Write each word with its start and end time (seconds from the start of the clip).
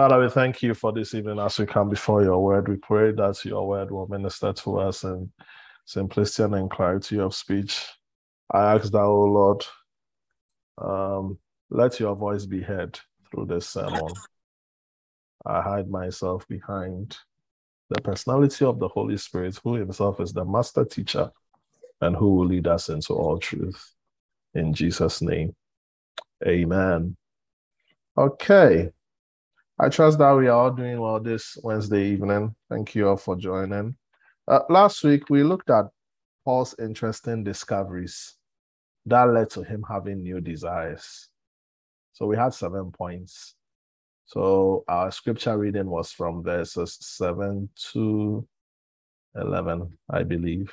Father, 0.00 0.18
we 0.18 0.30
thank 0.30 0.62
you 0.62 0.72
for 0.72 0.92
this 0.94 1.12
evening 1.12 1.38
as 1.38 1.58
we 1.58 1.66
come 1.66 1.90
before 1.90 2.22
your 2.22 2.42
word. 2.42 2.68
We 2.68 2.76
pray 2.76 3.12
that 3.12 3.44
your 3.44 3.68
word 3.68 3.90
will 3.90 4.06
minister 4.06 4.50
to 4.50 4.78
us 4.78 5.04
in 5.04 5.30
simplicity 5.84 6.54
and 6.56 6.70
clarity 6.70 7.20
of 7.20 7.34
speech. 7.34 7.86
I 8.50 8.76
ask 8.76 8.90
that, 8.92 8.98
O 8.98 9.24
Lord, 9.24 9.62
um, 10.78 11.38
let 11.68 12.00
your 12.00 12.16
voice 12.16 12.46
be 12.46 12.62
heard 12.62 12.98
through 13.30 13.44
this 13.44 13.68
sermon. 13.68 14.14
I 15.44 15.60
hide 15.60 15.90
myself 15.90 16.48
behind 16.48 17.18
the 17.90 18.00
personality 18.00 18.64
of 18.64 18.78
the 18.78 18.88
Holy 18.88 19.18
Spirit, 19.18 19.60
who 19.62 19.74
himself 19.74 20.18
is 20.18 20.32
the 20.32 20.46
master 20.46 20.86
teacher 20.86 21.30
and 22.00 22.16
who 22.16 22.36
will 22.36 22.46
lead 22.46 22.66
us 22.66 22.88
into 22.88 23.12
all 23.12 23.36
truth. 23.36 23.92
In 24.54 24.72
Jesus' 24.72 25.20
name, 25.20 25.54
amen. 26.46 27.18
Okay. 28.16 28.92
I 29.82 29.88
trust 29.88 30.18
that 30.18 30.32
we 30.32 30.46
are 30.46 30.64
all 30.64 30.70
doing 30.70 31.00
well 31.00 31.18
this 31.20 31.56
Wednesday 31.62 32.10
evening. 32.10 32.54
Thank 32.68 32.94
you 32.94 33.08
all 33.08 33.16
for 33.16 33.34
joining. 33.34 33.96
Uh, 34.46 34.60
last 34.68 35.02
week, 35.02 35.30
we 35.30 35.42
looked 35.42 35.70
at 35.70 35.86
Paul's 36.44 36.74
interesting 36.78 37.44
discoveries 37.44 38.34
that 39.06 39.22
led 39.22 39.48
to 39.50 39.62
him 39.62 39.82
having 39.88 40.22
new 40.22 40.38
desires. 40.42 41.30
So 42.12 42.26
we 42.26 42.36
had 42.36 42.52
seven 42.52 42.92
points. 42.92 43.54
So 44.26 44.84
our 44.86 45.10
scripture 45.10 45.56
reading 45.56 45.88
was 45.88 46.12
from 46.12 46.42
verses 46.42 46.98
7 47.00 47.70
to 47.92 48.46
11, 49.34 49.98
I 50.10 50.24
believe. 50.24 50.70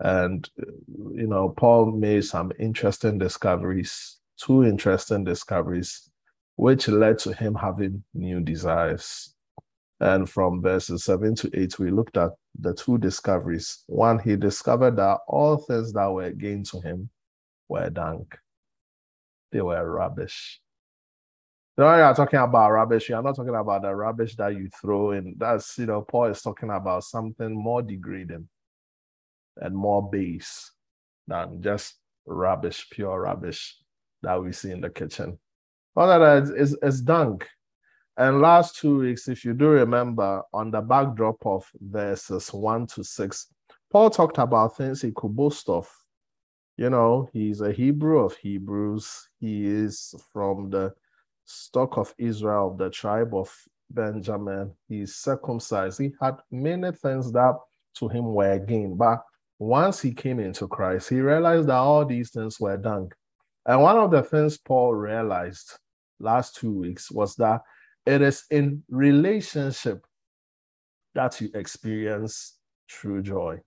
And, 0.00 0.48
you 0.56 1.26
know, 1.26 1.50
Paul 1.50 1.92
made 1.92 2.24
some 2.24 2.50
interesting 2.58 3.18
discoveries, 3.18 4.20
two 4.38 4.64
interesting 4.64 5.22
discoveries, 5.22 6.10
which 6.56 6.88
led 6.88 7.18
to 7.20 7.32
him 7.32 7.54
having 7.54 8.02
new 8.14 8.40
desires. 8.40 9.34
And 10.00 10.28
from 10.28 10.60
verses 10.60 11.04
7 11.04 11.34
to 11.36 11.50
8, 11.54 11.78
we 11.78 11.90
looked 11.90 12.16
at 12.16 12.30
the 12.58 12.74
two 12.74 12.98
discoveries. 12.98 13.84
One, 13.86 14.18
he 14.18 14.36
discovered 14.36 14.96
that 14.96 15.20
all 15.26 15.56
things 15.56 15.92
that 15.92 16.06
were 16.06 16.30
gained 16.30 16.66
to 16.66 16.80
him 16.80 17.08
were 17.68 17.88
dank, 17.88 18.36
they 19.52 19.60
were 19.62 19.90
rubbish. 19.90 20.60
You 21.78 21.84
know, 21.84 21.96
you're 21.96 22.14
talking 22.14 22.38
about 22.38 22.70
rubbish. 22.72 23.08
You're 23.08 23.22
not 23.22 23.36
talking 23.36 23.54
about 23.54 23.82
the 23.82 23.94
rubbish 23.94 24.34
that 24.36 24.54
you 24.54 24.68
throw 24.80 25.10
in. 25.10 25.34
That's, 25.36 25.76
you 25.76 25.86
know, 25.86 26.02
Paul 26.02 26.26
is 26.26 26.40
talking 26.40 26.70
about 26.70 27.04
something 27.04 27.54
more 27.54 27.82
degrading 27.82 28.48
and 29.58 29.76
more 29.76 30.08
base 30.08 30.72
than 31.26 31.60
just 31.60 31.96
rubbish, 32.24 32.86
pure 32.90 33.20
rubbish 33.20 33.76
that 34.22 34.42
we 34.42 34.52
see 34.52 34.70
in 34.70 34.80
the 34.80 34.88
kitchen. 34.88 35.38
All 35.96 36.06
that 36.06 36.42
is, 36.42 36.50
is, 36.50 36.78
is 36.82 37.00
dunk. 37.00 37.48
And 38.18 38.40
last 38.40 38.76
two 38.76 38.98
weeks, 38.98 39.28
if 39.28 39.44
you 39.44 39.54
do 39.54 39.68
remember, 39.68 40.42
on 40.52 40.70
the 40.70 40.80
backdrop 40.80 41.44
of 41.44 41.70
verses 41.80 42.52
one 42.52 42.86
to 42.88 43.02
six, 43.04 43.48
Paul 43.90 44.10
talked 44.10 44.38
about 44.38 44.76
things 44.76 45.02
he 45.02 45.12
could 45.12 45.34
boast 45.34 45.68
of. 45.68 45.88
You 46.76 46.90
know, 46.90 47.28
he's 47.32 47.62
a 47.62 47.72
Hebrew 47.72 48.18
of 48.18 48.36
Hebrews. 48.36 49.28
He 49.40 49.66
is 49.66 50.14
from 50.32 50.68
the 50.70 50.94
stock 51.44 51.96
of 51.96 52.14
Israel, 52.18 52.74
the 52.74 52.90
tribe 52.90 53.34
of 53.34 53.50
Benjamin. 53.90 54.72
He's 54.88 55.14
circumcised. 55.14 56.00
He 56.00 56.12
had 56.20 56.36
many 56.50 56.92
things 56.92 57.32
that 57.32 57.54
to 57.96 58.08
him 58.08 58.34
were 58.34 58.58
gain. 58.58 58.96
But 58.96 59.22
once 59.58 60.00
he 60.00 60.12
came 60.12 60.40
into 60.40 60.68
Christ, 60.68 61.08
he 61.08 61.20
realized 61.20 61.68
that 61.68 61.76
all 61.76 62.04
these 62.04 62.30
things 62.30 62.60
were 62.60 62.76
done. 62.76 63.08
And 63.64 63.80
one 63.80 63.96
of 63.96 64.10
the 64.10 64.22
things 64.22 64.58
Paul 64.58 64.94
realized 64.94 65.78
last 66.18 66.56
two 66.56 66.72
weeks 66.72 67.10
was 67.10 67.34
that 67.36 67.62
it 68.06 68.22
is 68.22 68.44
in 68.50 68.82
relationship 68.88 70.06
that 71.14 71.40
you 71.40 71.50
experience 71.54 72.58
true 72.88 73.22
joy. 73.22 73.58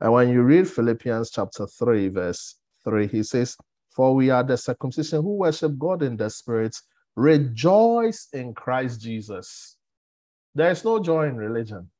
And 0.00 0.12
when 0.12 0.28
you 0.28 0.42
read 0.42 0.68
Philippians 0.68 1.30
chapter 1.30 1.66
3, 1.66 2.08
verse 2.08 2.56
3, 2.84 3.06
he 3.08 3.22
says, 3.22 3.56
For 3.94 4.14
we 4.14 4.30
are 4.30 4.44
the 4.44 4.56
circumcision 4.56 5.22
who 5.22 5.36
worship 5.36 5.78
God 5.78 6.02
in 6.02 6.16
the 6.16 6.28
spirit 6.28 6.76
Rejoice 7.16 8.28
in 8.34 8.52
Christ 8.52 9.00
Jesus. 9.00 9.78
There 10.54 10.70
is 10.70 10.84
no 10.84 11.02
joy 11.02 11.28
in 11.28 11.36
religion. 11.36 11.90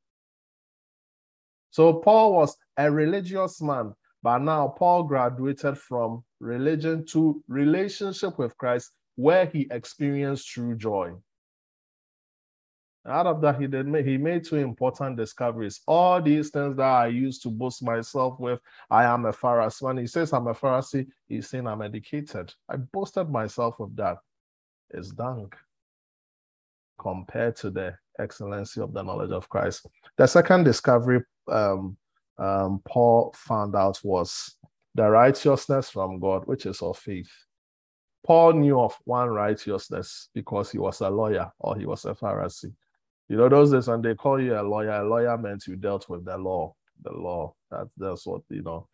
So 1.71 1.93
Paul 1.93 2.33
was 2.33 2.55
a 2.77 2.91
religious 2.91 3.59
man, 3.59 3.93
but 4.21 4.39
now 4.39 4.67
Paul 4.77 5.03
graduated 5.03 5.77
from 5.77 6.23
religion 6.39 7.03
to 7.07 7.43
relationship 7.47 8.37
with 8.37 8.55
Christ, 8.57 8.91
where 9.17 9.47
he 9.47 9.67
experienced 9.71 10.47
true 10.47 10.75
joy. 10.77 11.11
Out 13.05 13.25
of 13.25 13.41
that, 13.41 13.59
he 13.59 13.67
did 13.67 13.87
make, 13.87 14.05
he 14.05 14.17
made 14.17 14.43
two 14.43 14.57
important 14.57 15.17
discoveries. 15.17 15.81
All 15.87 16.21
these 16.21 16.49
things 16.49 16.75
that 16.77 16.83
I 16.83 17.07
used 17.07 17.41
to 17.43 17.49
boast 17.49 17.81
myself 17.81 18.39
with, 18.39 18.59
I 18.89 19.05
am 19.05 19.25
a 19.25 19.33
Pharisee. 19.33 19.81
When 19.81 19.97
he 19.97 20.07
says 20.07 20.33
I'm 20.33 20.47
a 20.47 20.53
Pharisee, 20.53 21.07
he's 21.27 21.49
saying 21.49 21.67
I'm 21.67 21.81
educated. 21.81 22.53
I 22.69 22.75
boasted 22.77 23.29
myself 23.29 23.79
with 23.79 23.95
that 23.95 24.17
is 24.91 25.09
dung 25.11 25.51
compared 26.99 27.55
to 27.57 27.69
the 27.69 27.95
excellency 28.19 28.81
of 28.81 28.93
the 28.93 29.03
knowledge 29.03 29.31
of 29.31 29.49
Christ. 29.49 29.87
The 30.17 30.27
second 30.27 30.63
discovery 30.63 31.21
um, 31.47 31.97
um, 32.37 32.81
Paul 32.85 33.33
found 33.35 33.75
out 33.75 33.99
was 34.03 34.57
the 34.95 35.09
righteousness 35.09 35.89
from 35.89 36.19
God, 36.19 36.45
which 36.45 36.65
is 36.65 36.81
of 36.81 36.97
faith. 36.97 37.31
Paul 38.27 38.53
knew 38.53 38.79
of 38.79 38.97
one 39.05 39.29
righteousness 39.29 40.29
because 40.33 40.69
he 40.69 40.77
was 40.77 40.99
a 40.99 41.09
lawyer 41.09 41.49
or 41.59 41.77
he 41.77 41.85
was 41.85 42.03
a 42.05 42.13
Pharisee. 42.13 42.73
You 43.29 43.37
know, 43.37 43.47
those 43.47 43.71
days 43.71 43.87
when 43.87 44.01
they 44.01 44.15
call 44.15 44.41
you 44.41 44.59
a 44.59 44.61
lawyer, 44.61 44.91
a 44.91 45.07
lawyer 45.07 45.37
meant 45.37 45.65
you 45.65 45.77
dealt 45.77 46.09
with 46.09 46.25
the 46.25 46.37
law. 46.37 46.75
The 47.03 47.13
law. 47.13 47.55
That, 47.71 47.87
that's 47.97 48.27
what, 48.27 48.41
you 48.49 48.63
know. 48.63 48.87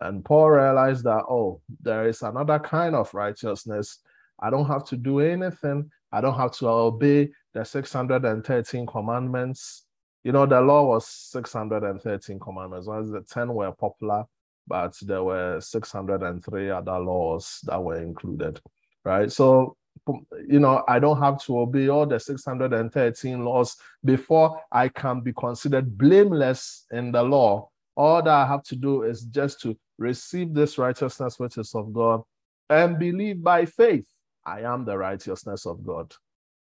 And 0.00 0.24
Paul 0.24 0.50
realized 0.50 1.04
that, 1.04 1.24
oh, 1.28 1.60
there 1.80 2.06
is 2.06 2.22
another 2.22 2.60
kind 2.60 2.94
of 2.94 3.12
righteousness 3.12 3.98
I 4.38 4.50
don't 4.50 4.66
have 4.66 4.84
to 4.86 4.96
do 4.96 5.20
anything. 5.20 5.90
I 6.12 6.20
don't 6.20 6.36
have 6.36 6.52
to 6.58 6.68
obey 6.68 7.30
the 7.54 7.64
613 7.64 8.86
commandments. 8.86 9.86
You 10.24 10.32
know, 10.32 10.46
the 10.46 10.60
law 10.60 10.84
was 10.84 11.08
613 11.08 12.38
commandments. 12.38 12.86
Once 12.86 13.10
the 13.10 13.22
10 13.22 13.52
were 13.52 13.72
popular, 13.72 14.24
but 14.66 14.96
there 15.02 15.22
were 15.22 15.60
603 15.60 16.70
other 16.70 16.98
laws 16.98 17.60
that 17.64 17.82
were 17.82 18.00
included, 18.00 18.60
right? 19.04 19.30
So, 19.30 19.76
um, 20.08 20.26
you 20.48 20.60
know, 20.60 20.84
I 20.88 20.98
don't 20.98 21.20
have 21.20 21.42
to 21.44 21.60
obey 21.60 21.88
all 21.88 22.06
the 22.06 22.18
613 22.18 23.44
laws 23.44 23.76
before 24.04 24.60
I 24.70 24.88
can 24.88 25.20
be 25.20 25.32
considered 25.32 25.96
blameless 25.96 26.86
in 26.92 27.12
the 27.12 27.22
law. 27.22 27.70
All 27.96 28.22
that 28.22 28.32
I 28.32 28.46
have 28.46 28.62
to 28.64 28.76
do 28.76 29.02
is 29.02 29.22
just 29.22 29.60
to 29.62 29.76
receive 29.98 30.52
this 30.52 30.78
righteousness 30.78 31.38
which 31.38 31.56
is 31.58 31.74
of 31.74 31.92
God 31.92 32.22
and 32.68 32.98
believe 32.98 33.42
by 33.42 33.64
faith 33.64 34.06
I 34.44 34.60
am 34.60 34.84
the 34.84 34.96
righteousness 34.96 35.66
of 35.66 35.84
God. 35.84 36.14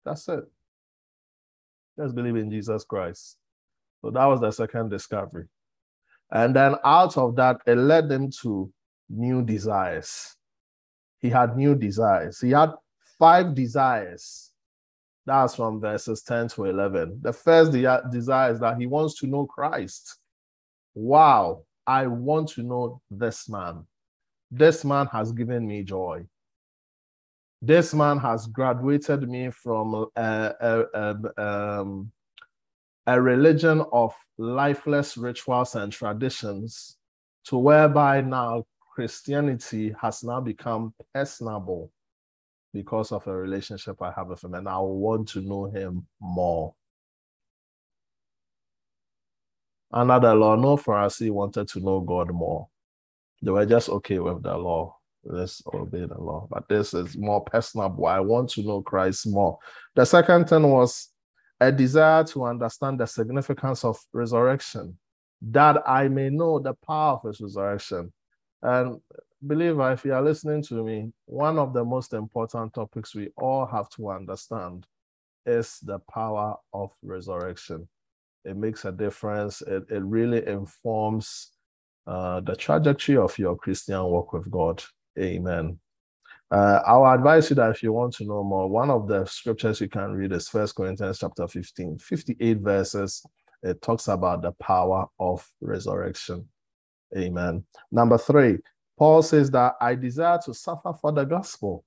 That's 0.05 0.27
it. 0.29 0.45
Just 1.99 2.15
believe 2.15 2.37
in 2.37 2.49
Jesus 2.49 2.85
Christ. 2.85 3.37
So 4.01 4.09
that 4.11 4.25
was 4.25 4.39
the 4.39 4.51
second 4.51 4.89
discovery. 4.89 5.45
And 6.31 6.55
then 6.55 6.75
out 6.83 7.17
of 7.17 7.35
that, 7.35 7.57
it 7.65 7.75
led 7.75 8.09
them 8.09 8.31
to 8.41 8.71
new 9.09 9.43
desires. 9.43 10.35
He 11.19 11.29
had 11.29 11.55
new 11.55 11.75
desires. 11.75 12.39
He 12.39 12.51
had 12.51 12.71
five 13.19 13.53
desires. 13.53 14.51
That's 15.25 15.55
from 15.55 15.79
verses 15.79 16.21
10 16.23 16.49
to 16.49 16.65
11. 16.65 17.19
The 17.21 17.31
first 17.31 17.71
de- 17.71 18.03
desire 18.11 18.51
is 18.51 18.59
that 18.59 18.77
he 18.77 18.87
wants 18.87 19.19
to 19.19 19.27
know 19.27 19.45
Christ. 19.45 20.17
Wow, 20.95 21.63
I 21.87 22.07
want 22.07 22.49
to 22.49 22.63
know 22.63 23.01
this 23.09 23.47
man. 23.47 23.85
This 24.51 24.83
man 24.83 25.07
has 25.07 25.31
given 25.31 25.65
me 25.65 25.83
joy 25.83 26.25
this 27.65 27.93
man 27.93 28.19
has 28.19 28.45
graduated 28.47 29.29
me 29.29 29.49
from 29.49 29.93
a, 30.17 30.53
a, 30.59 30.83
a, 30.93 30.99
um, 31.01 31.31
um 31.37 32.11
a 33.07 33.21
religion 33.21 33.83
of 33.91 34.13
lifeless 34.37 35.17
rituals 35.17 35.75
and 35.75 35.91
traditions 35.91 36.97
to 37.45 37.57
whereby 37.57 38.21
now 38.21 38.65
Christianity 38.95 39.93
has 40.01 40.23
now 40.23 40.39
become 40.39 40.93
personable 41.13 41.91
because 42.73 43.11
of 43.11 43.27
a 43.27 43.35
relationship 43.35 44.01
I 44.01 44.11
have 44.15 44.27
with 44.27 44.43
him, 44.43 44.53
and 44.55 44.67
I 44.67 44.79
want 44.79 45.27
to 45.29 45.41
know 45.41 45.65
him 45.65 46.07
more. 46.19 46.73
Under 49.91 50.19
the 50.19 50.33
law, 50.33 50.55
no 50.55 50.77
Pharisee 50.77 51.29
wanted 51.29 51.67
to 51.69 51.79
know 51.79 51.99
God 52.01 52.31
more. 52.31 52.67
They 53.43 53.51
were 53.51 53.65
just 53.65 53.89
okay 53.89 54.17
with 54.19 54.41
the 54.41 54.57
law 54.57 54.95
let's 55.25 55.61
obey 55.73 56.05
the 56.05 56.19
law. 56.19 56.47
But 56.49 56.67
this 56.67 56.93
is 56.93 57.17
more 57.17 57.43
personal. 57.43 58.05
I 58.05 58.19
want 58.19 58.49
to 58.51 58.63
know 58.63 58.81
Christ 58.81 59.27
more. 59.27 59.57
The 59.95 60.05
second 60.05 60.49
thing 60.49 60.69
was 60.69 61.09
a 61.59 61.71
desire 61.71 62.23
to 62.25 62.45
understand 62.45 62.99
the 62.99 63.05
significance 63.05 63.83
of 63.83 63.97
resurrection, 64.11 64.97
that 65.41 65.87
I 65.87 66.07
may 66.07 66.29
know 66.29 66.59
the 66.59 66.73
power 66.73 67.13
of 67.13 67.23
his 67.23 67.41
resurrection. 67.41 68.11
And 68.61 68.99
believer, 69.41 69.91
if 69.91 70.05
you 70.05 70.13
are 70.13 70.21
listening 70.21 70.63
to 70.63 70.83
me, 70.83 71.11
one 71.25 71.59
of 71.59 71.73
the 71.73 71.83
most 71.83 72.13
important 72.13 72.73
topics 72.73 73.13
we 73.15 73.29
all 73.37 73.65
have 73.65 73.89
to 73.91 74.09
understand 74.09 74.85
is 75.45 75.79
the 75.83 75.99
power 75.99 76.55
of 76.73 76.91
resurrection. 77.01 77.87
It 78.45 78.57
makes 78.57 78.85
a 78.85 78.91
difference. 78.91 79.61
It, 79.61 79.83
it 79.89 80.03
really 80.03 80.45
informs 80.47 81.51
uh, 82.07 82.41
the 82.41 82.55
trajectory 82.55 83.17
of 83.17 83.37
your 83.37 83.55
Christian 83.55 84.03
walk 84.03 84.33
with 84.33 84.49
God. 84.49 84.83
Amen. 85.17 85.79
Uh, 86.53 86.83
I'll 86.85 87.11
advise 87.11 87.49
you 87.49 87.55
that 87.55 87.71
if 87.71 87.81
you 87.81 87.91
want 87.91 88.13
to 88.15 88.25
know 88.25 88.43
more, 88.43 88.69
one 88.69 88.91
of 88.91 89.07
the 89.07 89.25
scriptures 89.25 89.81
you 89.81 89.89
can 89.89 90.11
read 90.11 90.31
is 90.31 90.47
First 90.47 90.75
Corinthians 90.75 91.17
chapter 91.17 91.47
15, 91.47 91.97
58 91.97 92.59
verses. 92.59 93.25
It 93.63 93.81
talks 93.81 94.07
about 94.07 94.43
the 94.43 94.51
power 94.51 95.07
of 95.19 95.49
resurrection. 95.61 96.47
Amen. 97.17 97.63
Number 97.91 98.19
three, 98.19 98.59
Paul 98.99 99.23
says 99.23 99.49
that 99.49 99.73
I 99.81 99.95
desire 99.95 100.37
to 100.45 100.53
suffer 100.53 100.93
for 100.93 101.11
the 101.11 101.23
gospel. 101.23 101.83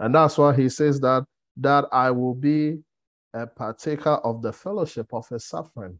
And 0.00 0.14
that's 0.14 0.38
why 0.38 0.56
he 0.56 0.70
says 0.70 0.98
that 1.00 1.26
that 1.58 1.84
I 1.92 2.10
will 2.12 2.34
be 2.34 2.78
a 3.34 3.46
partaker 3.46 4.14
of 4.24 4.40
the 4.40 4.54
fellowship 4.54 5.12
of 5.12 5.28
his 5.28 5.44
suffering. 5.44 5.98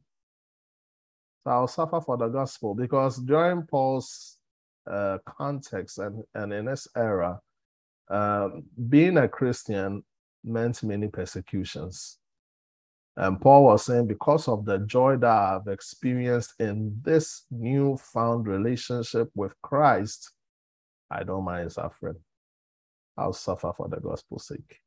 So 1.45 1.51
I'll 1.51 1.69
suffer 1.69 2.01
for 2.01 2.17
the 2.17 2.29
gospel 2.29 2.75
because 2.75 3.19
during 3.19 3.65
Paul's 3.65 4.39
uh, 4.91 5.19
context 5.27 5.99
and, 5.99 6.23
and 6.35 6.53
in 6.53 6.67
this 6.67 6.89
era, 6.97 7.41
uh, 8.11 8.49
being 8.89 9.17
a 9.19 9.29
Christian 9.29 10.05
meant 10.45 10.83
many 10.83 11.09
persecutions. 11.09 12.19
And 13.17 13.41
Paul 13.41 13.65
was 13.65 13.85
saying, 13.85 14.07
because 14.07 14.49
of 14.49 14.65
the 14.65 14.79
joy 14.79 15.17
that 15.19 15.31
I've 15.31 15.69
experienced 15.69 16.55
in 16.59 16.99
this 17.03 17.45
newfound 17.51 18.47
relationship 18.47 19.31
with 19.35 19.55
Christ, 19.63 20.33
I 21.11 21.23
don't 21.23 21.45
mind 21.45 21.71
suffering. 21.73 22.17
I'll 23.19 23.35
suffer 23.35 23.73
for 23.77 23.89
the 23.89 24.01
gospel's 24.01 24.49
sake. 24.49 24.79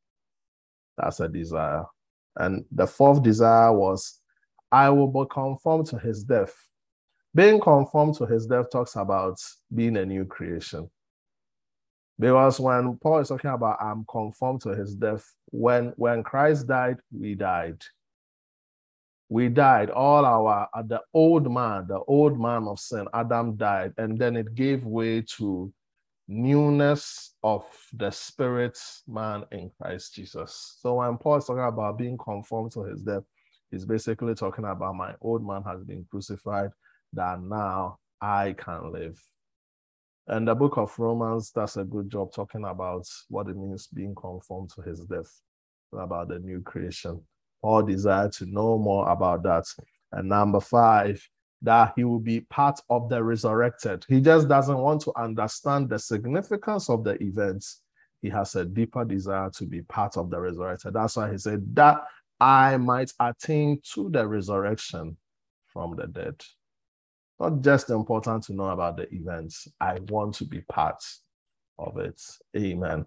That's 0.98 1.19
a 1.19 1.30
desire. 1.30 1.86
And 2.36 2.65
the 2.71 2.88
fourth 2.88 3.21
desire 3.21 3.71
was, 3.71 4.19
I 4.71 4.89
will 4.89 5.07
be 5.07 5.30
conformed 5.30 5.86
to 5.88 6.00
his 6.00 6.24
death. 6.24 6.53
Being 7.36 7.60
conformed 7.60 8.16
to 8.16 8.26
his 8.26 8.48
death 8.48 8.72
talks 8.72 8.96
about 8.96 9.42
being 9.74 9.98
a 9.98 10.06
new 10.06 10.24
creation. 10.24 10.90
Because 12.18 12.62
when 12.62 12.98
Paul 12.98 13.20
is 13.20 13.28
talking 13.28 13.52
about 13.52 13.82
I'm 13.82 14.06
conformed 14.10 14.62
to 14.62 14.70
his 14.70 14.96
death, 14.96 15.30
when, 15.52 15.92
when 15.98 16.24
Christ 16.24 16.66
died, 16.66 16.96
we 17.12 17.36
died. 17.36 17.84
We 19.28 19.50
died. 19.50 19.90
All 19.90 20.24
our 20.24 20.70
uh, 20.74 20.82
the 20.84 21.02
old 21.14 21.52
man, 21.52 21.88
the 21.90 22.00
old 22.08 22.40
man 22.40 22.68
of 22.70 22.80
sin, 22.80 23.06
Adam 23.14 23.58
died, 23.58 23.94
and 23.98 24.18
then 24.18 24.38
it 24.38 24.56
gave 24.56 24.86
way 24.86 25.22
to 25.38 25.74
newness 26.28 27.34
of 27.44 27.66
the 27.94 28.12
spirit 28.12 28.80
man 29.08 29.44
in 29.52 29.72
Christ 29.82 30.14
Jesus. 30.14 30.78
So 30.80 30.96
when 30.96 31.18
Paul 31.18 31.38
is 31.38 31.46
talking 31.46 31.64
about 31.64 31.98
being 31.98 32.18
conformed 32.18 32.72
to 32.74 32.84
his 32.84 33.02
death, 33.02 33.24
he's 33.72 33.86
basically 33.86 34.36
talking 34.36 34.66
about 34.66 34.96
my 34.96 35.16
old 35.22 35.46
man 35.46 35.64
has 35.64 35.84
been 35.84 36.06
crucified, 36.10 36.70
that 37.15 37.41
now 37.41 37.97
I 38.21 38.56
can 38.57 38.91
live. 38.91 39.21
And 40.27 40.47
the 40.47 40.56
book 40.56 40.77
of 40.77 40.97
Romans 40.97 41.51
does 41.51 41.77
a 41.77 41.83
good 41.83 42.09
job 42.09 42.31
talking 42.33 42.65
about 42.65 43.07
what 43.29 43.47
it 43.47 43.56
means 43.56 43.88
being 43.88 44.15
conformed 44.15 44.71
to 44.71 44.81
his 44.81 45.01
death, 45.01 45.31
about 45.94 46.29
the 46.29 46.39
new 46.39 46.62
creation. 46.62 47.21
Paul 47.62 47.83
desired 47.83 48.31
to 48.33 48.45
know 48.45 48.77
more 48.77 49.09
about 49.09 49.44
that. 49.44 49.65
And 50.12 50.29
number 50.29 50.59
five, 50.59 51.21
that 51.62 51.94
he 51.95 52.03
will 52.03 52.19
be 52.19 52.41
part 52.41 52.79
of 52.89 53.09
the 53.09 53.23
resurrected. 53.23 54.06
He 54.07 54.21
just 54.21 54.47
doesn't 54.47 54.77
want 54.77 55.01
to 55.01 55.13
understand 55.15 55.89
the 55.89 56.00
significance 56.00 56.89
of 56.89 57.03
the 57.03 57.21
events. 57.23 57.81
He 58.21 58.29
has 58.29 58.56
a 58.56 58.65
deeper 58.65 59.06
desire 59.06 59.50
to 59.51 59.65
be 59.65 59.81
part 59.81 60.17
of 60.17 60.29
the 60.29 60.39
resurrected. 60.39 60.94
That's 60.94 61.17
why 61.17 61.31
he 61.31 61.38
said, 61.38 61.75
That 61.75 62.03
I 62.39 62.77
might 62.77 63.12
attain 63.19 63.79
to 63.94 64.09
the 64.09 64.27
resurrection 64.27 65.17
from 65.67 65.95
the 65.95 66.07
dead. 66.07 66.41
Not 67.40 67.62
just 67.62 67.90
important 67.90 68.44
to 68.46 68.54
know 68.54 68.70
about 68.70 68.98
the 68.98 69.14
events, 69.14 69.68
I 69.80 70.00
want 70.08 70.36
to 70.36 70.46
be 70.46 70.62
part 70.62 71.04
of 71.78 71.98
it. 71.98 72.22
Amen. 72.56 73.06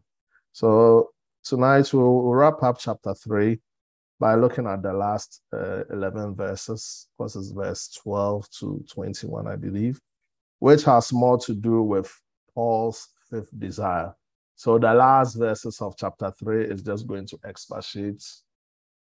So 0.53 1.11
tonight 1.45 1.93
we'll 1.93 2.23
wrap 2.25 2.63
up 2.63 2.79
chapter 2.79 3.15
three 3.15 3.61
by 4.21 4.35
looking 4.35 4.67
at 4.67 4.83
the 4.83 4.93
last 4.93 5.43
uh, 5.53 5.85
11 5.91 6.35
verses, 6.35 7.09
verses 7.19 7.53
verse 7.53 7.89
12 8.03 8.51
to 8.59 8.85
21, 8.93 9.47
I 9.47 9.57
believe, 9.57 10.01
which 10.59 10.85
has 10.85 11.13
more 11.13 11.39
to 11.39 11.55
do 11.55 11.83
with 11.83 12.13
Paul's 12.55 13.09
fifth 13.31 13.57
desire. 13.59 14.13
So 14.57 14.79
the 14.79 14.93
last 14.93 15.37
verses 15.37 15.81
of 15.81 15.97
chapter 15.97 16.33
3 16.33 16.65
is 16.65 16.83
just 16.83 17.07
going 17.07 17.27
to 17.29 17.39
expatiate 17.47 18.25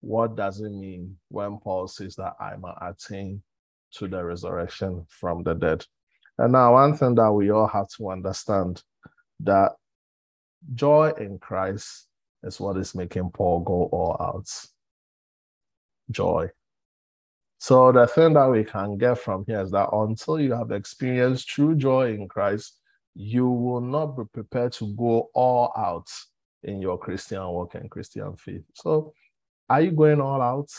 what 0.00 0.36
does 0.36 0.60
it 0.60 0.70
mean 0.70 1.16
when 1.28 1.58
Paul 1.58 1.88
says 1.88 2.14
that 2.16 2.34
I 2.38 2.56
might 2.56 2.76
attain 2.82 3.42
to 3.92 4.08
the 4.08 4.22
resurrection 4.22 5.04
from 5.08 5.42
the 5.42 5.54
dead. 5.54 5.84
And 6.38 6.52
now 6.52 6.74
one 6.74 6.96
thing 6.96 7.14
that 7.14 7.32
we 7.32 7.50
all 7.50 7.66
have 7.68 7.88
to 7.96 8.10
understand 8.10 8.82
that 9.40 9.72
joy 10.74 11.12
in 11.18 11.38
Christ 11.38 12.08
is 12.42 12.60
what 12.60 12.76
is 12.76 12.94
making 12.94 13.30
Paul 13.30 13.60
go 13.60 13.88
all 13.92 14.16
out 14.20 14.48
joy. 16.10 16.48
So 17.58 17.90
the 17.90 18.06
thing 18.06 18.34
that 18.34 18.50
we 18.50 18.64
can 18.64 18.98
get 18.98 19.18
from 19.18 19.44
here 19.46 19.62
is 19.62 19.70
that 19.70 19.88
until 19.92 20.40
you 20.40 20.52
have 20.52 20.70
experienced 20.70 21.48
true 21.48 21.74
joy 21.74 22.12
in 22.12 22.28
Christ, 22.28 22.78
you 23.14 23.48
will 23.48 23.80
not 23.80 24.16
be 24.16 24.24
prepared 24.32 24.72
to 24.74 24.94
go 24.94 25.30
all 25.34 25.72
out 25.76 26.08
in 26.62 26.82
your 26.82 26.98
Christian 26.98 27.42
walk 27.48 27.74
and 27.74 27.90
Christian 27.90 28.36
faith. 28.36 28.62
So 28.74 29.14
are 29.68 29.80
you 29.80 29.90
going 29.92 30.20
all 30.20 30.42
out? 30.42 30.70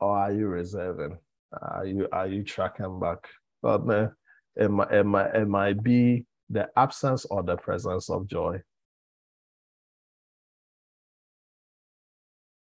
Or 0.00 0.16
are 0.16 0.32
you 0.32 0.46
reserving? 0.48 1.18
Are 1.52 1.84
you 1.84 2.08
are 2.12 2.26
you 2.26 2.42
tracking 2.44 3.00
back? 3.00 3.18
But 3.62 3.86
man, 3.86 4.12
it 4.56 4.70
might, 4.70 4.92
it 4.92 5.04
might, 5.04 5.34
it 5.34 5.48
might 5.48 5.82
be 5.82 6.24
the 6.48 6.68
absence 6.76 7.24
or 7.26 7.42
the 7.42 7.56
presence 7.56 8.10
of 8.10 8.26
joy. 8.26 8.60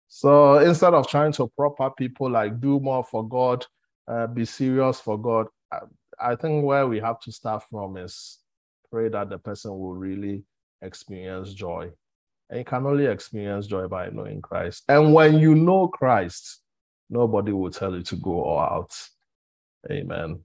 So 0.08 0.58
instead 0.58 0.94
of 0.94 1.08
trying 1.08 1.32
to 1.32 1.50
prop 1.56 1.80
up 1.80 1.96
people 1.96 2.30
like 2.30 2.60
do 2.60 2.78
more 2.78 3.02
for 3.02 3.26
God, 3.26 3.66
uh, 4.06 4.28
be 4.28 4.44
serious 4.44 5.00
for 5.00 5.18
God, 5.18 5.46
I, 5.72 5.78
I 6.20 6.36
think 6.36 6.64
where 6.64 6.86
we 6.86 7.00
have 7.00 7.18
to 7.20 7.32
start 7.32 7.64
from 7.68 7.96
is 7.96 8.38
pray 8.92 9.08
that 9.08 9.28
the 9.28 9.38
person 9.38 9.72
will 9.72 9.94
really 9.94 10.44
experience 10.82 11.52
joy. 11.52 11.90
And 12.48 12.58
you 12.60 12.64
can 12.64 12.86
only 12.86 13.06
experience 13.06 13.66
joy 13.66 13.88
by 13.88 14.10
knowing 14.10 14.40
Christ. 14.40 14.84
And 14.88 15.12
when 15.14 15.38
you 15.38 15.54
know 15.54 15.88
Christ, 15.88 16.60
nobody 17.10 17.52
will 17.52 17.70
tell 17.70 17.94
you 17.94 18.02
to 18.02 18.16
go 18.16 18.42
all 18.44 18.60
out. 18.60 18.94
Amen. 19.90 20.40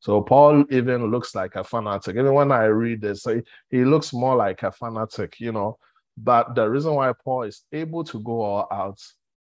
So 0.00 0.22
Paul 0.22 0.64
even 0.70 1.10
looks 1.10 1.34
like 1.34 1.56
a 1.56 1.64
fanatic. 1.64 2.16
Even 2.16 2.34
when 2.34 2.52
I 2.52 2.64
read 2.64 3.00
this, 3.00 3.24
he, 3.24 3.40
he 3.70 3.84
looks 3.84 4.12
more 4.12 4.36
like 4.36 4.62
a 4.62 4.70
fanatic, 4.70 5.40
you 5.40 5.52
know. 5.52 5.78
But 6.16 6.54
the 6.54 6.68
reason 6.68 6.94
why 6.94 7.12
Paul 7.24 7.42
is 7.42 7.64
able 7.72 8.04
to 8.04 8.20
go 8.20 8.42
all 8.42 8.68
out 8.70 9.00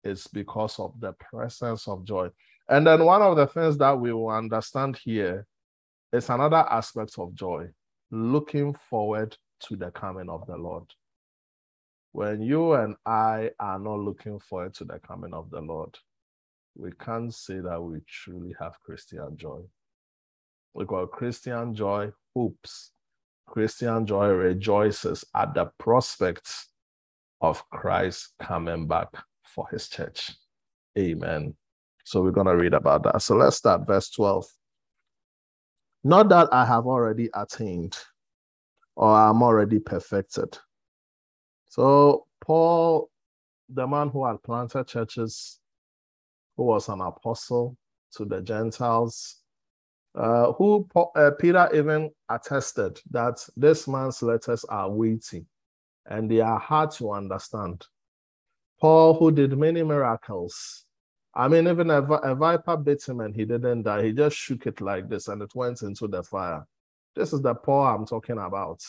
is 0.03 0.27
because 0.27 0.79
of 0.79 0.93
the 1.00 1.13
presence 1.13 1.88
of 1.88 2.05
joy. 2.05 2.29
And 2.69 2.86
then 2.86 3.03
one 3.03 3.21
of 3.21 3.36
the 3.36 3.48
things 3.48 3.77
that 3.79 4.00
we 4.00 4.13
will 4.13 4.29
understand 4.29 4.98
here 5.03 5.45
is 6.13 6.29
another 6.29 6.65
aspect 6.69 7.17
of 7.17 7.33
joy, 7.33 7.67
looking 8.12 8.74
forward 8.74 9.36
to 9.62 9.75
the 9.75 9.91
coming 9.91 10.29
of 10.29 10.45
the 10.48 10.55
Lord. 10.55 10.86
When 12.12 12.41
you 12.41 12.74
and 12.74 12.95
I 13.05 13.51
are 13.59 13.79
not 13.79 14.00
looking 14.00 14.39
forward 14.39 14.74
to 14.75 14.86
the 14.86 15.00
coming 15.00 15.33
of 15.33 15.50
the 15.50 15.62
Lord, 15.62 15.98
we 16.75 16.91
can't 16.91 17.33
say 17.33 17.59
that 17.59 17.81
we 17.81 17.99
truly 18.07 18.55
have 18.59 18.79
Christian 18.79 19.35
joy. 19.38 19.61
We 20.73 20.85
got 20.85 21.11
Christian 21.11 21.73
joy 21.75 22.11
hopes 22.35 22.91
Christian 23.49 24.05
joy 24.05 24.27
rejoices 24.27 25.25
at 25.35 25.53
the 25.53 25.71
prospect 25.79 26.53
of 27.41 27.67
Christ 27.69 28.33
coming 28.39 28.88
back 28.88 29.07
for 29.43 29.67
his 29.71 29.89
church. 29.89 30.31
Amen. 30.97 31.55
So 32.03 32.21
we're 32.21 32.31
going 32.31 32.47
to 32.47 32.55
read 32.55 32.73
about 32.73 33.03
that. 33.03 33.21
So 33.21 33.35
let's 33.35 33.57
start 33.57 33.88
verse 33.88 34.09
12. 34.11 34.45
Not 36.03 36.29
that 36.29 36.49
I 36.51 36.65
have 36.65 36.85
already 36.85 37.29
attained 37.33 37.97
or 38.95 39.15
I'm 39.15 39.41
already 39.41 39.79
perfected. 39.79 40.57
So 41.67 42.25
Paul, 42.41 43.09
the 43.67 43.88
man 43.88 44.09
who 44.09 44.25
had 44.25 44.41
planted 44.43 44.88
churches, 44.88 45.58
who 46.59 46.65
was 46.65 46.89
an 46.89 46.99
apostle 46.99 47.77
to 48.11 48.25
the 48.25 48.41
Gentiles, 48.41 49.37
uh, 50.13 50.51
who 50.51 50.85
uh, 51.15 51.31
Peter 51.39 51.69
even 51.73 52.11
attested 52.27 52.99
that 53.11 53.39
this 53.55 53.87
man's 53.87 54.21
letters 54.21 54.65
are 54.65 54.91
weighty 54.91 55.45
and 56.07 56.29
they 56.29 56.41
are 56.41 56.59
hard 56.59 56.91
to 56.91 57.13
understand. 57.13 57.85
Paul, 58.81 59.13
who 59.13 59.31
did 59.31 59.57
many 59.57 59.83
miracles, 59.83 60.83
I 61.33 61.47
mean, 61.47 61.65
even 61.65 61.91
a, 61.91 62.01
a 62.01 62.35
viper 62.35 62.75
bit 62.75 63.07
him 63.07 63.21
and 63.21 63.33
he 63.33 63.45
didn't 63.45 63.83
die. 63.83 64.03
He 64.03 64.11
just 64.11 64.35
shook 64.35 64.67
it 64.67 64.81
like 64.81 65.07
this 65.07 65.29
and 65.29 65.41
it 65.41 65.55
went 65.55 65.81
into 65.81 66.09
the 66.09 66.23
fire. 66.23 66.67
This 67.15 67.31
is 67.31 67.41
the 67.41 67.55
Paul 67.55 67.87
I'm 67.87 68.05
talking 68.05 68.37
about. 68.37 68.83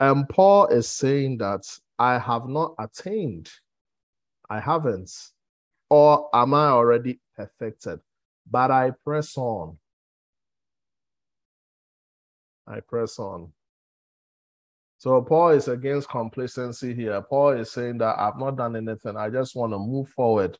And 0.00 0.28
Paul 0.28 0.66
is 0.66 0.88
saying 0.88 1.38
that 1.38 1.62
I 1.96 2.18
have 2.18 2.48
not 2.48 2.74
attained. 2.80 3.52
I 4.50 4.58
haven't. 4.58 5.12
Or 5.88 6.28
am 6.34 6.54
I 6.54 6.68
already 6.68 7.20
perfected? 7.36 8.00
But 8.50 8.70
I 8.70 8.92
press 9.04 9.36
on. 9.36 9.78
I 12.66 12.80
press 12.80 13.18
on. 13.18 13.52
So 14.98 15.20
Paul 15.22 15.50
is 15.50 15.68
against 15.68 16.08
complacency 16.08 16.94
here. 16.94 17.20
Paul 17.22 17.50
is 17.50 17.70
saying 17.70 17.98
that 17.98 18.18
I've 18.18 18.38
not 18.38 18.56
done 18.56 18.76
anything. 18.76 19.16
I 19.16 19.30
just 19.30 19.54
want 19.54 19.72
to 19.72 19.78
move 19.78 20.08
forward. 20.08 20.58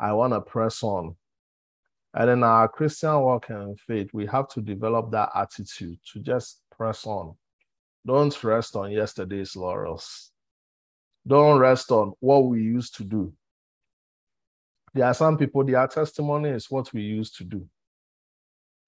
I 0.00 0.12
want 0.12 0.32
to 0.32 0.40
press 0.40 0.82
on. 0.82 1.16
And 2.14 2.30
in 2.30 2.42
our 2.42 2.66
Christian 2.68 3.20
walk 3.20 3.50
and 3.50 3.78
faith, 3.78 4.10
we 4.12 4.26
have 4.26 4.48
to 4.48 4.62
develop 4.62 5.10
that 5.12 5.30
attitude 5.34 5.98
to 6.12 6.20
just 6.20 6.62
press 6.76 7.06
on. 7.06 7.36
Don't 8.06 8.42
rest 8.42 8.74
on 8.74 8.90
yesterday's 8.90 9.54
laurels. 9.54 10.30
Don't 11.26 11.58
rest 11.58 11.92
on 11.92 12.14
what 12.20 12.46
we 12.46 12.62
used 12.62 12.96
to 12.96 13.04
do. 13.04 13.32
There 14.98 15.06
are 15.06 15.14
some 15.14 15.38
people, 15.38 15.62
their 15.62 15.86
testimony 15.86 16.48
is 16.48 16.68
what 16.68 16.92
we 16.92 17.02
used 17.02 17.36
to 17.36 17.44
do. 17.44 17.64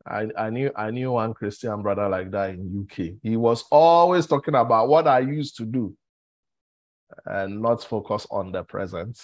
I, 0.04 0.26
I 0.36 0.50
knew 0.50 0.72
I 0.74 0.90
knew 0.90 1.12
one 1.12 1.34
Christian 1.34 1.82
brother 1.82 2.08
like 2.08 2.32
that 2.32 2.50
in 2.50 2.84
UK. 2.84 3.14
He 3.22 3.36
was 3.36 3.62
always 3.70 4.26
talking 4.26 4.56
about 4.56 4.88
what 4.88 5.06
I 5.06 5.20
used 5.20 5.56
to 5.58 5.64
do 5.64 5.96
and 7.26 7.62
not 7.62 7.84
focus 7.84 8.26
on 8.28 8.50
the 8.50 8.64
present 8.64 9.20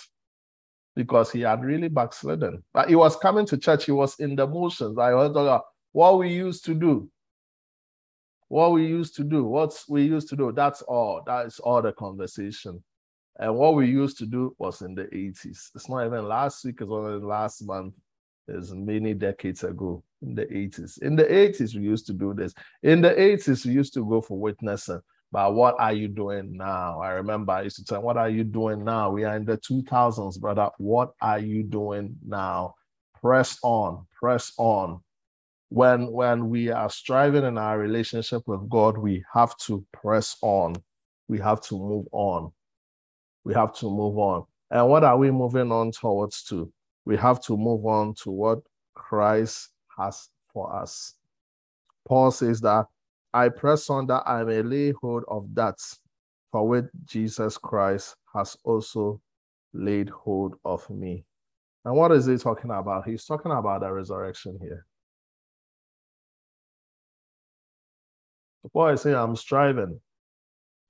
because 0.95 1.33
he 1.33 1.41
had 1.41 1.65
really 1.65 1.89
backslidden. 1.89 2.63
But 2.73 2.89
he 2.89 2.95
was 2.95 3.17
coming 3.17 3.47
to 3.47 3.59
church, 3.59 3.87
he 3.87 3.93
was 3.93 4.21
in 4.21 4.37
the 4.37 4.47
motions. 4.47 4.97
I 4.97 5.13
was 5.13 5.31
talking 5.31 5.43
about 5.43 5.65
what 5.91 6.21
we 6.21 6.29
used 6.29 6.65
to 6.67 6.75
do. 6.75 7.11
What 8.47 8.71
we 8.75 8.87
used 8.87 9.17
to 9.17 9.25
do, 9.25 9.43
what 9.43 9.77
we 9.89 10.05
used 10.05 10.29
to 10.29 10.37
do, 10.37 10.53
that's 10.53 10.83
all. 10.83 11.23
That 11.27 11.47
is 11.47 11.59
all 11.59 11.83
the 11.83 11.91
conversation. 11.91 12.85
And 13.39 13.55
what 13.55 13.75
we 13.75 13.87
used 13.87 14.19
to 14.19 14.27
do 14.27 14.55
was 14.59 14.81
in 14.83 14.95
the 14.95 15.05
80s. 15.05 15.71
It's 15.75 15.89
not 15.89 16.07
even 16.07 16.27
last 16.27 16.65
week, 16.65 16.81
it's 16.81 16.91
only 16.91 17.25
last 17.25 17.67
month. 17.67 17.95
It's 18.49 18.71
many 18.73 19.13
decades 19.13 19.65
ago 19.65 20.03
in 20.23 20.35
the 20.35 20.47
80s. 20.47 21.03
In 21.03 21.17
the 21.17 21.25
80s, 21.25 21.75
we 21.75 21.83
used 21.83 22.07
to 22.07 22.13
do 22.13 22.33
this. 22.33 22.55
In 22.83 23.01
the 23.01 23.11
80s, 23.11 23.67
we 23.67 23.73
used 23.73 23.93
to 23.95 24.09
go 24.09 24.21
for 24.21 24.39
witnessing. 24.39 25.01
But 25.33 25.55
what 25.55 25.75
are 25.81 25.93
you 25.93 26.09
doing 26.09 26.57
now? 26.57 27.01
I 27.01 27.11
remember 27.11 27.53
I 27.53 27.63
used 27.63 27.77
to 27.77 27.85
tell, 27.85 28.03
What 28.03 28.17
are 28.17 28.29
you 28.31 28.45
doing 28.45 28.85
now? 28.85 29.11
We 29.11 29.25
are 29.25 29.37
in 29.37 29.45
the 29.45 29.59
2000s, 29.59 30.41
brother. 30.41 30.71
What 30.79 31.13
are 31.21 31.41
you 31.41 31.65
doing 31.65 32.17
now? 32.27 32.75
Press 33.21 33.59
on, 33.63 34.07
press 34.19 34.53
on. 34.57 35.01
When, 35.69 36.13
when 36.13 36.49
we 36.49 36.71
are 36.71 36.89
striving 36.89 37.45
in 37.45 37.59
our 37.59 37.77
relationship 37.77 38.43
with 38.47 38.69
God, 38.69 38.97
we 38.97 39.25
have 39.35 39.57
to 39.67 39.85
press 39.93 40.37
on. 40.41 40.77
We 41.27 41.41
have 41.41 41.61
to 41.63 41.75
move 41.75 42.07
on. 42.13 42.53
We 43.47 43.55
have 43.55 43.73
to 43.75 43.87
move 43.87 44.19
on. 44.19 44.45
And 44.73 44.89
what 44.89 45.05
are 45.05 45.17
we 45.17 45.31
moving 45.31 45.71
on 45.71 45.93
towards 45.93 46.43
to? 46.49 46.73
We 47.05 47.17
have 47.17 47.41
to 47.45 47.57
move 47.57 47.87
on 47.87 48.15
to 48.25 48.31
what 48.33 48.59
Christ 48.97 49.69
has 49.97 50.29
for 50.53 50.75
us. 50.75 51.15
Paul 52.09 52.33
says 52.33 52.61
that 52.63 52.87
I 53.33 53.51
press 53.51 53.89
on 53.89 54.09
that 54.09 54.25
I 54.27 54.43
may 54.43 54.63
lay 54.63 54.91
hold 55.01 55.23
of 55.29 55.47
that 55.55 55.77
for 56.51 56.67
which 56.67 56.87
Jesus 57.05 57.57
Christ 57.57 58.17
has 58.35 58.57
also 58.65 59.21
laid 59.73 60.09
hold 60.09 60.57
of 60.65 60.91
me. 60.91 61.25
And 61.85 61.95
what 61.95 62.11
is 62.11 62.27
he 62.27 62.39
talking 62.39 62.73
about? 62.73 63.07
He's 63.07 63.27
talking 63.27 63.53
about 63.53 63.83
the 63.83 63.93
resurrection 63.93 64.59
here. 64.61 64.85
Boy, 68.73 68.95
is 68.95 69.03
saying, 69.03 69.15
I'm 69.15 69.37
striving. 69.37 70.01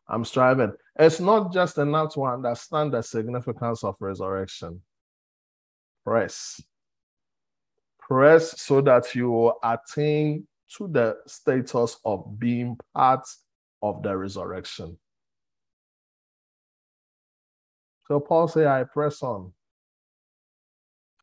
I'm 0.09 0.25
striving. 0.25 0.73
It's 0.99 1.21
not 1.21 1.53
just 1.53 1.79
enough 1.79 2.15
to 2.15 2.25
understand 2.25 2.93
the 2.93 3.03
significance 3.03 3.83
of 3.85 3.97
resurrection. 4.01 4.81
Press 6.05 6.63
press 8.07 8.61
so 8.61 8.81
that 8.81 9.15
you 9.15 9.53
attain 9.63 10.47
to 10.77 10.89
the 10.89 11.17
status 11.27 11.97
of 12.05 12.39
being 12.39 12.77
part 12.95 13.27
of 13.83 14.03
the 14.03 14.17
resurrection. 14.17 14.97
So 18.07 18.21
Paul 18.21 18.47
say, 18.49 18.67
I 18.67 18.85
press 18.85 19.23
on. 19.23 19.53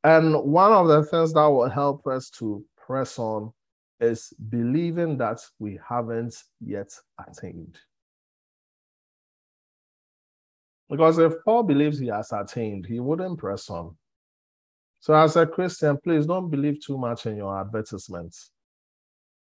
And 0.03 0.35
one 0.43 0.73
of 0.73 0.87
the 0.89 1.03
things 1.03 1.33
that 1.33 1.45
will 1.45 1.69
help 1.69 2.05
us 2.07 2.29
to 2.31 2.63
press 2.75 3.17
on 3.17 3.53
is 4.01 4.33
believing 4.49 5.17
that 5.19 5.39
we 5.59 5.79
haven't 5.87 6.35
yet 6.59 6.91
attained. 7.25 7.77
Because 10.89 11.17
if 11.17 11.33
Paul 11.43 11.63
believes 11.63 11.99
he 11.99 12.07
has 12.07 12.31
attained, 12.31 12.85
he 12.85 12.99
wouldn't 12.99 13.39
press 13.39 13.69
on. 13.69 13.95
So, 14.99 15.13
as 15.13 15.35
a 15.35 15.45
Christian, 15.45 15.97
please 15.97 16.25
don't 16.25 16.49
believe 16.49 16.85
too 16.85 16.97
much 16.97 17.25
in 17.25 17.35
your 17.35 17.59
advertisements. 17.59 18.51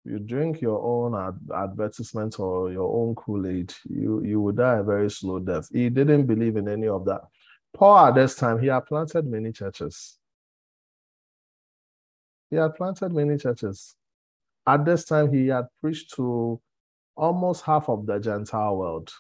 You 0.04 0.18
drink 0.18 0.62
your 0.62 0.82
own 0.82 1.14
ad- 1.14 1.56
advertisement 1.56 2.40
or 2.40 2.72
your 2.72 2.92
own 2.92 3.14
Kool 3.14 3.46
Aid, 3.46 3.72
you, 3.88 4.24
you 4.24 4.42
will 4.42 4.54
die 4.54 4.78
a 4.78 4.84
very 4.84 5.12
slow 5.12 5.40
death. 5.40 5.68
He 5.72 5.90
didn't 5.90 6.26
believe 6.26 6.56
in 6.56 6.68
any 6.68 6.88
of 6.88 7.06
that. 7.06 7.22
Paul, 7.74 8.08
at 8.08 8.16
this 8.16 8.36
time, 8.36 8.60
he 8.60 8.68
had 8.68 8.86
planted 8.86 9.28
many 9.28 9.52
churches. 9.52 10.18
He 12.50 12.56
had 12.56 12.76
planted 12.76 13.14
many 13.14 13.38
churches. 13.38 13.96
At 14.68 14.84
this 14.84 15.06
time, 15.06 15.32
he 15.32 15.48
had 15.48 15.68
preached 15.80 16.14
to 16.16 16.60
almost 17.16 17.64
half 17.64 17.88
of 17.88 18.06
the 18.06 18.20
Gentile 18.20 18.78
world. 18.78 19.12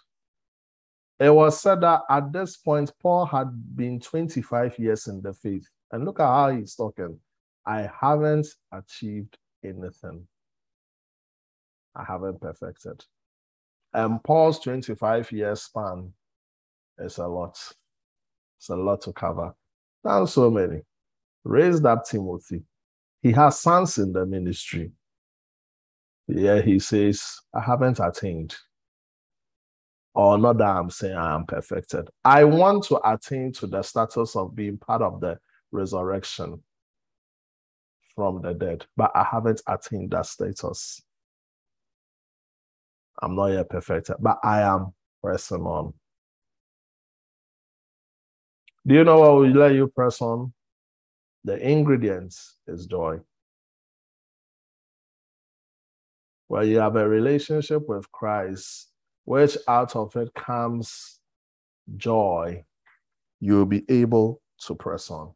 It 1.21 1.29
was 1.29 1.61
said 1.61 1.81
that 1.81 2.01
at 2.09 2.33
this 2.33 2.57
point, 2.57 2.91
Paul 2.99 3.27
had 3.27 3.49
been 3.75 3.99
25 3.99 4.79
years 4.79 5.05
in 5.05 5.21
the 5.21 5.31
faith. 5.33 5.67
And 5.91 6.03
look 6.03 6.19
at 6.19 6.25
how 6.25 6.49
he's 6.49 6.73
talking. 6.73 7.19
I 7.63 7.87
haven't 8.01 8.47
achieved 8.71 9.37
anything. 9.63 10.27
I 11.95 12.03
haven't 12.03 12.41
perfected. 12.41 13.05
And 13.93 14.23
Paul's 14.23 14.61
25 14.61 15.31
year 15.31 15.55
span 15.55 16.11
is 16.97 17.19
a 17.19 17.27
lot. 17.27 17.55
It's 18.57 18.69
a 18.69 18.75
lot 18.75 19.01
to 19.01 19.13
cover. 19.13 19.53
Not 20.03 20.25
so 20.25 20.49
many. 20.49 20.81
Raised 21.43 21.85
up 21.85 22.03
Timothy. 22.03 22.63
He 23.21 23.31
has 23.33 23.59
sons 23.59 23.99
in 23.99 24.11
the 24.11 24.25
ministry. 24.25 24.91
Yeah, 26.27 26.61
he 26.61 26.79
says, 26.79 27.23
I 27.53 27.61
haven't 27.61 27.99
attained. 27.99 28.55
Or 30.13 30.37
not 30.37 30.57
that 30.57 30.67
I'm 30.67 30.89
saying 30.89 31.15
I 31.15 31.35
am 31.35 31.45
perfected. 31.45 32.09
I 32.23 32.43
want 32.43 32.83
to 32.85 32.99
attain 33.09 33.53
to 33.53 33.67
the 33.67 33.81
status 33.81 34.35
of 34.35 34.55
being 34.55 34.77
part 34.77 35.01
of 35.01 35.21
the 35.21 35.39
resurrection 35.71 36.61
from 38.15 38.41
the 38.41 38.53
dead, 38.53 38.85
but 38.97 39.11
I 39.15 39.23
haven't 39.23 39.61
attained 39.67 40.11
that 40.11 40.25
status. 40.25 41.01
I'm 43.21 43.35
not 43.35 43.47
yet 43.47 43.69
perfected, 43.69 44.17
but 44.19 44.39
I 44.43 44.61
am 44.61 44.93
pressing 45.23 45.61
on. 45.61 45.93
Do 48.85 48.95
you 48.95 49.03
know 49.03 49.19
what 49.19 49.35
will 49.35 49.49
let 49.49 49.73
you 49.75 49.87
press 49.87 50.21
on? 50.21 50.53
The 51.43 51.57
ingredients 51.57 52.57
is 52.67 52.85
joy. 52.85 53.19
Well, 56.49 56.65
you 56.65 56.79
have 56.79 56.97
a 56.97 57.07
relationship 57.07 57.87
with 57.87 58.11
Christ, 58.11 58.90
which 59.31 59.57
out 59.65 59.95
of 59.95 60.13
it 60.17 60.33
comes 60.33 61.21
joy, 61.95 62.65
you'll 63.39 63.65
be 63.65 63.85
able 63.87 64.41
to 64.59 64.75
press 64.75 65.09
on. 65.09 65.31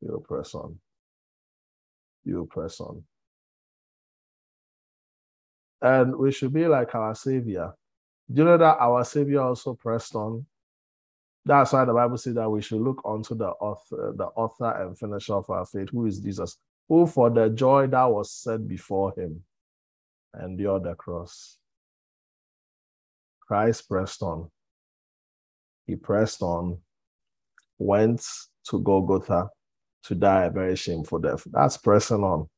You'll 0.00 0.20
press 0.20 0.54
on. 0.54 0.78
You'll 2.24 2.46
press 2.46 2.78
on. 2.78 3.02
And 5.82 6.14
we 6.14 6.30
should 6.30 6.52
be 6.52 6.68
like 6.68 6.94
our 6.94 7.16
Savior. 7.16 7.72
Do 8.32 8.42
you 8.42 8.44
know 8.44 8.58
that 8.58 8.78
our 8.78 9.04
Savior 9.04 9.40
also 9.40 9.74
pressed 9.74 10.14
on? 10.14 10.46
That's 11.44 11.72
why 11.72 11.84
the 11.84 11.94
Bible 11.94 12.16
says 12.16 12.36
that 12.36 12.48
we 12.48 12.62
should 12.62 12.80
look 12.80 13.02
unto 13.04 13.34
the 13.34 13.48
author, 13.48 14.14
the 14.16 14.26
author 14.26 14.70
and 14.70 14.96
finisher 14.96 15.34
of 15.34 15.50
our 15.50 15.66
faith, 15.66 15.88
who 15.90 16.06
is 16.06 16.20
Jesus, 16.20 16.58
who 16.88 17.08
for 17.08 17.28
the 17.28 17.50
joy 17.50 17.88
that 17.88 18.04
was 18.04 18.30
set 18.30 18.68
before 18.68 19.12
him 19.16 19.42
endured 20.40 20.84
the 20.84 20.94
cross. 20.94 21.56
Christ 23.50 23.88
pressed 23.88 24.22
on. 24.22 24.48
He 25.88 25.96
pressed 25.96 26.40
on, 26.40 26.78
went 27.80 28.24
to 28.68 28.78
Golgotha, 28.78 29.48
to 30.04 30.14
die 30.14 30.44
a 30.44 30.50
very 30.50 30.76
shameful 30.76 31.18
death. 31.18 31.42
That's 31.50 31.76
pressing 31.76 32.22
on. 32.22 32.48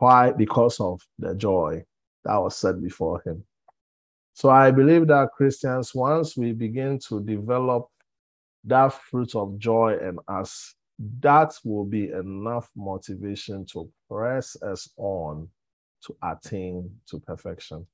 Why? 0.00 0.32
Because 0.32 0.80
of 0.80 1.00
the 1.20 1.36
joy 1.36 1.84
that 2.24 2.36
was 2.36 2.56
set 2.56 2.82
before 2.82 3.22
him. 3.24 3.44
So 4.32 4.50
I 4.50 4.72
believe 4.72 5.06
that 5.06 5.30
Christians, 5.36 5.94
once 5.94 6.36
we 6.36 6.50
begin 6.50 6.98
to 7.08 7.22
develop 7.22 7.86
that 8.64 8.92
fruit 8.92 9.36
of 9.36 9.56
joy 9.56 9.98
in 10.02 10.18
us, 10.26 10.74
that 11.20 11.56
will 11.64 11.84
be 11.84 12.10
enough 12.10 12.72
motivation 12.74 13.64
to 13.66 13.88
press 14.10 14.60
us 14.62 14.90
on 14.96 15.48
to 16.06 16.16
attain 16.24 16.90
to 17.06 17.20
perfection. 17.20 17.86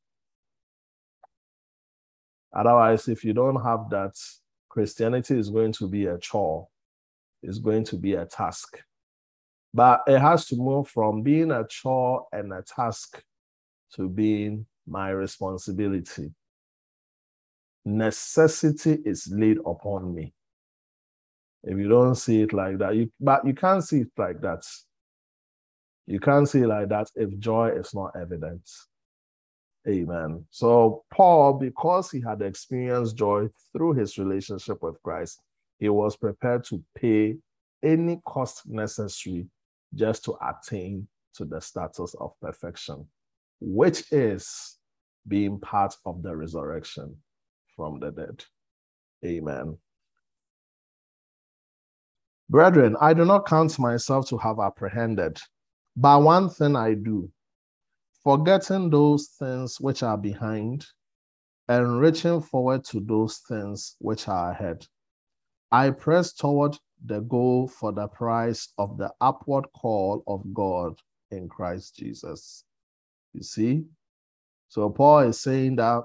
Otherwise, 2.54 3.08
if 3.08 3.24
you 3.24 3.32
don't 3.32 3.62
have 3.62 3.88
that, 3.90 4.14
Christianity 4.68 5.38
is 5.38 5.50
going 5.50 5.72
to 5.72 5.88
be 5.88 6.06
a 6.06 6.18
chore, 6.18 6.68
it's 7.42 7.58
going 7.58 7.84
to 7.84 7.96
be 7.96 8.14
a 8.14 8.26
task. 8.26 8.78
But 9.74 10.02
it 10.06 10.18
has 10.18 10.46
to 10.46 10.56
move 10.56 10.88
from 10.88 11.22
being 11.22 11.50
a 11.50 11.66
chore 11.66 12.26
and 12.32 12.52
a 12.52 12.62
task 12.62 13.22
to 13.94 14.08
being 14.08 14.66
my 14.86 15.10
responsibility. 15.10 16.32
Necessity 17.84 18.98
is 19.04 19.28
laid 19.32 19.58
upon 19.66 20.14
me. 20.14 20.34
If 21.64 21.78
you 21.78 21.88
don't 21.88 22.14
see 22.14 22.42
it 22.42 22.52
like 22.52 22.78
that, 22.78 22.96
you 22.96 23.10
but 23.20 23.46
you 23.46 23.54
can't 23.54 23.84
see 23.84 24.00
it 24.00 24.10
like 24.16 24.40
that. 24.40 24.64
You 26.06 26.18
can't 26.18 26.48
see 26.48 26.60
it 26.60 26.66
like 26.66 26.88
that 26.88 27.08
if 27.14 27.38
joy 27.38 27.68
is 27.70 27.94
not 27.94 28.12
evident. 28.20 28.68
Amen. 29.88 30.44
So 30.50 31.04
Paul, 31.12 31.54
because 31.54 32.10
he 32.10 32.20
had 32.20 32.40
experienced 32.40 33.16
joy 33.16 33.48
through 33.72 33.94
his 33.94 34.16
relationship 34.16 34.82
with 34.82 35.02
Christ, 35.02 35.40
he 35.78 35.88
was 35.88 36.16
prepared 36.16 36.64
to 36.66 36.82
pay 36.96 37.36
any 37.82 38.20
cost 38.24 38.62
necessary 38.68 39.46
just 39.94 40.24
to 40.24 40.36
attain 40.40 41.08
to 41.34 41.44
the 41.44 41.60
status 41.60 42.14
of 42.20 42.32
perfection, 42.40 43.06
which 43.60 44.04
is 44.12 44.78
being 45.26 45.58
part 45.58 45.94
of 46.06 46.22
the 46.22 46.34
resurrection 46.34 47.16
from 47.74 47.98
the 47.98 48.10
dead. 48.10 48.44
Amen. 49.24 49.76
Brethren, 52.48 52.96
I 53.00 53.14
do 53.14 53.24
not 53.24 53.46
count 53.46 53.78
myself 53.78 54.28
to 54.28 54.38
have 54.38 54.60
apprehended, 54.60 55.38
but 55.96 56.22
one 56.22 56.50
thing 56.50 56.76
I 56.76 56.94
do, 56.94 57.30
forgetting 58.24 58.90
those 58.90 59.28
things 59.38 59.80
which 59.80 60.02
are 60.02 60.18
behind 60.18 60.86
and 61.68 62.00
reaching 62.00 62.40
forward 62.40 62.84
to 62.84 63.00
those 63.00 63.38
things 63.48 63.96
which 63.98 64.28
are 64.28 64.50
ahead. 64.50 64.86
I 65.70 65.90
press 65.90 66.32
toward 66.32 66.76
the 67.04 67.20
goal 67.20 67.66
for 67.68 67.92
the 67.92 68.06
price 68.08 68.68
of 68.78 68.98
the 68.98 69.10
upward 69.20 69.66
call 69.72 70.22
of 70.26 70.42
God 70.52 70.94
in 71.30 71.48
Christ 71.48 71.96
Jesus. 71.96 72.64
You 73.32 73.42
see? 73.42 73.84
So 74.68 74.90
Paul 74.90 75.20
is 75.20 75.40
saying 75.40 75.76
that 75.76 76.04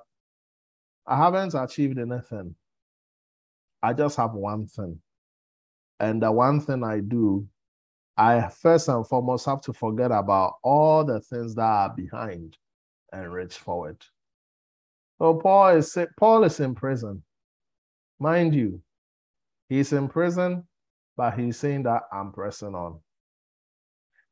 I 1.05 1.17
haven't 1.17 1.53
achieved 1.53 1.99
anything. 1.99 2.55
I 3.81 3.93
just 3.93 4.17
have 4.17 4.33
one 4.33 4.67
thing. 4.67 4.99
And 5.99 6.21
the 6.21 6.31
one 6.31 6.61
thing 6.61 6.83
I 6.83 6.99
do, 6.99 7.47
I 8.17 8.49
first 8.49 8.87
and 8.87 9.07
foremost 9.07 9.45
have 9.45 9.61
to 9.61 9.73
forget 9.73 10.11
about 10.11 10.55
all 10.63 11.03
the 11.03 11.19
things 11.21 11.55
that 11.55 11.61
are 11.61 11.93
behind 11.95 12.57
and 13.13 13.31
reach 13.31 13.55
forward. 13.55 14.03
So 15.19 15.35
Paul 15.35 15.77
is 15.77 15.97
Paul 16.17 16.43
is 16.43 16.59
in 16.59 16.75
prison. 16.75 17.23
Mind 18.19 18.55
you, 18.55 18.81
he's 19.69 19.93
in 19.93 20.07
prison 20.07 20.63
but 21.17 21.37
he's 21.37 21.57
saying 21.57 21.83
that 21.83 22.03
I'm 22.13 22.31
pressing 22.31 22.75
on. 22.75 22.99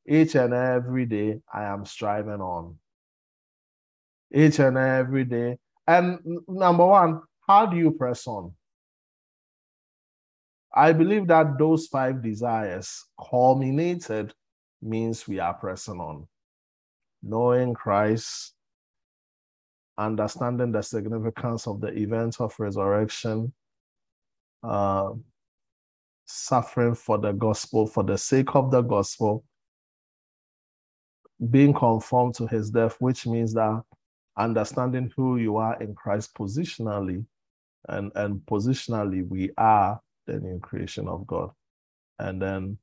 Each 0.07 0.35
and 0.35 0.53
every 0.53 1.07
day, 1.07 1.41
I 1.51 1.63
am 1.63 1.83
striving 1.83 2.41
on. 2.41 2.77
Each 4.31 4.59
and 4.59 4.77
every 4.77 5.25
day. 5.25 5.57
And 5.87 6.19
number 6.47 6.85
one, 6.85 7.21
how 7.47 7.65
do 7.65 7.75
you 7.75 7.91
press 7.91 8.27
on? 8.27 8.53
I 10.75 10.91
believe 10.91 11.27
that 11.27 11.57
those 11.57 11.87
five 11.87 12.21
desires 12.21 13.05
culminated 13.29 14.33
means 14.81 15.27
we 15.27 15.39
are 15.39 15.53
pressing 15.53 16.01
on. 16.01 16.27
Knowing 17.23 17.73
Christ, 17.73 18.53
understanding 19.97 20.73
the 20.73 20.81
significance 20.81 21.65
of 21.65 21.79
the 21.79 21.87
event 21.87 22.41
of 22.41 22.53
resurrection, 22.59 23.53
uh, 24.63 25.11
suffering 26.25 26.93
for 26.93 27.17
the 27.17 27.31
gospel, 27.31 27.87
for 27.87 28.03
the 28.03 28.17
sake 28.17 28.53
of 28.55 28.69
the 28.69 28.81
gospel, 28.81 29.45
being 31.49 31.73
conformed 31.73 32.33
to 32.35 32.47
his 32.47 32.69
death, 32.69 32.97
which 32.99 33.25
means 33.25 33.53
that 33.53 33.81
understanding 34.37 35.11
who 35.15 35.37
you 35.37 35.55
are 35.55 35.81
in 35.81 35.95
Christ 35.95 36.33
positionally, 36.35 37.25
and, 37.87 38.11
and 38.15 38.41
positionally, 38.41 39.27
we 39.27 39.51
are 39.57 40.01
the 40.25 40.39
new 40.39 40.59
creation 40.59 41.07
of 41.07 41.25
God. 41.27 41.51
And 42.19 42.41
then 42.41 42.77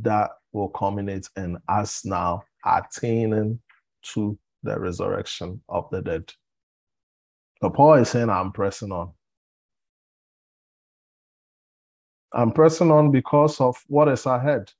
that 0.00 0.30
will 0.52 0.68
culminate 0.68 1.28
in 1.36 1.58
us 1.68 2.04
now 2.04 2.42
attaining 2.64 3.60
to 4.02 4.38
the 4.62 4.78
resurrection 4.78 5.60
of 5.68 5.88
the 5.90 6.02
dead. 6.02 6.32
So 7.62 7.70
Paul 7.70 7.94
is 7.94 8.10
saying, 8.10 8.30
I'm 8.30 8.52
pressing 8.52 8.92
on. 8.92 9.12
I'm 12.32 12.52
pressing 12.52 12.90
on 12.90 13.10
because 13.10 13.60
of 13.60 13.82
what 13.86 14.08
is 14.08 14.26
ahead. 14.26 14.70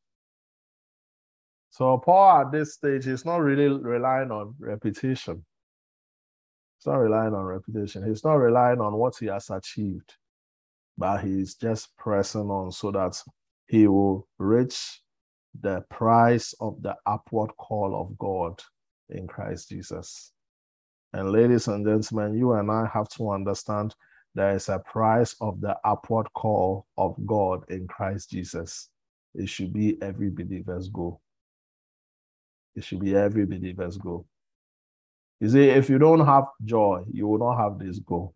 So 1.70 1.98
Paul 1.98 2.42
at 2.42 2.52
this 2.52 2.74
stage 2.74 3.06
is 3.06 3.24
not 3.24 3.38
really 3.38 3.68
relying 3.68 4.30
on 4.30 4.54
reputation. 4.58 5.44
He's 6.78 6.86
not 6.86 6.96
relying 6.96 7.34
on 7.34 7.44
reputation. 7.44 8.06
He's 8.06 8.24
not 8.24 8.34
relying 8.34 8.80
on 8.80 8.94
what 8.94 9.16
he 9.18 9.26
has 9.26 9.50
achieved, 9.50 10.14
but 10.98 11.18
he's 11.24 11.54
just 11.54 11.96
pressing 11.96 12.50
on 12.50 12.72
so 12.72 12.90
that 12.90 13.22
he 13.68 13.86
will 13.86 14.26
reach 14.38 15.00
the 15.60 15.82
price 15.88 16.54
of 16.60 16.82
the 16.82 16.96
upward 17.06 17.50
call 17.56 17.98
of 17.98 18.18
God 18.18 18.60
in 19.10 19.26
Christ 19.26 19.68
Jesus. 19.68 20.32
And 21.12 21.30
ladies 21.30 21.68
and 21.68 21.86
gentlemen, 21.86 22.36
you 22.36 22.52
and 22.52 22.70
I 22.70 22.86
have 22.92 23.08
to 23.10 23.30
understand 23.30 23.94
there 24.34 24.54
is 24.54 24.68
a 24.68 24.80
price 24.80 25.34
of 25.40 25.60
the 25.60 25.76
upward 25.84 26.26
call 26.34 26.86
of 26.98 27.16
God 27.26 27.64
in 27.70 27.86
Christ 27.86 28.30
Jesus. 28.30 28.90
It 29.34 29.48
should 29.48 29.72
be 29.72 30.00
every 30.02 30.30
believer's 30.30 30.88
goal. 30.88 31.20
It 32.74 32.84
should 32.84 33.00
be 33.00 33.16
every 33.16 33.46
believer's 33.46 33.96
goal. 33.96 34.26
You 35.40 35.48
see, 35.48 35.68
if 35.68 35.88
you 35.88 35.98
don't 35.98 36.26
have 36.26 36.44
joy, 36.64 37.04
you 37.10 37.28
will 37.28 37.38
not 37.38 37.56
have 37.58 37.78
this 37.78 38.00
goal. 38.00 38.34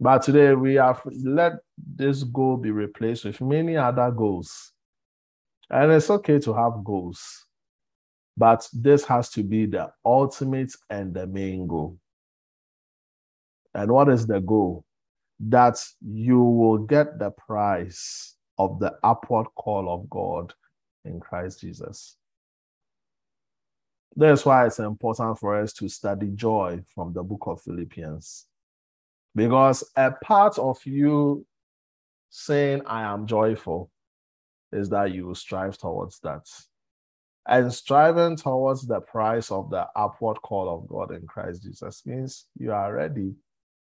But 0.00 0.22
today 0.22 0.54
we 0.54 0.76
have 0.76 1.02
let 1.04 1.52
this 1.76 2.22
goal 2.22 2.56
be 2.56 2.70
replaced 2.70 3.26
with 3.26 3.40
many 3.42 3.76
other 3.76 4.10
goals. 4.10 4.72
And 5.68 5.92
it's 5.92 6.08
okay 6.08 6.38
to 6.40 6.54
have 6.54 6.82
goals, 6.82 7.44
but 8.36 8.66
this 8.72 9.04
has 9.04 9.28
to 9.30 9.42
be 9.42 9.66
the 9.66 9.92
ultimate 10.04 10.72
and 10.88 11.14
the 11.14 11.26
main 11.26 11.66
goal. 11.66 11.98
And 13.74 13.92
what 13.92 14.08
is 14.08 14.26
the 14.26 14.40
goal? 14.40 14.84
That 15.38 15.84
you 16.00 16.42
will 16.42 16.78
get 16.78 17.18
the 17.18 17.30
price 17.30 18.34
of 18.58 18.80
the 18.80 18.94
upward 19.04 19.46
call 19.54 19.88
of 19.88 20.10
God 20.10 20.52
in 21.04 21.20
Christ 21.20 21.60
Jesus. 21.60 22.16
That's 24.16 24.44
why 24.44 24.66
it's 24.66 24.80
important 24.80 25.38
for 25.38 25.60
us 25.60 25.72
to 25.74 25.88
study 25.88 26.30
joy 26.34 26.80
from 26.94 27.12
the 27.12 27.22
book 27.22 27.44
of 27.46 27.62
Philippians. 27.62 28.46
Because 29.34 29.84
a 29.96 30.12
part 30.24 30.58
of 30.58 30.78
you 30.84 31.46
saying, 32.30 32.82
I 32.86 33.02
am 33.02 33.26
joyful, 33.26 33.90
is 34.72 34.88
that 34.90 35.12
you 35.12 35.34
strive 35.34 35.78
towards 35.78 36.20
that. 36.20 36.46
And 37.46 37.72
striving 37.72 38.36
towards 38.36 38.86
the 38.86 39.00
price 39.00 39.50
of 39.50 39.70
the 39.70 39.86
upward 39.96 40.40
call 40.42 40.68
of 40.72 40.88
God 40.88 41.12
in 41.12 41.26
Christ 41.26 41.62
Jesus 41.62 42.02
means 42.06 42.46
you 42.56 42.72
are 42.72 42.94
ready 42.94 43.34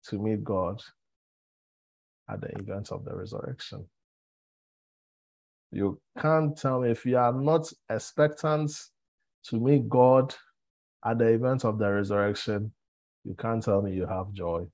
to 0.05 0.19
meet 0.19 0.43
God 0.43 0.81
at 2.29 2.41
the 2.41 2.49
event 2.59 2.91
of 2.91 3.03
the 3.03 3.15
resurrection. 3.15 3.85
You 5.71 5.99
can't 6.19 6.57
tell 6.57 6.81
me 6.81 6.91
if 6.91 7.05
you 7.05 7.17
are 7.17 7.33
not 7.33 7.71
expectant 7.89 8.71
to 9.45 9.59
meet 9.59 9.89
God 9.89 10.33
at 11.03 11.17
the 11.17 11.27
event 11.27 11.65
of 11.65 11.77
the 11.77 11.91
resurrection, 11.91 12.71
you 13.23 13.35
can't 13.35 13.63
tell 13.63 13.81
me 13.81 13.93
you 13.93 14.05
have 14.05 14.31
joy. 14.31 14.67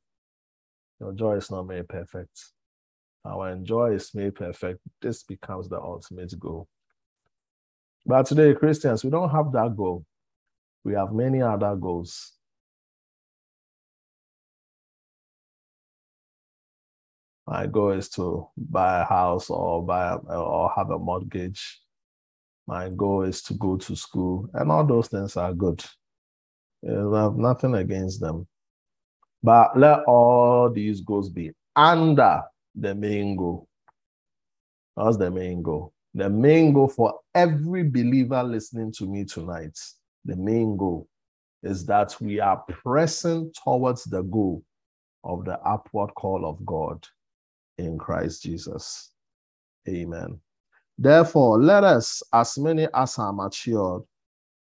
Your 0.99 1.13
joy 1.13 1.37
is 1.37 1.51
not 1.51 1.67
made 1.67 1.87
perfect. 1.87 2.45
Our 3.25 3.55
joy 3.55 3.93
is 3.95 4.13
made 4.13 4.35
perfect, 4.35 4.79
this 5.01 5.23
becomes 5.23 5.69
the 5.69 5.79
ultimate 5.79 6.37
goal. 6.39 6.67
But 8.05 8.25
today, 8.25 8.53
Christians, 8.53 9.03
we 9.03 9.09
don't 9.09 9.29
have 9.29 9.51
that 9.53 9.75
goal. 9.77 10.05
We 10.83 10.93
have 10.93 11.13
many 11.13 11.41
other 11.41 11.75
goals. 11.75 12.33
My 17.47 17.65
goal 17.67 17.91
is 17.91 18.09
to 18.11 18.49
buy 18.57 19.01
a 19.01 19.05
house 19.05 19.49
or 19.49 19.85
buy 19.85 20.15
or 20.15 20.71
have 20.75 20.89
a 20.89 20.99
mortgage. 20.99 21.79
My 22.67 22.89
goal 22.89 23.23
is 23.23 23.41
to 23.43 23.53
go 23.53 23.77
to 23.77 23.95
school, 23.95 24.49
and 24.53 24.71
all 24.71 24.85
those 24.85 25.07
things 25.09 25.37
are 25.37 25.53
good. 25.53 25.83
I 26.85 27.23
have 27.23 27.35
nothing 27.35 27.75
against 27.75 28.19
them. 28.19 28.47
But 29.43 29.77
let 29.77 30.03
all 30.05 30.69
these 30.69 31.01
goals 31.01 31.29
be 31.29 31.51
under 31.75 32.41
the 32.75 32.95
main 32.95 33.35
goal. 33.35 33.67
That's 34.95 35.17
the 35.17 35.29
main 35.29 35.61
goal. 35.61 35.93
The 36.13 36.29
main 36.29 36.73
goal 36.73 36.87
for 36.87 37.19
every 37.35 37.83
believer 37.83 38.41
listening 38.43 38.91
to 38.93 39.05
me 39.05 39.25
tonight, 39.25 39.77
the 40.25 40.35
main 40.35 40.77
goal 40.77 41.07
is 41.63 41.85
that 41.87 42.15
we 42.21 42.39
are 42.39 42.63
pressing 42.69 43.51
towards 43.63 44.03
the 44.03 44.21
goal 44.23 44.63
of 45.23 45.45
the 45.45 45.59
upward 45.61 46.13
call 46.15 46.45
of 46.45 46.63
God 46.65 47.05
in 47.77 47.97
Christ 47.97 48.43
Jesus. 48.43 49.11
Amen. 49.87 50.39
Therefore, 50.97 51.59
let 51.59 51.83
us, 51.83 52.21
as 52.31 52.57
many 52.57 52.87
as 52.93 53.17
are 53.17 53.33
matured, 53.33 54.03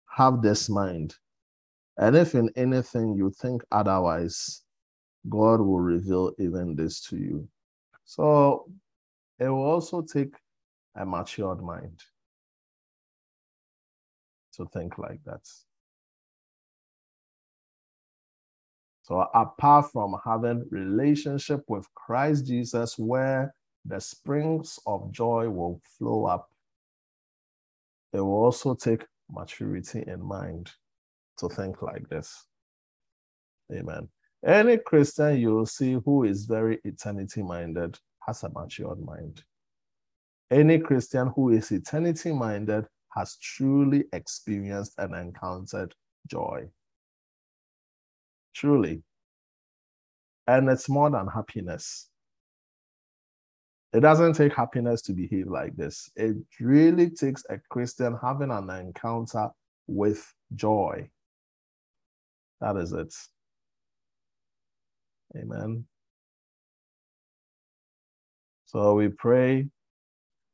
have 0.07 0.41
this 0.41 0.69
mind. 0.69 1.15
And 1.97 2.15
if 2.15 2.35
in 2.35 2.49
anything 2.55 3.15
you 3.15 3.31
think 3.31 3.63
otherwise, 3.71 4.60
God 5.29 5.61
will 5.61 5.79
reveal 5.79 6.31
even 6.39 6.75
this 6.75 7.01
to 7.09 7.17
you. 7.17 7.47
So 8.05 8.67
it 9.39 9.47
will 9.47 9.63
also 9.63 10.01
take 10.01 10.33
a 10.95 11.05
matured 11.05 11.61
mind 11.61 12.01
to 14.55 14.65
think 14.73 14.97
like 14.97 15.19
that. 15.25 15.41
So 19.03 19.27
apart 19.33 19.91
from 19.91 20.15
having 20.23 20.67
relationship 20.69 21.63
with 21.67 21.87
Christ 21.95 22.45
Jesus, 22.45 22.97
where 22.97 23.53
the 23.85 23.99
springs 23.99 24.79
of 24.85 25.11
joy 25.11 25.49
will 25.49 25.81
flow 25.97 26.25
up, 26.25 26.49
it 28.13 28.19
will 28.19 28.43
also 28.43 28.75
take 28.75 29.05
maturity 29.29 30.03
in 30.05 30.21
mind 30.21 30.71
to 31.39 31.49
think 31.49 31.81
like 31.81 32.07
this. 32.09 32.45
Amen. 33.73 34.07
Any 34.43 34.77
Christian 34.77 35.37
you'll 35.37 35.67
see 35.67 35.93
who 36.03 36.23
is 36.23 36.45
very 36.45 36.79
eternity 36.83 37.43
minded 37.43 37.99
has 38.25 38.43
a 38.43 38.49
matured 38.49 38.99
mind. 38.99 39.43
Any 40.49 40.79
Christian 40.79 41.31
who 41.35 41.51
is 41.51 41.71
eternity 41.71 42.31
minded 42.31 42.87
has 43.15 43.37
truly 43.37 44.05
experienced 44.13 44.93
and 44.97 45.13
encountered 45.13 45.93
joy. 46.27 46.67
Truly. 48.53 49.03
And 50.47 50.69
it's 50.69 50.89
more 50.89 51.09
than 51.09 51.27
happiness. 51.27 52.09
It 53.93 53.99
doesn't 53.99 54.33
take 54.33 54.53
happiness 54.53 55.01
to 55.03 55.13
behave 55.13 55.47
like 55.47 55.75
this. 55.75 56.09
It 56.15 56.37
really 56.59 57.09
takes 57.09 57.43
a 57.49 57.59
Christian 57.69 58.17
having 58.21 58.49
an 58.49 58.69
encounter 58.69 59.49
with 59.87 60.33
joy. 60.55 61.09
That 62.59 62.77
is 62.77 62.93
it. 62.93 63.13
Amen. 65.35 65.85
So 68.65 68.95
we 68.95 69.09
pray 69.09 69.67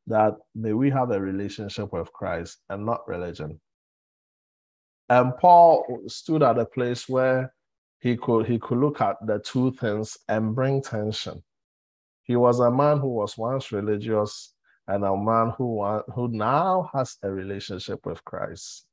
that 0.08 0.36
may 0.56 0.74
we 0.74 0.90
have 0.90 1.12
a 1.12 1.20
relationship 1.20 1.94
with 1.94 2.12
Christ 2.14 2.60
and 2.70 2.86
not 2.86 3.08
religion. 3.08 3.60
And 5.10 5.38
Paul 5.38 6.02
stood 6.08 6.44
at 6.44 6.60
a 6.60 6.66
place 6.66 7.08
where 7.08 7.54
he 8.00 8.18
could 8.18 8.46
he 8.46 8.60
could 8.60 8.78
look 8.78 9.02
at 9.02 9.18
the 9.26 9.40
two 9.40 9.72
things 9.74 10.18
and 10.28 10.56
bring 10.56 10.82
tension. 10.82 11.44
He 12.24 12.36
was 12.36 12.60
a 12.60 12.72
man 12.72 13.00
who 13.00 13.10
was 13.10 13.38
once 13.38 13.72
religious 13.72 14.54
and 14.88 15.04
a 15.04 15.16
man 15.16 15.54
who 15.58 15.84
who 16.14 16.28
now 16.30 16.90
has 16.94 17.18
a 17.24 17.32
relationship 17.32 18.06
with 18.06 18.24
Christ. 18.26 18.86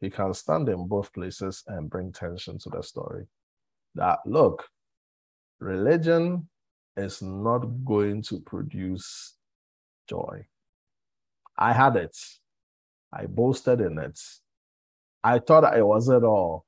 He 0.00 0.10
can 0.10 0.34
stand 0.34 0.68
in 0.68 0.88
both 0.88 1.12
places 1.12 1.62
and 1.66 1.88
bring 1.88 2.12
tension 2.12 2.58
to 2.58 2.70
the 2.70 2.82
story. 2.82 3.26
That 3.94 4.18
look, 4.26 4.64
religion 5.62 6.48
is 6.96 7.22
not 7.22 7.60
going 7.84 8.22
to 8.22 8.40
produce 8.40 9.36
joy. 10.08 10.44
I 11.56 11.72
had 11.72 11.96
it. 11.96 12.16
I 13.12 13.26
boasted 13.26 13.80
in 13.80 13.98
it. 13.98 14.18
I 15.22 15.38
thought 15.38 15.64
I 15.64 15.82
was 15.82 16.08
it 16.08 16.24
all 16.24 16.66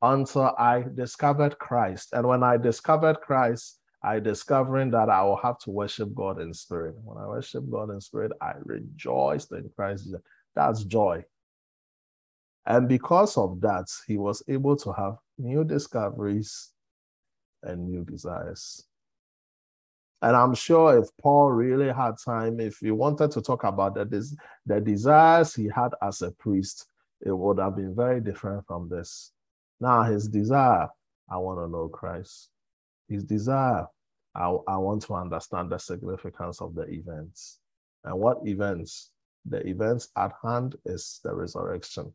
until 0.00 0.54
I 0.58 0.84
discovered 0.94 1.58
Christ. 1.58 2.12
And 2.12 2.26
when 2.26 2.42
I 2.42 2.56
discovered 2.56 3.20
Christ, 3.20 3.78
I 4.02 4.18
discovering 4.18 4.90
that 4.90 5.08
I 5.08 5.22
will 5.22 5.36
have 5.36 5.58
to 5.60 5.70
worship 5.70 6.12
God 6.12 6.40
in 6.40 6.52
spirit. 6.52 6.96
When 7.04 7.22
I 7.22 7.26
worship 7.28 7.70
God 7.70 7.90
in 7.90 8.00
spirit, 8.00 8.32
I 8.40 8.54
rejoiced 8.64 9.52
in 9.52 9.70
Christ. 9.76 10.12
That's 10.56 10.82
joy. 10.84 11.24
And 12.66 12.88
because 12.88 13.36
of 13.36 13.60
that, 13.60 13.86
he 14.06 14.18
was 14.18 14.42
able 14.48 14.76
to 14.76 14.92
have 14.92 15.18
new 15.38 15.62
discoveries 15.62 16.71
and 17.62 17.88
new 17.88 18.04
desires. 18.04 18.84
And 20.22 20.36
I'm 20.36 20.54
sure 20.54 20.98
if 20.98 21.08
Paul 21.20 21.50
really 21.50 21.92
had 21.92 22.14
time, 22.24 22.60
if 22.60 22.78
he 22.78 22.92
wanted 22.92 23.32
to 23.32 23.42
talk 23.42 23.64
about 23.64 23.94
the, 23.94 24.36
the 24.66 24.80
desires 24.80 25.54
he 25.54 25.68
had 25.68 25.90
as 26.00 26.22
a 26.22 26.30
priest, 26.30 26.86
it 27.20 27.32
would 27.32 27.58
have 27.58 27.76
been 27.76 27.94
very 27.94 28.20
different 28.20 28.64
from 28.66 28.88
this. 28.88 29.32
Now, 29.80 30.04
his 30.04 30.28
desire, 30.28 30.88
I 31.28 31.38
want 31.38 31.58
to 31.58 31.68
know 31.68 31.88
Christ. 31.88 32.50
His 33.08 33.24
desire, 33.24 33.86
I, 34.34 34.54
I 34.68 34.76
want 34.76 35.02
to 35.02 35.14
understand 35.14 35.70
the 35.70 35.78
significance 35.78 36.60
of 36.60 36.74
the 36.74 36.84
events. 36.88 37.58
And 38.04 38.18
what 38.18 38.38
events? 38.44 39.10
The 39.44 39.66
events 39.66 40.08
at 40.16 40.32
hand 40.44 40.76
is 40.84 41.18
the 41.24 41.34
resurrection. 41.34 42.12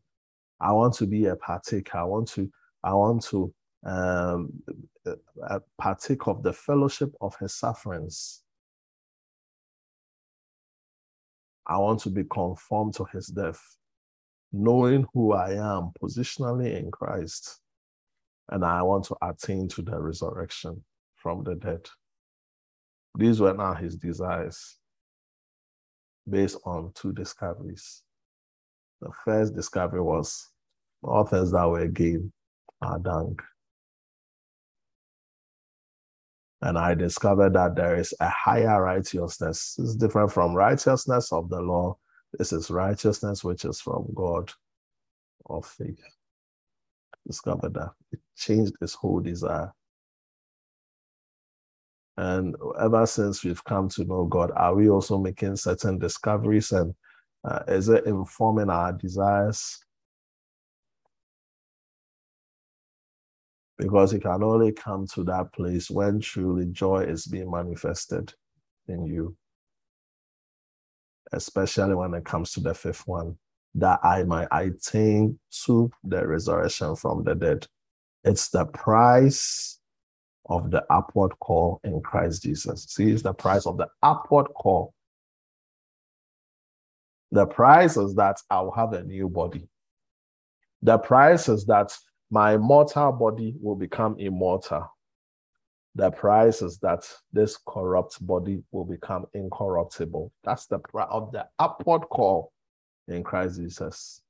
I 0.60 0.72
want 0.72 0.94
to 0.94 1.06
be 1.06 1.26
a 1.26 1.36
partaker. 1.36 1.98
I 1.98 2.04
want 2.04 2.28
to, 2.28 2.50
I 2.82 2.94
want 2.94 3.22
to 3.24 3.52
um, 3.84 4.52
partake 5.78 6.26
of 6.26 6.42
the 6.42 6.52
fellowship 6.52 7.12
of 7.20 7.36
his 7.38 7.54
sufferings. 7.54 8.42
I 11.66 11.78
want 11.78 12.00
to 12.00 12.10
be 12.10 12.24
conformed 12.24 12.94
to 12.94 13.04
his 13.04 13.26
death, 13.26 13.62
knowing 14.52 15.06
who 15.12 15.32
I 15.32 15.52
am 15.52 15.92
positionally 16.02 16.78
in 16.78 16.90
Christ. 16.90 17.60
And 18.50 18.64
I 18.64 18.82
want 18.82 19.04
to 19.04 19.16
attain 19.20 19.68
to 19.68 19.82
the 19.82 20.00
resurrection 20.00 20.82
from 21.16 21.44
the 21.44 21.54
dead. 21.54 21.86
These 23.16 23.40
were 23.40 23.52
now 23.52 23.74
his 23.74 23.96
desires 23.96 24.78
based 26.28 26.58
on 26.64 26.92
two 26.94 27.12
discoveries. 27.12 28.02
The 29.00 29.10
first 29.24 29.54
discovery 29.54 30.00
was 30.00 30.48
all 31.02 31.24
things 31.24 31.52
that 31.52 31.68
were 31.68 31.86
gained 31.86 32.32
are 32.80 32.98
dung. 32.98 33.38
And 36.60 36.76
I 36.76 36.94
discovered 36.94 37.54
that 37.54 37.76
there 37.76 37.96
is 37.96 38.12
a 38.20 38.28
higher 38.28 38.82
righteousness. 38.82 39.76
It's 39.78 39.94
different 39.94 40.32
from 40.32 40.54
righteousness 40.54 41.32
of 41.32 41.48
the 41.48 41.60
law. 41.60 41.96
This 42.36 42.52
is 42.52 42.70
righteousness 42.70 43.44
which 43.44 43.64
is 43.64 43.80
from 43.80 44.08
God 44.14 44.50
of 45.46 45.66
faith. 45.66 46.02
Discovered 47.26 47.74
that. 47.74 47.92
It 48.12 48.20
changed 48.36 48.74
his 48.80 48.94
whole 48.94 49.20
desire. 49.20 49.72
And 52.16 52.56
ever 52.80 53.06
since 53.06 53.44
we've 53.44 53.62
come 53.62 53.88
to 53.90 54.04
know 54.04 54.24
God, 54.24 54.50
are 54.56 54.74
we 54.74 54.90
also 54.90 55.18
making 55.18 55.54
certain 55.56 55.98
discoveries 55.98 56.72
and 56.72 56.94
uh, 57.44 57.60
is 57.68 57.88
it 57.88 58.06
informing 58.06 58.68
our 58.68 58.92
desires? 58.92 59.78
Because 63.78 64.12
you 64.12 64.20
can 64.20 64.42
only 64.42 64.72
come 64.72 65.06
to 65.14 65.24
that 65.24 65.52
place 65.52 65.90
when 65.90 66.20
truly 66.20 66.66
joy 66.66 67.00
is 67.04 67.26
being 67.26 67.50
manifested 67.50 68.34
in 68.88 69.06
you. 69.06 69.36
Especially 71.32 71.94
when 71.94 72.14
it 72.14 72.24
comes 72.24 72.52
to 72.52 72.60
the 72.60 72.74
fifth 72.74 73.06
one, 73.06 73.36
that 73.74 74.00
I 74.02 74.24
might 74.24 74.48
attain 74.50 75.38
to 75.66 75.90
the 76.02 76.26
resurrection 76.26 76.96
from 76.96 77.22
the 77.22 77.34
dead. 77.34 77.66
It's 78.24 78.48
the 78.48 78.64
price 78.66 79.78
of 80.46 80.70
the 80.70 80.84
upward 80.90 81.38
call 81.40 81.80
in 81.84 82.00
Christ 82.00 82.42
Jesus. 82.42 82.86
See, 82.88 83.10
it's 83.10 83.22
the 83.22 83.34
price 83.34 83.66
of 83.66 83.76
the 83.76 83.88
upward 84.02 84.48
call. 84.54 84.94
The 87.30 87.46
price 87.46 87.96
is 87.96 88.14
that 88.14 88.38
I'll 88.50 88.70
have 88.72 88.94
a 88.94 89.04
new 89.04 89.28
body. 89.28 89.68
The 90.82 90.98
price 90.98 91.48
is 91.48 91.66
that 91.66 91.96
my 92.30 92.56
mortal 92.56 93.12
body 93.12 93.54
will 93.60 93.76
become 93.76 94.16
immortal. 94.18 94.92
The 95.94 96.10
price 96.10 96.62
is 96.62 96.78
that 96.78 97.08
this 97.32 97.58
corrupt 97.66 98.24
body 98.24 98.62
will 98.70 98.84
become 98.84 99.26
incorruptible. 99.34 100.32
That's 100.44 100.66
the 100.66 100.78
of 100.94 101.32
the 101.32 101.46
upward 101.58 102.02
call 102.02 102.52
in 103.08 103.24
Christ 103.24 103.56
Jesus. 103.56 104.20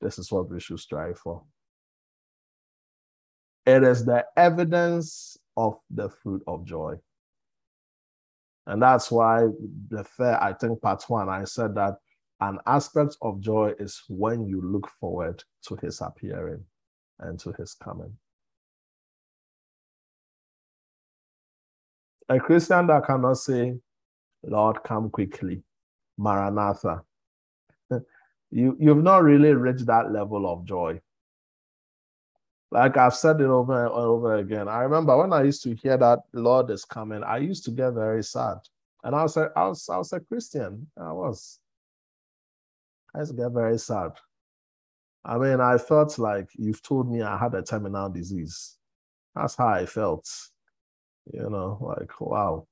This 0.00 0.18
is 0.18 0.32
what 0.32 0.48
we 0.48 0.60
should 0.60 0.78
strive 0.78 1.18
for. 1.18 1.42
It 3.66 3.82
is 3.82 4.04
the 4.04 4.24
evidence 4.36 5.36
of 5.56 5.78
the 5.90 6.08
fruit 6.08 6.42
of 6.46 6.64
joy. 6.64 6.94
And 8.66 8.80
that's 8.80 9.10
why 9.10 9.46
the 9.88 10.04
fair, 10.04 10.42
I 10.42 10.52
think 10.54 10.80
part 10.80 11.04
one, 11.08 11.28
I 11.28 11.44
said 11.44 11.74
that 11.74 11.96
an 12.40 12.58
aspect 12.66 13.16
of 13.20 13.40
joy 13.40 13.74
is 13.78 14.02
when 14.08 14.46
you 14.46 14.60
look 14.62 14.88
forward 14.98 15.42
to 15.66 15.76
his 15.76 16.00
appearing 16.00 16.64
and 17.18 17.38
to 17.40 17.52
his 17.52 17.74
coming. 17.74 18.16
A 22.28 22.38
Christian 22.38 22.86
that 22.86 23.06
cannot 23.06 23.38
say, 23.38 23.78
Lord, 24.42 24.82
come 24.84 25.10
quickly, 25.10 25.62
Maranatha, 26.16 27.02
you, 28.50 28.76
you've 28.78 29.02
not 29.02 29.22
really 29.22 29.52
reached 29.52 29.86
that 29.86 30.12
level 30.12 30.50
of 30.50 30.64
joy. 30.64 31.00
Like 32.70 32.96
I've 32.96 33.16
said 33.16 33.40
it 33.40 33.46
over 33.46 33.84
and 33.84 33.92
over 33.92 34.36
again. 34.36 34.68
I 34.68 34.82
remember 34.82 35.16
when 35.16 35.32
I 35.32 35.42
used 35.42 35.62
to 35.64 35.74
hear 35.74 35.96
that 35.98 36.20
Lord 36.32 36.70
is 36.70 36.84
coming, 36.84 37.24
I 37.24 37.38
used 37.38 37.64
to 37.64 37.70
get 37.72 37.90
very 37.90 38.22
sad. 38.22 38.58
And 39.02 39.14
I 39.14 39.22
was 39.22 39.36
a, 39.36 39.50
I 39.56 39.66
was, 39.66 39.88
I 39.88 39.98
was 39.98 40.12
a 40.12 40.20
Christian. 40.20 40.86
I 40.96 41.12
was. 41.12 41.59
I 43.14 43.24
to 43.24 43.32
get 43.32 43.50
very 43.52 43.78
sad. 43.78 44.12
I 45.24 45.36
mean, 45.38 45.60
I 45.60 45.78
felt 45.78 46.18
like 46.18 46.48
you've 46.56 46.82
told 46.82 47.10
me 47.10 47.22
I 47.22 47.36
had 47.36 47.54
a 47.54 47.62
terminal 47.62 48.08
disease. 48.08 48.76
That's 49.34 49.56
how 49.56 49.68
I 49.68 49.86
felt. 49.86 50.28
You 51.32 51.48
know, 51.50 51.78
like, 51.80 52.20
wow, 52.20 52.66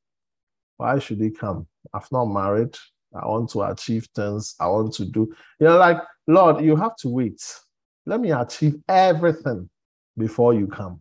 why 0.77 0.99
should 0.99 1.21
he 1.21 1.31
come? 1.31 1.67
I've 1.93 2.11
not 2.11 2.27
married. 2.27 2.77
I 3.15 3.27
want 3.27 3.51
to 3.51 3.63
achieve 3.63 4.09
things. 4.15 4.55
I 4.61 4.69
want 4.69 4.95
to 4.95 5.05
do, 5.05 5.33
you 5.61 5.67
know, 5.67 5.79
like, 5.79 5.99
Lord, 6.27 6.65
you 6.65 6.77
have 6.77 6.97
to 6.97 7.09
wait. 7.09 7.43
Let 8.07 8.21
me 8.21 8.33
achieve 8.33 8.77
everything 8.89 9.69
before 10.17 10.55
you 10.55 10.67
come. 10.67 11.01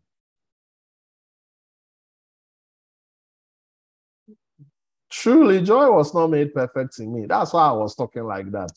Truly, 5.10 5.62
joy 5.62 5.90
was 5.92 6.14
not 6.14 6.28
made 6.28 6.54
perfect 6.54 7.00
in 7.00 7.14
me. 7.14 7.26
That's 7.26 7.54
why 7.54 7.68
I 7.70 7.72
was 7.72 7.96
talking 7.96 8.26
like 8.26 8.52
that. 8.52 8.72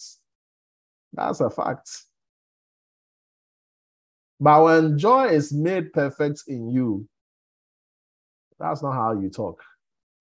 That's 1.12 1.40
a 1.40 1.50
fact. 1.50 1.90
But 4.38 4.64
when 4.64 4.98
joy 4.98 5.26
is 5.26 5.52
made 5.52 5.92
perfect 5.92 6.44
in 6.48 6.70
you, 6.70 7.06
that's 8.58 8.82
not 8.82 8.92
how 8.92 9.12
you 9.12 9.28
talk. 9.28 9.62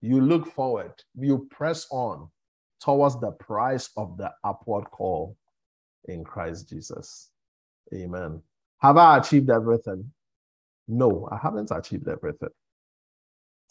You 0.01 0.21
look 0.21 0.47
forward, 0.53 0.93
you 1.15 1.47
press 1.51 1.87
on 1.91 2.29
towards 2.81 3.19
the 3.19 3.31
price 3.31 3.89
of 3.97 4.17
the 4.17 4.31
upward 4.43 4.89
call 4.91 5.37
in 6.05 6.23
Christ 6.23 6.69
Jesus. 6.69 7.29
Amen. 7.93 8.41
Have 8.81 8.97
I 8.97 9.17
achieved 9.17 9.49
everything? 9.49 10.11
No, 10.87 11.27
I 11.31 11.37
haven't 11.37 11.71
achieved 11.71 12.07
everything. 12.07 12.49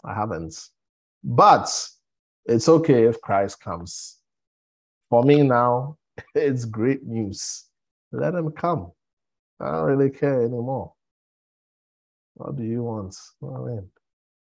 I 0.04 0.14
haven't. 0.14 0.58
But 1.24 1.68
it's 2.46 2.68
okay 2.68 3.04
if 3.04 3.20
Christ 3.20 3.60
comes. 3.60 4.18
For 5.10 5.22
me 5.22 5.42
now, 5.42 5.97
it's 6.34 6.64
great 6.64 7.04
news. 7.04 7.64
Let 8.12 8.34
him 8.34 8.50
come. 8.52 8.92
I 9.60 9.72
don't 9.72 9.84
really 9.84 10.10
care 10.10 10.42
anymore. 10.42 10.92
What 12.34 12.56
do 12.56 12.62
you 12.62 12.82
want? 12.82 13.16
I 13.42 13.58
mean, 13.58 13.90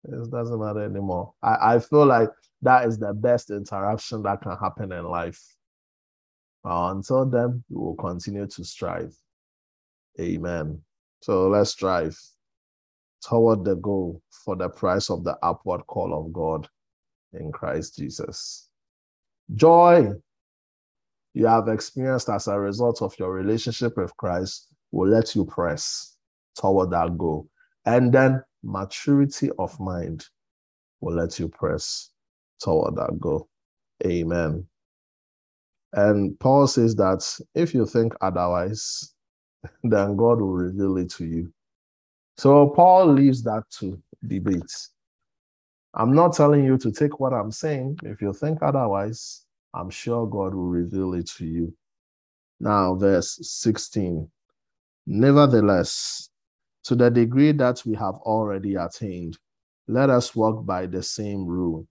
it 0.05 0.31
doesn't 0.31 0.61
matter 0.61 0.85
anymore. 0.85 1.33
I, 1.43 1.75
I 1.75 1.79
feel 1.79 2.07
like 2.07 2.29
that 2.63 2.87
is 2.87 2.99
the 2.99 3.15
best 3.15 3.51
interaction 3.51 4.23
that 4.23 4.43
can 4.43 4.57
happen 4.57 4.93
in 4.93 5.05
life. 5.05 5.43
Uh, 6.65 6.93
until 6.95 7.25
then, 7.25 7.65
we 7.69 7.77
will 7.77 7.95
continue 7.95 8.47
to 8.47 8.65
strive. 8.65 9.15
Amen. 10.21 10.81
So 11.23 11.49
let's 11.49 11.71
strive 11.71 12.19
toward 13.23 13.65
the 13.65 13.77
goal 13.77 14.23
for 14.45 14.57
the 14.57 14.69
price 14.69 15.11
of 15.11 15.25
the 15.25 15.37
upward 15.43 15.87
call 15.87 16.15
of 16.15 16.33
God 16.33 16.69
in 17.33 17.53
Christ 17.53 17.97
Jesus. 17.97 18.69
Joy 19.55 20.13
you 21.37 21.47
have 21.47 21.69
experienced 21.69 22.31
as 22.31 22.49
a 22.49 22.59
result 22.59 23.03
of 23.03 23.15
your 23.19 23.31
relationship 23.31 23.99
with 23.99 24.17
Christ 24.17 24.69
will 24.91 25.11
let 25.11 25.37
you 25.37 25.45
press 25.45 26.17
toward 26.59 26.91
that 26.93 27.19
goal. 27.19 27.47
And 27.85 28.11
then 28.11 28.43
maturity 28.63 29.51
of 29.59 29.79
mind 29.79 30.25
will 31.03 31.15
let 31.15 31.39
you 31.39 31.49
press 31.49 32.09
toward 32.59 32.97
that 32.97 33.21
goal. 33.21 33.51
Amen. 34.07 34.67
And 35.93 36.41
Paul 36.41 36.67
says 36.67 36.97
that 36.97 37.23
if 37.55 37.75
you 37.75 37.85
think 37.85 38.15
otherwise, 38.23 39.13
then 39.85 40.17
God 40.17 40.41
will 40.41 40.55
reveal 40.55 40.97
it 40.97 41.11
to 41.17 41.27
you. 41.27 41.53
So 42.39 42.71
Paul 42.71 43.13
leaves 43.13 43.43
that 43.43 43.65
to 43.81 44.01
debate. 44.27 44.73
I'm 45.93 46.15
not 46.15 46.33
telling 46.35 46.65
you 46.65 46.79
to 46.79 46.91
take 46.91 47.21
what 47.21 47.35
I'm 47.35 47.53
saying. 47.53 47.99
If 48.05 48.23
you 48.23 48.33
think 48.33 48.63
otherwise, 48.63 49.46
I'm 49.77 49.91
sure 49.91 50.27
God 50.27 50.55
will 50.55 50.69
reveal 50.69 51.13
it 51.15 51.27
to 51.37 51.45
you. 51.45 51.75
Now, 52.59 52.95
verse 52.95 53.39
16. 53.43 54.29
Nevertheless, 55.07 56.31
to 56.85 56.95
the 56.95 57.11
degree 57.11 57.53
that 57.53 57.83
we 57.85 57.95
have 57.97 58.15
already 58.15 58.77
attained, 58.77 59.39
let 59.87 60.09
us 60.09 60.35
walk 60.35 60.65
by 60.65 60.87
the 60.87 61.03
same 61.03 61.45
rule. 61.47 61.87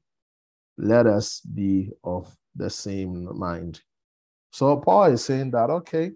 Let 0.78 1.06
us 1.06 1.42
be 1.42 1.92
of 2.04 2.36
the 2.56 2.70
same 2.70 3.38
mind. 3.38 3.82
So 4.52 4.78
Paul 4.78 5.06
is 5.12 5.24
saying 5.24 5.52
that, 5.52 5.70
okay, 5.70 6.12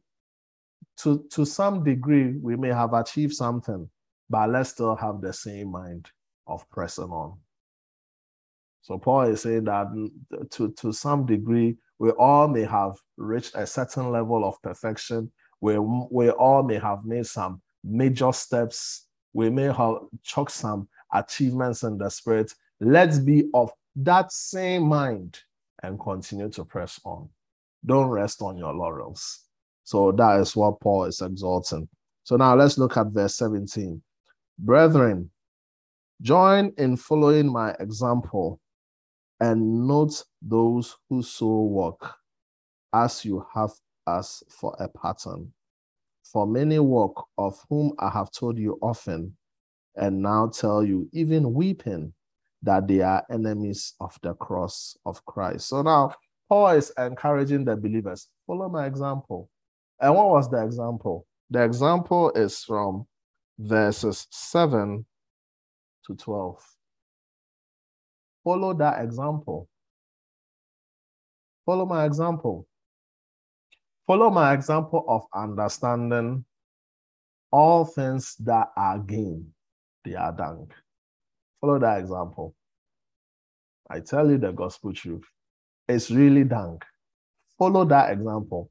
to, 0.98 1.26
to 1.32 1.46
some 1.46 1.84
degree, 1.84 2.38
we 2.38 2.56
may 2.56 2.70
have 2.70 2.94
achieved 2.94 3.34
something, 3.34 3.90
but 4.30 4.50
let's 4.50 4.72
still 4.72 4.96
have 4.96 5.22
the 5.22 5.34
same 5.34 5.72
mind 5.72 6.10
of 6.48 6.68
pressing 6.70 7.12
on. 7.12 7.38
So 8.90 8.98
Paul 8.98 9.22
is 9.28 9.42
saying 9.44 9.66
that 9.66 9.86
to, 10.50 10.72
to 10.72 10.92
some 10.92 11.28
degree, 11.28 11.78
we 12.00 12.10
all 12.10 12.48
may 12.48 12.64
have 12.64 12.96
reached 13.18 13.54
a 13.54 13.68
certain 13.68 14.12
level 14.12 14.44
of 14.44 14.60
perfection. 14.64 15.32
We, 15.62 15.78
we 15.78 16.32
all 16.32 16.64
may 16.64 16.80
have 16.80 17.06
made 17.06 17.28
some 17.28 17.62
major 17.84 18.34
steps. 18.34 19.06
We 19.34 19.52
may 19.52 19.72
have 19.72 19.98
chalked 20.24 20.54
some 20.54 20.88
achievements 21.14 21.84
in 21.84 22.00
the 22.00 22.10
spirit. 22.10 22.52
Let's 22.80 23.20
be 23.20 23.48
of 23.54 23.72
that 23.98 24.32
same 24.32 24.88
mind 24.88 25.38
and 25.84 26.00
continue 26.00 26.50
to 26.50 26.66
press 26.66 27.00
on. 27.06 27.30
Don't 27.86 28.08
rest 28.08 28.42
on 28.42 28.58
your 28.58 28.74
laurels. 28.74 29.42
So 29.84 30.12
that 30.14 30.40
is 30.40 30.56
what 30.56 30.80
Paul 30.80 31.04
is 31.04 31.22
exalting. 31.22 31.88
So 32.24 32.38
now 32.38 32.56
let's 32.56 32.80
look 32.80 32.98
at 32.98 33.12
verse 33.12 33.36
17. 33.36 34.02
Brethren, 34.58 35.30
join 36.24 36.74
in 36.80 36.98
following 36.98 37.52
my 37.52 37.76
example 37.80 38.60
and 39.40 39.88
note 39.88 40.24
those 40.42 40.98
who 41.10 41.22
so 41.24 41.48
walk 41.48 42.16
as 42.94 43.24
you 43.24 43.46
have 43.54 43.72
us 44.08 44.44
for 44.50 44.76
a 44.80 44.88
pattern. 44.88 45.52
For 46.24 46.46
many 46.46 46.80
walk, 46.80 47.28
of 47.38 47.64
whom 47.70 47.94
I 48.00 48.10
have 48.10 48.32
told 48.32 48.58
you 48.58 48.78
often, 48.82 49.36
and 49.96 50.22
now 50.22 50.48
tell 50.48 50.84
you, 50.84 51.10
even 51.12 51.54
weeping, 51.54 52.14
that 52.62 52.88
they 52.88 53.02
are 53.02 53.26
enemies 53.32 53.94
of 54.00 54.18
the 54.22 54.34
cross 54.36 54.98
of 55.06 55.26
Christ. 55.26 55.70
So 55.70 55.82
now 55.82 56.14
Paul 56.48 56.70
is 56.70 56.92
encouraging 56.98 57.66
the 57.66 57.76
believers 57.76 58.28
follow 58.46 58.68
my 58.68 58.86
example. 58.86 59.50
And 60.00 60.16
what 60.16 60.30
was 60.30 60.50
the 60.50 60.64
example? 60.64 61.26
The 61.50 61.64
example 61.64 62.32
is 62.32 62.64
from 62.64 63.06
verses 63.58 64.28
7 64.32 65.06
to 66.06 66.16
12. 66.16 66.79
Follow 68.44 68.74
that 68.74 69.04
example. 69.04 69.68
Follow 71.66 71.86
my 71.86 72.06
example. 72.06 72.68
Follow 74.08 74.30
my 74.30 74.54
example 74.54 75.06
of 75.08 75.24
understanding 75.34 76.44
all 77.52 77.86
things 77.86 78.36
that 78.38 78.70
are 78.76 79.00
gain, 79.00 79.54
they 80.06 80.16
are 80.16 80.32
dung. 80.32 80.72
Follow 81.62 81.80
that 81.80 82.00
example. 82.00 82.56
I 83.90 84.00
tell 84.00 84.30
you 84.30 84.38
the 84.38 84.52
gospel 84.52 84.94
truth. 84.94 85.24
It's 85.88 86.12
really 86.12 86.44
dank. 86.44 86.84
Follow 87.58 87.86
that 87.86 88.12
example. 88.12 88.70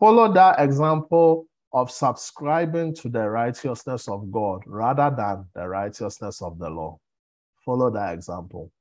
Follow 0.00 0.32
that 0.32 0.60
example 0.60 1.46
of 1.72 1.90
subscribing 1.90 2.94
to 2.94 3.08
the 3.08 3.28
righteousness 3.28 4.08
of 4.08 4.30
God 4.32 4.62
rather 4.66 5.14
than 5.14 5.44
the 5.54 5.68
righteousness 5.68 6.40
of 6.40 6.58
the 6.58 6.68
law. 6.68 6.98
Follow 7.64 7.90
that 7.90 8.14
example. 8.14 8.72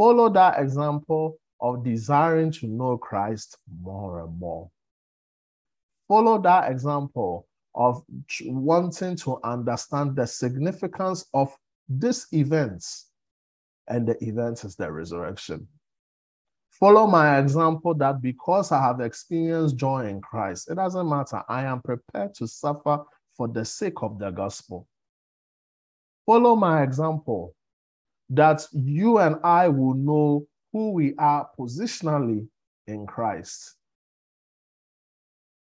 Follow 0.00 0.30
that 0.30 0.58
example 0.58 1.38
of 1.60 1.84
desiring 1.84 2.50
to 2.52 2.66
know 2.66 2.96
Christ 2.96 3.58
more 3.82 4.24
and 4.24 4.38
more. 4.38 4.70
Follow 6.08 6.40
that 6.40 6.72
example 6.72 7.46
of 7.74 8.02
wanting 8.46 9.14
to 9.16 9.38
understand 9.44 10.16
the 10.16 10.26
significance 10.26 11.26
of 11.34 11.54
this 11.86 12.26
event, 12.32 12.82
and 13.88 14.08
the 14.08 14.16
event 14.24 14.64
is 14.64 14.74
the 14.74 14.90
resurrection. 14.90 15.68
Follow 16.70 17.06
my 17.06 17.38
example 17.38 17.92
that 17.92 18.22
because 18.22 18.72
I 18.72 18.80
have 18.80 19.00
experienced 19.00 19.76
joy 19.76 20.06
in 20.06 20.22
Christ, 20.22 20.70
it 20.70 20.76
doesn't 20.76 21.10
matter. 21.10 21.42
I 21.46 21.64
am 21.64 21.82
prepared 21.82 22.34
to 22.36 22.48
suffer 22.48 23.04
for 23.36 23.48
the 23.48 23.66
sake 23.66 24.02
of 24.02 24.18
the 24.18 24.30
gospel. 24.30 24.88
Follow 26.24 26.56
my 26.56 26.84
example 26.84 27.54
that 28.30 28.66
you 28.72 29.18
and 29.18 29.36
I 29.42 29.68
will 29.68 29.94
know 29.94 30.46
who 30.72 30.92
we 30.92 31.14
are 31.16 31.48
positionally 31.58 32.46
in 32.86 33.06
Christ. 33.06 33.74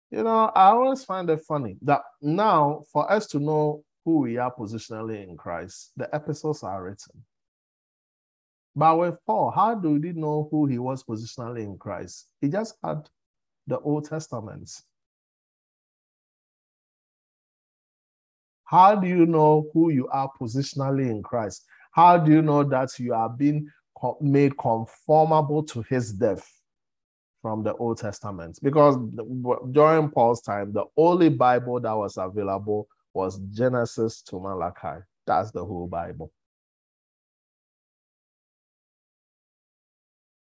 You 0.10 0.24
know, 0.24 0.52
I 0.56 0.70
always 0.70 1.04
find 1.04 1.30
it 1.30 1.41
funny 1.48 1.78
that 1.84 2.02
now, 2.22 2.84
for 2.91 3.12
us 3.12 3.28
to 3.28 3.39
know 3.39 3.84
who 4.06 4.20
we 4.20 4.38
are 4.38 4.54
positionally 4.54 5.28
in 5.28 5.36
Christ, 5.36 5.91
the 5.98 6.10
epistles 6.13 6.63
are 6.63 6.84
written. 6.84 7.24
But 8.76 8.98
with 8.98 9.15
Paul, 9.26 9.52
how 9.52 9.76
do 9.76 9.91
we 9.91 10.13
know 10.13 10.48
who 10.50 10.65
he 10.65 10.80
was 10.80 11.04
positionally 11.04 11.63
in 11.63 11.78
Christ? 11.78 12.28
He 12.41 12.48
just 12.48 12.76
had 12.84 13.10
the 13.65 13.80
Old 13.80 14.08
Testament. 14.08 14.72
How 18.63 18.96
do 18.96 19.08
you 19.08 19.26
know 19.26 19.70
who 19.74 19.89
you 19.89 20.08
are 20.10 20.30
positionally 20.39 21.10
in 21.10 21.22
Christ? 21.22 21.65
How 21.98 22.16
do 22.20 22.32
you 22.32 22.44
know 22.44 22.64
that 22.64 23.00
you 23.00 23.16
are 23.16 23.28
being 23.28 23.72
made 24.22 24.56
conformable 24.60 25.64
to 25.64 25.82
his 25.82 26.14
death 26.14 26.48
from 27.42 27.64
the 27.64 27.74
Old 27.74 27.98
Testament? 27.98 28.60
Because 28.62 28.98
during 29.72 30.12
Paul's 30.12 30.44
time, 30.44 30.72
the 30.74 30.86
only 30.96 31.30
Bible 31.30 31.80
that 31.80 31.98
was 31.98 32.18
available 32.18 32.88
was 33.16 33.40
Genesis 33.52 34.22
to 34.22 34.40
Malachi. 34.40 35.02
That's 35.26 35.50
the 35.50 35.66
whole 35.66 35.88
Bible. 35.88 36.32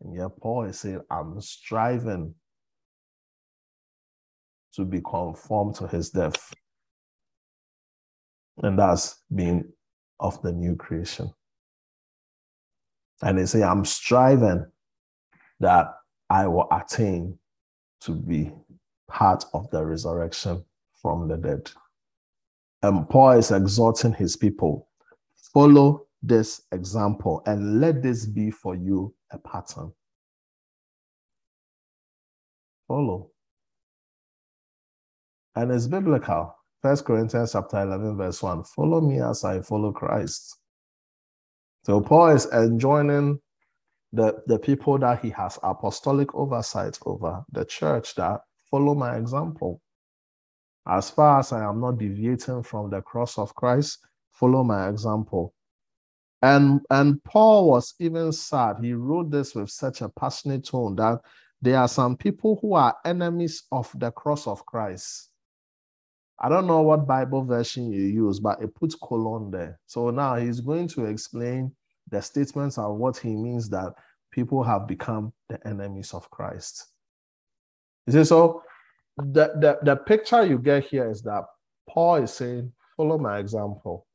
And 0.03 0.15
yet 0.15 0.37
Paul 0.39 0.65
is 0.65 0.79
saying, 0.79 1.01
I'm 1.11 1.41
striving 1.41 2.35
to 4.75 4.85
be 4.85 5.01
conformed 5.01 5.77
to 5.77 5.87
his 5.87 6.11
death. 6.11 6.53
And 8.63 8.79
that's 8.79 9.23
being 9.35 9.73
of 10.21 10.43
the 10.43 10.53
new 10.53 10.77
creation. 10.77 11.33
And 13.23 13.39
they 13.39 13.47
say, 13.47 13.63
I'm 13.63 13.85
striving 13.85 14.67
that 15.61 15.95
I 16.31 16.47
will 16.47 16.69
attain 16.71 17.39
to 18.03 18.13
be 18.13 18.53
part 19.09 19.45
of 19.55 19.71
the 19.71 19.85
resurrection 19.85 20.65
from 21.03 21.29
the 21.29 21.37
dead. 21.37 21.71
And 22.83 23.09
Paul 23.09 23.33
is 23.33 23.51
exhorting 23.51 24.13
his 24.13 24.37
people 24.37 24.89
follow 25.53 26.07
this 26.23 26.63
example 26.73 27.43
and 27.47 27.81
let 27.81 28.03
this 28.03 28.27
be 28.27 28.51
for 28.51 28.75
you 28.75 29.15
a 29.33 29.39
pattern. 29.39 29.93
Follow. 32.87 33.31
And 35.55 35.73
it's 35.73 35.87
biblical. 35.87 36.55
First 36.81 37.05
Corinthians 37.05 37.53
chapter 37.53 37.83
11, 37.83 38.17
verse 38.17 38.43
1. 38.43 38.65
Follow 38.65 39.01
me 39.01 39.21
as 39.21 39.45
I 39.45 39.61
follow 39.61 39.93
Christ. 39.93 40.57
So 41.85 42.01
Paul 42.01 42.29
is 42.31 42.47
enjoining 42.53 43.41
the, 44.13 44.43
the 44.47 44.59
people 44.59 44.99
that 44.99 45.21
he 45.21 45.31
has 45.31 45.59
apostolic 45.63 46.35
oversight 46.35 46.99
over, 47.05 47.45
the 47.53 47.65
church 47.65 48.15
that 48.17 48.41
follow 48.71 48.95
my 48.95 49.17
example. 49.17 49.81
As 50.87 51.11
far 51.11 51.41
as 51.41 51.53
I 51.53 51.69
am 51.69 51.81
not 51.81 51.99
deviating 51.99 52.63
from 52.63 52.91
the 52.91 53.03
cross 53.03 53.39
of 53.39 53.55
Christ, 53.55 53.99
follow 54.31 54.65
my 54.65 54.89
example. 54.89 55.55
And, 56.41 56.81
and 56.91 57.23
Paul 57.25 57.69
was 57.69 57.95
even 57.99 58.33
sad. 58.33 58.77
He 58.83 58.95
wrote 58.95 59.31
this 59.31 59.55
with 59.55 59.71
such 59.71 60.01
a 60.01 60.09
passionate 60.09 60.65
tone 60.65 60.97
that 60.97 61.21
there 61.61 61.79
are 61.79 61.89
some 61.89 62.17
people 62.17 62.59
who 62.63 62.75
are 62.75 62.97
enemies 63.05 63.65
of 63.73 63.91
the 63.97 64.13
cross 64.13 64.47
of 64.47 64.65
Christ. 64.65 65.28
I 66.41 66.49
don't 66.49 66.67
know 66.67 66.83
what 66.83 67.07
Bible 67.07 67.45
version 67.45 67.91
you 67.91 68.03
use, 68.03 68.39
but 68.39 68.63
it 68.63 68.75
puts 68.75 68.95
colon 68.95 69.51
there. 69.51 69.81
So 69.87 70.11
now 70.11 70.37
he's 70.37 70.61
going 70.61 70.89
to 70.89 71.07
explain 71.07 71.73
the 72.11 72.23
statements 72.23 72.79
of 72.79 72.97
what 72.97 73.17
he 73.17 73.35
means 73.35 73.69
that 73.71 73.93
people 74.31 74.63
have 74.63 74.87
become 74.87 75.33
the 75.49 75.67
enemies 75.67 76.15
of 76.15 76.31
Christ. 76.31 76.87
You 78.07 78.13
see, 78.13 78.25
so 78.25 78.63
the, 79.17 79.53
the, 79.61 79.79
the 79.83 79.97
picture 79.97 80.45
you 80.45 80.59
get 80.59 80.85
here 80.85 81.11
is 81.11 81.23
that 81.23 81.45
Paul 81.89 82.17
is 82.17 82.33
saying, 82.33 82.73
follow 82.97 83.19
my 83.19 83.39
example 83.39 84.07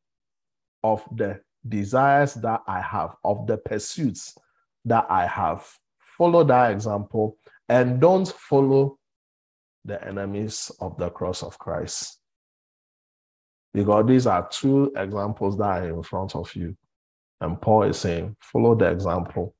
of 0.84 1.04
the 1.16 1.42
desires 1.68 2.36
that 2.36 2.62
I 2.68 2.82
have, 2.82 3.16
of 3.24 3.48
the 3.48 3.58
pursuits 3.58 4.38
that 4.86 5.06
I 5.10 5.28
have. 5.28 5.68
Follow 6.18 6.44
that 6.44 6.72
example 6.72 7.38
and 7.70 8.00
don't 8.00 8.28
follow 8.28 8.98
the 9.86 10.06
enemies 10.06 10.72
of 10.80 10.98
the 10.98 11.10
cross 11.10 11.44
of 11.44 11.58
Christ. 11.58 12.20
Because 13.74 14.06
these 14.06 14.28
are 14.28 14.48
two 14.50 14.94
examples 14.96 15.58
that 15.58 15.84
are 15.84 15.90
in 15.90 16.04
front 16.04 16.36
of 16.36 16.56
you. 16.56 16.76
And 17.42 17.60
Paul 17.60 17.84
is 17.84 17.98
saying, 17.98 18.36
follow 18.40 18.76
the 18.76 18.90
example 18.90 19.56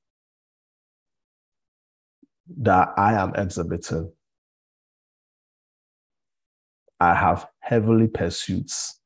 that 2.60 2.94
I 2.98 3.14
am 3.14 3.34
exhibiting. 3.36 4.12
I 7.00 7.14
have 7.14 7.48
heavenly 7.60 8.08
pursuits 8.08 9.00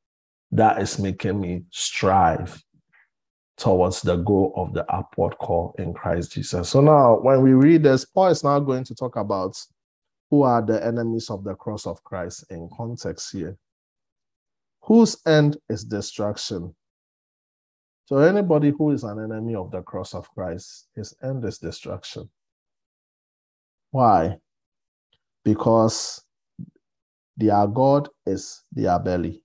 that 0.52 0.82
is 0.82 1.00
making 1.00 1.40
me 1.40 1.64
strive 1.72 2.62
towards 3.58 4.02
the 4.02 4.18
goal 4.18 4.54
of 4.56 4.74
the 4.74 4.86
upward 4.94 5.38
call 5.40 5.74
in 5.80 5.94
Christ 5.94 6.34
Jesus. 6.34 6.70
So 6.70 6.82
now, 6.82 7.20
when 7.20 7.42
we 7.42 7.54
read 7.54 7.84
this, 7.84 8.06
Paul 8.06 8.28
is 8.28 8.44
now 8.44 8.60
going 8.60 8.84
to 8.84 8.96
talk 8.96 9.16
about 9.16 9.58
who 10.30 10.44
are 10.44 10.62
the 10.62 10.84
enemies 10.86 11.30
of 11.30 11.44
the 11.44 11.56
cross 11.56 11.86
of 11.86 12.04
Christ 12.04 12.46
in 12.50 12.70
context 12.76 13.32
here. 13.32 13.58
Whose 14.82 15.18
end 15.26 15.58
is 15.70 15.84
destruction? 15.84 16.76
So, 18.06 18.18
anybody 18.20 18.72
who 18.78 18.92
is 18.92 19.04
an 19.04 19.20
enemy 19.20 19.56
of 19.56 19.72
the 19.72 19.82
cross 19.82 20.14
of 20.14 20.30
Christ, 20.34 20.88
his 20.96 21.14
end 21.22 21.44
is 21.44 21.58
destruction. 21.58 22.30
Why? 23.92 24.38
Because 25.44 26.24
their 27.36 27.68
God 27.68 28.10
is 28.26 28.64
their 28.72 28.98
belly, 29.00 29.44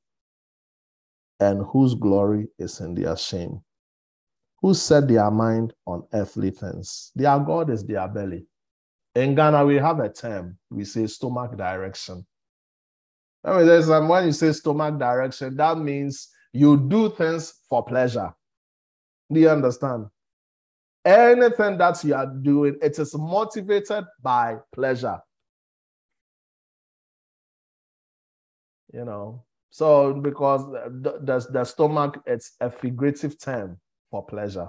and 1.41 1.65
whose 1.67 1.95
glory 1.95 2.49
is 2.59 2.81
in 2.81 2.95
their 2.95 3.17
shame 3.17 3.63
who 4.63 4.73
set 4.75 5.09
their 5.09 5.31
mind 5.31 5.75
on 5.87 6.07
earthly 6.15 6.51
things. 6.51 7.11
Their 7.17 7.39
God 7.41 7.69
is 7.69 7.85
their 7.85 8.07
belly. 8.07 8.47
In 9.15 9.35
Ghana, 9.35 9.65
we 9.67 9.77
have 9.77 10.01
a 10.01 10.09
term, 10.09 10.57
we 10.71 10.85
say 10.85 11.07
stomach 11.07 11.57
direction. 11.57 12.27
I 13.45 13.59
mean, 13.59 13.67
there's 13.67 13.91
um, 13.91 14.09
when 14.09 14.27
you 14.27 14.33
say 14.33 14.53
stomach 14.53 14.99
direction, 14.99 15.57
that 15.57 15.77
means 15.79 16.29
you 16.53 16.77
do 16.77 17.11
things 17.11 17.53
for 17.69 17.85
pleasure. 17.85 18.33
Do 19.31 19.41
you 19.41 19.51
understand? 19.51 20.07
Anything 21.05 21.79
that 21.79 22.03
you 22.05 22.15
are 22.15 22.27
doing, 22.27 22.79
it 22.81 22.99
is 22.99 23.15
motivated 23.15 24.05
by 24.23 24.59
pleasure. 24.73 25.19
You 28.95 29.05
know, 29.05 29.45
so 29.71 30.13
because 30.13 30.67
the, 30.71 31.19
the, 31.23 31.47
the 31.51 31.65
stomach, 31.65 32.23
it's 32.27 32.53
a 32.61 32.71
figurative 32.71 33.39
term 33.41 33.81
for 34.11 34.25
pleasure. 34.25 34.69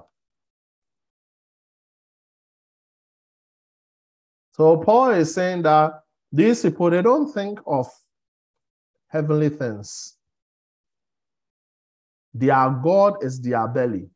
So 4.56 4.78
Paul 4.78 5.12
is 5.12 5.34
saying 5.34 5.64
that 5.64 6.04
these 6.32 6.62
people, 6.62 6.90
they 6.90 7.02
don't 7.02 7.32
think 7.32 7.60
of 7.66 7.88
heavenly 9.08 9.50
things. 9.50 10.16
Their 12.34 12.70
God 12.84 13.24
is 13.24 13.40
their 13.40 13.68
belly. 13.68 14.10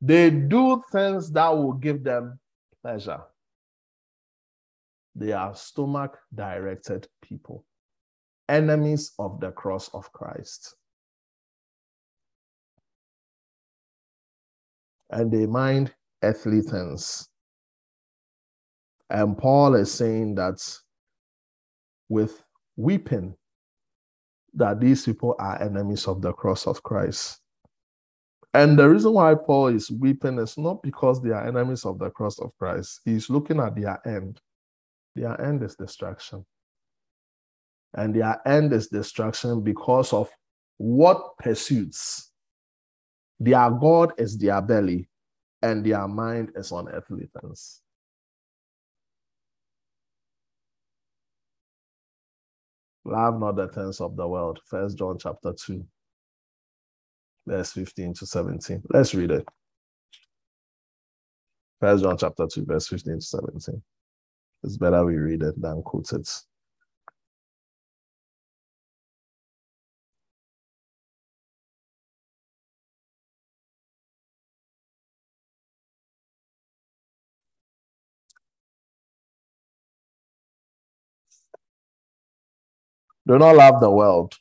They 0.00 0.30
do 0.30 0.82
things 0.92 1.30
that 1.32 1.48
will 1.48 1.72
give 1.72 2.04
them 2.04 2.38
pleasure. 2.82 3.22
They 5.14 5.32
are 5.32 5.54
stomach 5.54 6.18
directed 6.34 7.08
people, 7.22 7.64
enemies 8.48 9.12
of 9.18 9.40
the 9.40 9.50
cross 9.50 9.88
of 9.92 10.12
Christ. 10.12 10.76
and 15.10 15.30
they 15.30 15.46
mind 15.46 15.92
earthly 16.22 16.60
things. 16.60 17.28
And 19.10 19.36
Paul 19.38 19.74
is 19.74 19.92
saying 19.92 20.34
that 20.36 20.62
with 22.08 22.42
weeping, 22.76 23.34
that 24.54 24.80
these 24.80 25.04
people 25.04 25.34
are 25.38 25.62
enemies 25.62 26.06
of 26.06 26.20
the 26.20 26.32
cross 26.32 26.66
of 26.66 26.82
Christ. 26.82 27.40
And 28.54 28.78
the 28.78 28.88
reason 28.88 29.12
why 29.12 29.34
Paul 29.34 29.68
is 29.68 29.90
weeping 29.90 30.38
is 30.38 30.56
not 30.56 30.82
because 30.82 31.22
they 31.22 31.30
are 31.30 31.46
enemies 31.46 31.84
of 31.84 31.98
the 31.98 32.10
cross 32.10 32.38
of 32.38 32.56
Christ. 32.58 33.00
He's 33.04 33.28
looking 33.28 33.60
at 33.60 33.76
their 33.76 34.00
end. 34.06 34.40
Their 35.14 35.40
end 35.40 35.62
is 35.62 35.76
destruction. 35.76 36.44
And 37.94 38.14
their 38.14 38.40
end 38.46 38.72
is 38.72 38.88
destruction 38.88 39.62
because 39.62 40.12
of 40.12 40.30
what 40.76 41.36
pursuits 41.38 42.32
their 43.40 43.70
God 43.70 44.12
is 44.18 44.36
their 44.36 44.60
belly, 44.60 45.08
and 45.62 45.84
their 45.84 46.08
mind 46.08 46.52
is 46.56 46.72
on 46.72 46.88
earthly 46.88 47.28
things. 47.40 47.82
Love 53.08 53.40
not 53.40 53.56
the 53.56 53.68
things 53.68 54.02
of 54.02 54.16
the 54.16 54.28
world. 54.28 54.60
First 54.66 54.98
John 54.98 55.16
chapter 55.18 55.54
2, 55.54 55.82
verse 57.46 57.72
15 57.72 58.12
to 58.12 58.26
17. 58.26 58.82
Let's 58.90 59.14
read 59.14 59.30
it. 59.30 59.48
First 61.80 62.02
John 62.04 62.18
chapter 62.18 62.46
2, 62.46 62.66
verse 62.66 62.86
15 62.86 63.14
to 63.14 63.20
17. 63.20 63.82
It's 64.62 64.76
better 64.76 65.06
we 65.06 65.16
read 65.16 65.42
it 65.42 65.58
than 65.58 65.82
quote 65.82 66.12
it. 66.12 66.28
Do 83.28 83.38
not 83.38 83.56
love 83.56 83.80
the 83.80 83.90
world, 83.90 84.34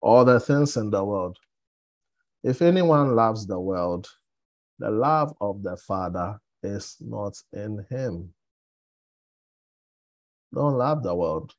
or 0.00 0.24
the 0.24 0.40
things 0.40 0.76
in 0.76 0.90
the 0.90 1.04
world. 1.04 1.38
If 2.42 2.60
anyone 2.60 3.14
loves 3.14 3.46
the 3.46 3.60
world, 3.60 4.08
the 4.80 4.90
love 4.90 5.32
of 5.40 5.62
the 5.62 5.76
Father 5.76 6.40
is 6.64 6.96
not 7.00 7.36
in 7.52 7.86
him. 7.88 8.34
Don't 10.52 10.74
love 10.74 11.04
the 11.04 11.14
world. 11.14 11.54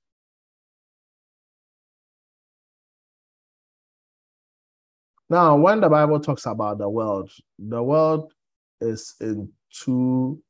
Now, 5.30 5.56
when 5.56 5.80
the 5.80 5.88
Bible 5.88 6.20
talks 6.20 6.46
about 6.46 6.80
the 6.80 6.90
world, 6.90 7.32
the 7.60 7.82
world 7.82 8.34
is 8.82 9.16
in 9.22 9.50
two 9.72 10.42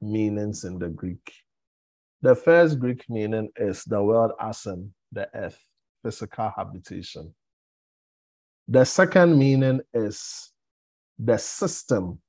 meanings 0.00 0.64
in 0.64 0.78
the 0.78 0.88
Greek. 0.88 1.30
The 2.20 2.34
first 2.34 2.80
Greek 2.80 3.04
meaning 3.08 3.48
is 3.56 3.84
the 3.84 4.02
world 4.02 4.32
as 4.40 4.66
in 4.66 4.92
the 5.12 5.28
earth, 5.34 5.60
physical 6.02 6.52
habitation. 6.56 7.34
The 8.66 8.84
second 8.84 9.38
meaning 9.38 9.80
is 9.94 10.50
the 11.18 11.38
system 11.38 12.20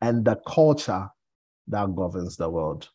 and 0.00 0.24
the 0.24 0.36
culture 0.46 1.08
that 1.68 1.94
governs 1.96 2.36
the 2.36 2.48
world. 2.48 2.88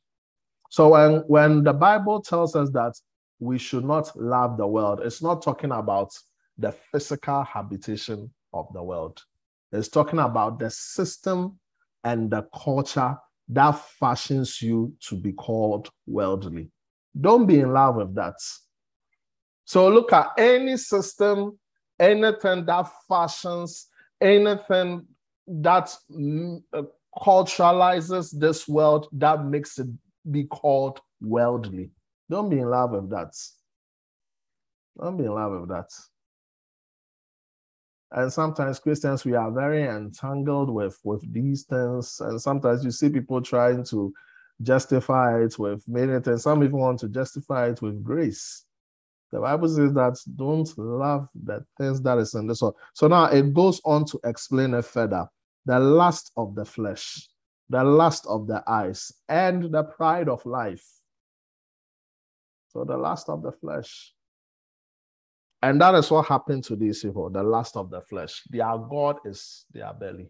So 0.70 0.90
when, 0.90 1.24
when 1.28 1.64
the 1.64 1.74
Bible 1.74 2.22
tells 2.22 2.56
us 2.56 2.70
that 2.72 2.94
we 3.40 3.58
should 3.58 3.86
not 3.86 4.16
love 4.20 4.58
the 4.58 4.68
world, 4.68 5.02
it's 5.04 5.22
not 5.22 5.42
talking 5.42 5.72
about 5.72 6.12
the 6.58 6.72
physical 6.72 7.44
habitation 7.44 8.32
of 8.54 8.68
the 8.74 8.84
world. 8.84 9.22
It's 9.72 9.90
talking 9.90 10.20
about 10.20 10.60
the 10.60 10.70
system 10.70 11.60
and 12.04 12.32
the 12.32 12.48
culture 12.64 13.18
that 13.50 13.80
fashions 14.00 14.62
you 14.62 14.94
to 15.08 15.16
be 15.16 15.32
called 15.32 15.90
worldly. 16.06 16.70
Don't 17.20 17.46
be 17.46 17.60
in 17.60 17.74
love 17.74 17.96
with 17.96 18.14
that. 18.16 18.36
So 19.66 19.90
look 19.90 20.14
at 20.14 20.28
any 20.38 20.78
system, 20.78 21.58
anything 22.00 22.66
that 22.66 22.90
fashions, 23.08 23.88
anything 24.22 25.06
that 25.48 25.96
mm, 26.12 26.62
uh, 26.74 26.84
culturalizes 27.18 28.38
this 28.38 28.68
world 28.68 29.08
that 29.14 29.44
makes 29.46 29.80
it 29.80 29.88
be 30.30 30.44
called 30.44 31.00
worldly. 31.22 31.90
Don't 32.30 32.50
be 32.50 32.60
in 32.60 32.70
love 32.70 32.92
with 32.92 33.10
that. 33.10 33.34
Don't 35.00 35.18
be 35.18 35.26
in 35.26 35.34
love 35.34 35.60
with 35.62 35.70
that. 35.70 35.90
And 38.12 38.32
sometimes 38.32 38.80
Christians, 38.80 39.26
we 39.26 39.34
are 39.34 39.52
very 39.52 39.84
entangled 39.84 40.70
with, 40.70 40.98
with 41.04 41.32
these 41.34 41.64
things. 41.64 42.22
And 42.22 42.42
sometimes 42.42 42.84
you 42.84 42.92
see 42.92 43.10
people 43.10 43.42
trying 43.42 43.84
to 43.86 44.14
justify 44.62 45.44
it 45.44 45.60
with 45.60 45.88
many 45.88 46.20
things. 46.22 46.44
Some 46.44 46.64
even 46.64 46.78
want 46.78 47.00
to 47.02 47.10
justify 47.10 47.70
it 47.70 47.82
with 47.82 48.04
grace. 48.04 48.64
The 49.32 49.42
Bible 49.42 49.68
says 49.68 49.94
that 49.94 50.18
don't 50.38 50.78
love 50.78 51.28
the 51.36 51.66
things 51.78 52.02
that 52.02 52.18
is 52.18 52.34
in 52.34 52.48
this 52.48 52.62
world. 52.62 52.76
So 52.94 53.08
now 53.08 53.26
it 53.26 53.54
goes 53.54 53.82
on 53.84 54.06
to 54.06 54.20
explain 54.24 54.74
it 54.74 54.86
further. 54.86 55.28
The 55.66 55.80
lust 55.80 56.32
of 56.38 56.56
the 56.56 56.64
flesh, 56.64 57.28
the 57.70 57.84
lust 57.84 58.26
of 58.28 58.48
the 58.48 58.64
eyes, 58.68 59.12
and 59.28 59.70
the 59.70 59.84
pride 59.84 60.30
of 60.30 60.46
life. 60.46 60.86
So 62.70 62.86
the 62.86 62.96
lust 62.96 63.28
of 63.28 63.44
the 63.44 63.52
flesh. 63.52 64.14
And 65.62 65.82
that 65.82 65.96
is 65.96 66.12
what 66.12 66.28
happened 66.28 66.64
to 66.66 66.76
these 66.76 67.02
people, 67.02 67.30
the 67.30 67.42
lust 67.42 67.78
of 67.78 67.90
the 67.90 68.02
flesh. 68.02 68.44
Their 68.50 68.78
God 68.78 69.18
is 69.26 69.66
their 69.72 69.92
belly. 69.94 70.30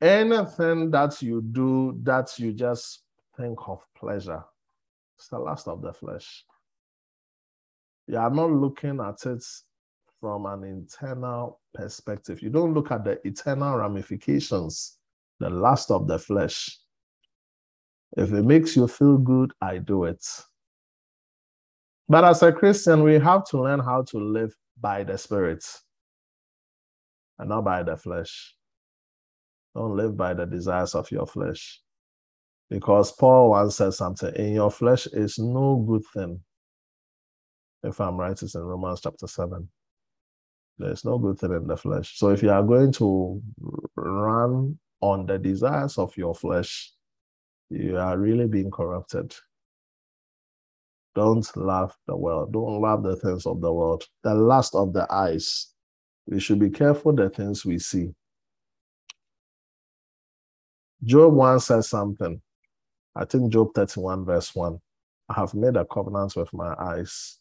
Anything 0.00 0.90
that 0.90 1.22
you 1.22 1.40
do 1.40 1.98
that 2.02 2.38
you 2.38 2.52
just 2.52 3.04
think 3.36 3.58
of 3.68 3.86
pleasure, 3.96 4.42
it's 5.16 5.28
the 5.28 5.38
lust 5.38 5.68
of 5.68 5.80
the 5.80 5.92
flesh. 5.92 6.44
You 8.06 8.18
are 8.18 8.30
not 8.30 8.50
looking 8.50 9.00
at 9.00 9.24
it 9.24 9.44
from 10.20 10.46
an 10.46 10.64
internal 10.64 11.60
perspective. 11.72 12.42
You 12.42 12.50
don't 12.50 12.74
look 12.74 12.90
at 12.90 13.04
the 13.04 13.24
eternal 13.26 13.76
ramifications, 13.76 14.98
the 15.38 15.48
lust 15.48 15.90
of 15.90 16.06
the 16.06 16.18
flesh. 16.18 16.78
If 18.16 18.32
it 18.32 18.44
makes 18.44 18.76
you 18.76 18.88
feel 18.88 19.16
good, 19.16 19.52
I 19.60 19.78
do 19.78 20.04
it. 20.04 20.24
But 22.08 22.24
as 22.24 22.42
a 22.42 22.52
Christian, 22.52 23.02
we 23.02 23.14
have 23.14 23.44
to 23.46 23.62
learn 23.62 23.80
how 23.80 24.02
to 24.02 24.18
live 24.18 24.54
by 24.80 25.04
the 25.04 25.16
Spirit 25.16 25.64
and 27.38 27.48
not 27.48 27.64
by 27.64 27.82
the 27.82 27.96
flesh. 27.96 28.54
Don't 29.74 29.96
live 29.96 30.16
by 30.16 30.34
the 30.34 30.46
desires 30.46 30.94
of 30.94 31.10
your 31.10 31.26
flesh. 31.26 31.80
Because 32.70 33.12
Paul 33.12 33.50
once 33.50 33.76
said 33.76 33.94
something 33.94 34.34
in 34.36 34.52
your 34.54 34.70
flesh 34.70 35.06
is 35.06 35.38
no 35.38 35.76
good 35.76 36.02
thing. 36.14 36.40
If 37.82 38.00
I'm 38.00 38.16
right, 38.16 38.30
it's 38.30 38.54
in 38.54 38.62
Romans 38.62 39.00
chapter 39.02 39.26
7. 39.26 39.68
There's 40.78 41.04
no 41.04 41.18
good 41.18 41.38
thing 41.38 41.52
in 41.52 41.66
the 41.66 41.76
flesh. 41.76 42.18
So 42.18 42.30
if 42.30 42.42
you 42.42 42.50
are 42.50 42.62
going 42.62 42.92
to 42.92 43.40
run 43.96 44.78
on 45.00 45.26
the 45.26 45.38
desires 45.38 45.98
of 45.98 46.16
your 46.16 46.34
flesh, 46.34 46.92
you 47.70 47.96
are 47.98 48.18
really 48.18 48.46
being 48.46 48.70
corrupted. 48.70 49.34
Don't 51.14 51.56
love 51.56 51.96
the 52.06 52.16
world. 52.16 52.52
Don't 52.52 52.80
love 52.80 53.02
the 53.02 53.16
things 53.16 53.46
of 53.46 53.60
the 53.60 53.72
world. 53.72 54.04
The 54.22 54.34
lust 54.34 54.74
of 54.74 54.92
the 54.92 55.06
eyes. 55.12 55.68
We 56.26 56.40
should 56.40 56.58
be 56.58 56.70
careful 56.70 57.12
the 57.12 57.30
things 57.30 57.64
we 57.64 57.78
see. 57.78 58.14
Job 61.04 61.34
once 61.34 61.66
said 61.66 61.84
something. 61.84 62.40
I 63.14 63.24
think 63.26 63.52
Job 63.52 63.74
31, 63.74 64.24
verse 64.24 64.54
1. 64.54 64.78
I 65.28 65.34
have 65.34 65.54
made 65.54 65.76
a 65.76 65.84
covenant 65.84 66.34
with 66.36 66.52
my 66.52 66.74
eyes 66.78 67.38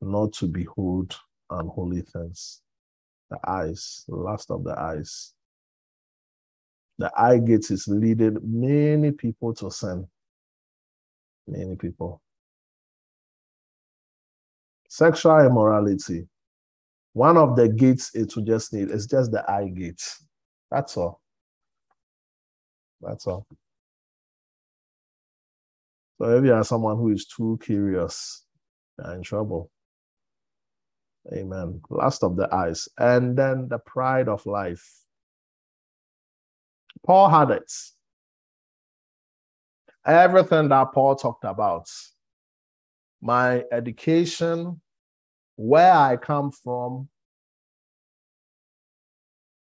not 0.00 0.32
to 0.34 0.46
behold 0.46 1.16
unholy 1.50 2.02
things. 2.02 2.62
The 3.30 3.38
eyes, 3.48 4.04
lust 4.08 4.50
of 4.50 4.64
the 4.64 4.78
eyes. 4.78 5.34
The 6.98 7.10
eye 7.16 7.38
gate 7.38 7.70
is 7.70 7.88
leading 7.88 8.38
many 8.42 9.12
people 9.12 9.54
to 9.54 9.70
sin. 9.70 10.06
Many 11.46 11.76
people. 11.76 12.20
Sexual 14.90 15.46
immorality. 15.46 16.26
One 17.12 17.36
of 17.36 17.54
the 17.54 17.68
gates 17.68 18.10
it 18.12 18.34
will 18.34 18.42
just 18.42 18.72
need 18.72 18.90
is 18.90 19.06
just 19.06 19.30
the 19.30 19.48
eye 19.48 19.68
gate. 19.68 20.02
That's 20.68 20.96
all. 20.96 21.20
That's 23.00 23.24
all. 23.28 23.46
So 26.18 26.36
if 26.36 26.44
you 26.44 26.52
are 26.52 26.64
someone 26.64 26.96
who 26.96 27.12
is 27.12 27.24
too 27.24 27.56
curious, 27.62 28.44
you're 28.98 29.14
in 29.14 29.22
trouble. 29.22 29.70
Amen. 31.32 31.80
Last 31.88 32.24
of 32.24 32.36
the 32.36 32.52
eyes. 32.52 32.88
And 32.98 33.38
then 33.38 33.68
the 33.68 33.78
pride 33.78 34.28
of 34.28 34.44
life. 34.44 35.04
Paul 37.06 37.28
had 37.30 37.50
it. 37.52 37.72
Everything 40.04 40.68
that 40.70 40.92
Paul 40.92 41.14
talked 41.14 41.44
about 41.44 41.88
my 43.20 43.64
education, 43.72 44.80
where 45.56 45.92
I 45.92 46.16
come 46.16 46.50
from, 46.52 47.08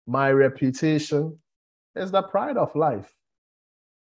my 0.05 0.31
reputation 0.31 1.39
is 1.95 2.11
the 2.11 2.21
pride 2.21 2.57
of 2.57 2.75
life. 2.75 3.13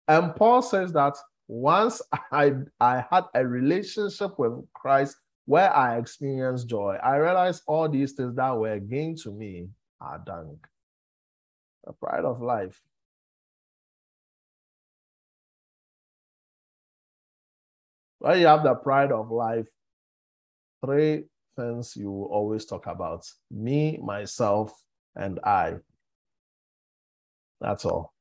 And 0.09 0.35
Paul 0.35 0.63
says 0.63 0.93
that 0.95 1.17
once 1.47 2.03
I, 2.33 2.55
I 2.81 3.05
had 3.11 3.25
a 3.35 3.47
relationship 3.47 4.39
with 4.39 4.65
Christ 4.73 5.17
where 5.47 5.75
I 5.75 5.99
experienced 5.99 6.69
joy, 6.69 6.99
I 7.03 7.17
realized 7.17 7.63
all 7.67 7.89
these 7.89 8.13
things 8.13 8.35
that 8.37 8.57
were 8.57 8.79
gain 8.79 9.17
to 9.23 9.33
me 9.33 9.69
are 10.01 10.23
dung. 10.25 10.59
The 11.87 11.93
pride 11.93 12.25
of 12.25 12.43
life. 12.43 12.81
When 18.19 18.41
you 18.41 18.47
have 18.47 18.65
the 18.65 18.75
pride 18.75 19.13
of 19.13 19.31
life, 19.31 19.69
three 20.85 21.25
things 21.57 21.97
you 21.97 22.11
will 22.11 22.27
always 22.27 22.65
talk 22.65 22.87
about 22.87 23.25
me, 23.51 23.99
myself, 24.03 24.73
and 25.17 25.39
I. 25.45 25.77
That's 27.61 27.85
all. 27.85 28.13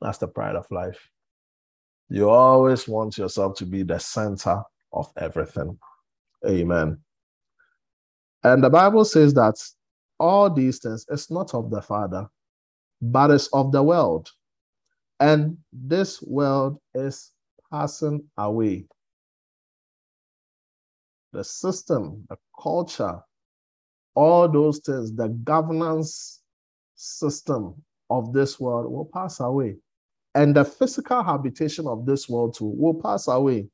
That's 0.00 0.18
the 0.18 0.28
pride 0.28 0.56
of 0.56 0.66
life. 0.70 1.08
You 2.08 2.28
always 2.30 2.86
want 2.86 3.16
yourself 3.16 3.56
to 3.56 3.66
be 3.66 3.82
the 3.82 3.98
center 3.98 4.62
of 4.92 5.10
everything. 5.16 5.78
Amen. 6.46 6.98
And 8.42 8.62
the 8.62 8.70
Bible 8.70 9.04
says 9.04 9.32
that 9.34 9.54
all 10.20 10.50
these 10.50 10.78
things 10.78 11.06
is 11.08 11.30
not 11.30 11.54
of 11.54 11.70
the 11.70 11.80
Father, 11.80 12.28
but 13.00 13.30
is 13.30 13.48
of 13.52 13.72
the 13.72 13.82
world. 13.82 14.30
And 15.18 15.56
this 15.72 16.20
world 16.22 16.78
is 16.94 17.30
passing 17.74 18.22
away. 18.38 18.86
The 21.32 21.42
system, 21.42 22.24
the 22.28 22.36
culture, 22.62 23.18
all 24.14 24.48
those 24.48 24.78
things, 24.78 25.12
the 25.12 25.28
governance 25.42 26.42
system 26.94 27.74
of 28.10 28.32
this 28.32 28.60
world 28.60 28.92
will 28.92 29.10
pass 29.12 29.40
away. 29.40 29.76
And 30.36 30.54
the 30.54 30.64
physical 30.64 31.24
habitation 31.24 31.88
of 31.88 32.06
this 32.06 32.28
world 32.28 32.54
too 32.56 32.72
will 32.76 32.94
pass 32.94 33.26
away. 33.26 33.68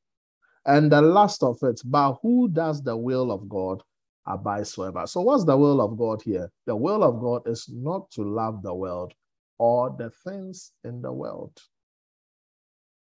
And 0.64 0.90
the 0.90 1.03
last 1.03 1.42
of 1.42 1.59
it, 1.62 1.82
but 1.84 2.18
who 2.22 2.48
does 2.48 2.82
the 2.82 2.96
will 2.96 3.30
of 3.30 3.51
God 3.51 3.82
abides 4.26 4.74
forever. 4.74 5.07
So, 5.07 5.20
what's 5.20 5.44
the 5.44 5.57
will 5.57 5.82
of 5.82 5.98
God 5.98 6.22
here? 6.22 6.51
The 6.66 6.76
will 6.76 7.03
of 7.03 7.20
God 7.20 7.42
is 7.46 7.68
not 7.68 8.11
to 8.12 8.22
love 8.22 8.62
the 8.62 8.74
world 8.74 9.12
or 9.59 9.94
the 9.98 10.11
things 10.24 10.72
in 10.84 11.03
the 11.03 11.12
world. 11.12 11.53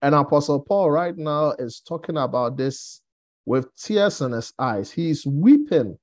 And 0.01 0.13
Apostle 0.13 0.61
Paul 0.61 0.91
right 0.91 1.17
now 1.17 1.51
is 1.57 1.81
talking 1.81 2.17
about 2.17 2.57
this 2.57 3.01
with 3.45 3.75
tears 3.75 4.21
in 4.21 4.31
his 4.31 4.53
eyes. 4.59 4.91
He's 4.91 5.25
weeping 5.25 5.97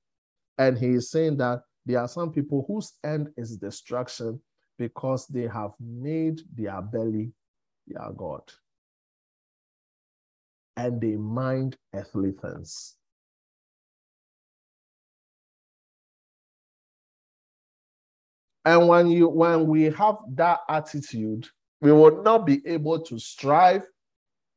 and 0.57 0.77
he 0.77 0.87
is 0.87 1.11
saying 1.11 1.37
that 1.37 1.61
there 1.85 1.99
are 1.99 2.07
some 2.07 2.31
people 2.31 2.65
whose 2.67 2.93
end 3.03 3.29
is 3.37 3.57
destruction 3.57 4.41
because 4.77 5.27
they 5.27 5.47
have 5.47 5.71
made 5.79 6.41
their 6.55 6.81
belly 6.81 7.31
their 7.87 8.11
God. 8.15 8.41
And 10.75 10.99
they 10.99 11.15
mind 11.15 11.77
earthly 11.93 12.31
things. 12.31 12.95
And 18.65 18.87
when 18.87 19.07
you 19.07 19.29
when 19.29 19.67
we 19.67 19.83
have 19.83 20.17
that 20.33 20.61
attitude, 20.67 21.47
we 21.85 21.91
will 21.91 22.23
not 22.23 22.47
be 22.47 22.65
able 22.65 22.99
to 22.99 23.19
strive 23.19 23.85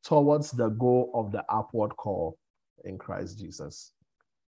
towards 0.03 0.49
the 0.49 0.69
goal 0.69 1.11
of 1.13 1.31
the 1.31 1.45
upward 1.47 1.95
call 1.95 2.39
in 2.85 2.97
Christ 2.97 3.37
Jesus. 3.37 3.93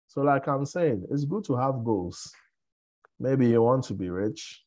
So, 0.08 0.20
like 0.24 0.50
I'm 0.50 0.66
saying, 0.66 1.08
it's 1.10 1.24
good 1.24 1.46
to 1.46 1.56
have 1.56 1.86
goals. 1.86 2.34
Maybe 3.18 3.48
you 3.48 3.62
want 3.62 3.86
to 3.86 3.94
be 3.94 4.10
rich. 4.10 4.62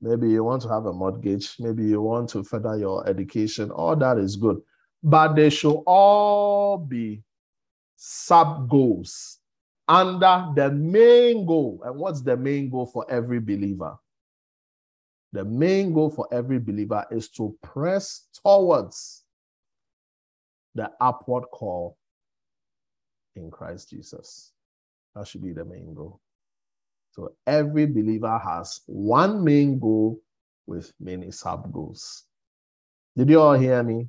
Maybe 0.00 0.30
you 0.30 0.44
want 0.44 0.62
to 0.62 0.70
have 0.70 0.86
a 0.86 0.94
mortgage. 0.94 1.56
Maybe 1.60 1.84
you 1.84 2.00
want 2.00 2.30
to 2.30 2.42
further 2.42 2.78
your 2.78 3.06
education. 3.06 3.70
All 3.70 3.96
that 3.96 4.16
is 4.16 4.36
good. 4.36 4.62
But 5.02 5.34
they 5.34 5.50
should 5.50 5.82
all 5.86 6.78
be 6.78 7.22
sub 7.96 8.70
goals 8.70 9.40
under 9.86 10.52
the 10.56 10.70
main 10.70 11.44
goal. 11.44 11.82
And 11.84 11.96
what's 11.96 12.22
the 12.22 12.34
main 12.34 12.70
goal 12.70 12.86
for 12.86 13.04
every 13.10 13.40
believer? 13.40 13.98
The 15.32 15.44
main 15.44 15.92
goal 15.92 16.10
for 16.10 16.28
every 16.30 16.58
believer 16.58 17.06
is 17.10 17.28
to 17.30 17.56
press 17.62 18.26
towards 18.44 19.24
the 20.74 20.90
upward 21.00 21.44
call 21.50 21.96
in 23.34 23.50
Christ 23.50 23.90
Jesus. 23.90 24.52
That 25.14 25.26
should 25.26 25.42
be 25.42 25.52
the 25.52 25.64
main 25.64 25.94
goal. 25.94 26.20
So 27.12 27.34
every 27.46 27.86
believer 27.86 28.38
has 28.38 28.80
one 28.86 29.44
main 29.44 29.78
goal 29.78 30.20
with 30.66 30.92
many 31.00 31.30
sub 31.30 31.72
goals. 31.72 32.24
Did 33.16 33.28
you 33.28 33.40
all 33.40 33.54
hear 33.54 33.82
me? 33.82 34.08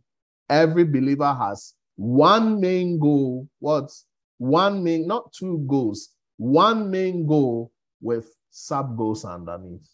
Every 0.49 0.86
believer 0.86 1.34
has 1.34 1.74
one 1.95 2.59
main 2.61 2.99
goal. 2.99 3.47
What's 3.59 4.05
one 4.38 4.84
main, 4.84 5.07
not 5.07 5.32
two 5.34 5.65
goals, 5.67 6.09
one 6.38 6.89
main 6.89 7.26
goal 7.26 7.71
with 8.01 8.34
sub 8.49 8.97
goals 8.97 9.26
underneath. 9.26 9.89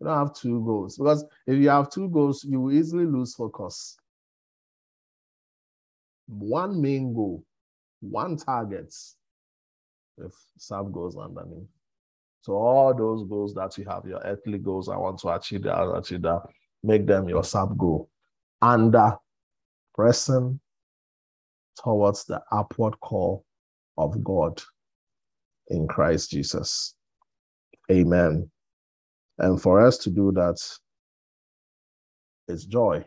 You 0.00 0.06
don't 0.06 0.18
have 0.18 0.34
two 0.34 0.64
goals 0.64 0.98
because 0.98 1.24
if 1.46 1.58
you 1.58 1.68
have 1.68 1.90
two 1.90 2.08
goals, 2.08 2.44
you 2.44 2.60
will 2.60 2.72
easily 2.72 3.06
lose 3.06 3.34
focus. 3.34 3.96
One 6.26 6.80
main 6.80 7.14
goal, 7.14 7.44
one 8.00 8.36
target 8.36 8.94
if 10.18 10.32
sub 10.58 10.92
goals 10.92 11.16
underneath. 11.16 11.68
So 12.42 12.52
all 12.52 12.94
those 12.94 13.26
goals 13.28 13.54
that 13.54 13.76
you 13.78 13.84
have, 13.86 14.04
your 14.04 14.20
earthly 14.20 14.58
goals, 14.58 14.88
I 14.88 14.96
want 14.96 15.18
to 15.20 15.28
achieve 15.30 15.62
that, 15.62 15.82
achieve 15.94 16.22
that, 16.22 16.42
make 16.82 17.06
them 17.06 17.28
your 17.28 17.42
sub 17.42 17.78
goal. 17.78 18.10
Uh, 18.60 19.16
pressing 19.94 20.60
towards 21.82 22.24
the 22.24 22.42
upward 22.52 22.98
call 23.00 23.44
of 23.96 24.22
God 24.22 24.60
in 25.68 25.86
Christ 25.86 26.30
Jesus. 26.30 26.94
Amen. 27.90 28.50
And 29.38 29.60
for 29.60 29.84
us 29.84 29.98
to 29.98 30.10
do 30.10 30.32
that, 30.32 30.56
it's 32.48 32.64
joy. 32.64 33.04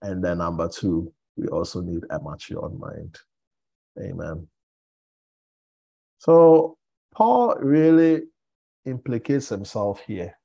And 0.00 0.22
then 0.24 0.38
number 0.38 0.68
two, 0.68 1.12
we 1.36 1.46
also 1.48 1.80
need 1.80 2.02
a 2.10 2.18
matured 2.18 2.78
mind. 2.78 3.16
Amen. 4.00 4.48
So 6.18 6.76
Paul 7.14 7.56
really 7.60 8.22
implicates 8.84 9.48
himself 9.48 10.00
here. 10.06 10.36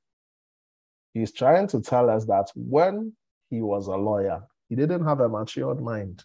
He's 1.14 1.32
trying 1.32 1.66
to 1.68 1.80
tell 1.80 2.10
us 2.10 2.24
that 2.26 2.50
when 2.54 3.12
he 3.50 3.62
was 3.62 3.88
a 3.88 3.96
lawyer, 3.96 4.42
he 4.68 4.76
didn't 4.76 5.04
have 5.04 5.20
a 5.20 5.28
matured 5.28 5.80
mind. 5.80 6.24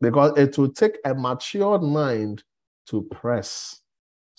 Because 0.00 0.36
it 0.36 0.56
will 0.58 0.70
take 0.70 0.98
a 1.04 1.14
matured 1.14 1.82
mind 1.82 2.42
to 2.90 3.02
press 3.10 3.80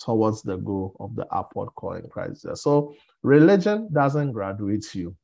towards 0.00 0.42
the 0.42 0.56
goal 0.56 0.96
of 0.98 1.14
the 1.14 1.26
upward 1.26 1.68
call 1.74 1.94
in 1.94 2.08
Christ. 2.08 2.46
So 2.54 2.94
religion 3.22 3.88
doesn't 3.92 4.32
graduate 4.32 4.94
you. 4.94 5.14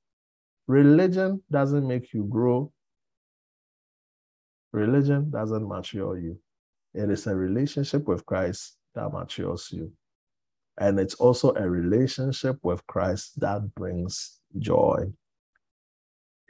Religion 0.66 1.43
doesn't 1.51 1.87
make 1.87 2.12
you 2.12 2.24
grow. 2.24 2.72
Religion 4.72 5.31
doesn't 5.31 5.66
mature 5.66 6.18
you. 6.18 6.39
It 6.93 7.11
is 7.11 7.27
a 7.27 7.35
relationship 7.35 8.07
with 8.07 8.27
Christ 8.27 8.77
that 8.95 9.12
matures 9.12 9.68
you. 9.72 9.93
And 10.79 11.01
it's 11.01 11.14
also 11.14 11.55
a 11.55 11.68
relationship 11.68 12.59
with 12.62 12.87
Christ 12.87 13.41
that 13.41 13.74
brings 13.74 14.41
joy. 14.59 15.07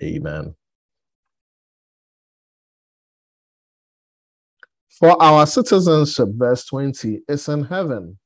Amen. 0.02 0.54
For 4.98 5.22
our 5.22 5.46
citizenship, 5.46 6.30
verse 6.32 6.64
20, 6.64 7.20
is 7.28 7.48
in 7.50 7.64
heaven, 7.64 8.18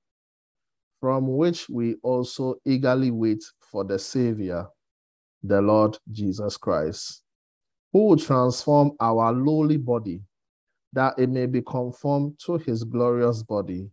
from 1.00 1.36
which 1.36 1.68
we 1.68 1.96
also 2.04 2.56
eagerly 2.64 3.10
wait 3.10 3.42
for 3.60 3.82
the 3.82 3.98
Savior, 3.98 4.68
the 5.42 5.60
Lord 5.60 5.98
Jesus 6.12 6.56
Christ, 6.56 7.24
who 7.92 8.06
will 8.06 8.16
transform 8.16 8.92
our 9.00 9.32
lowly 9.32 9.78
body, 9.78 10.22
that 10.92 11.18
it 11.18 11.28
may 11.28 11.46
be 11.46 11.60
conformed 11.60 12.38
to 12.46 12.58
his 12.58 12.84
glorious 12.84 13.42
body, 13.42 13.90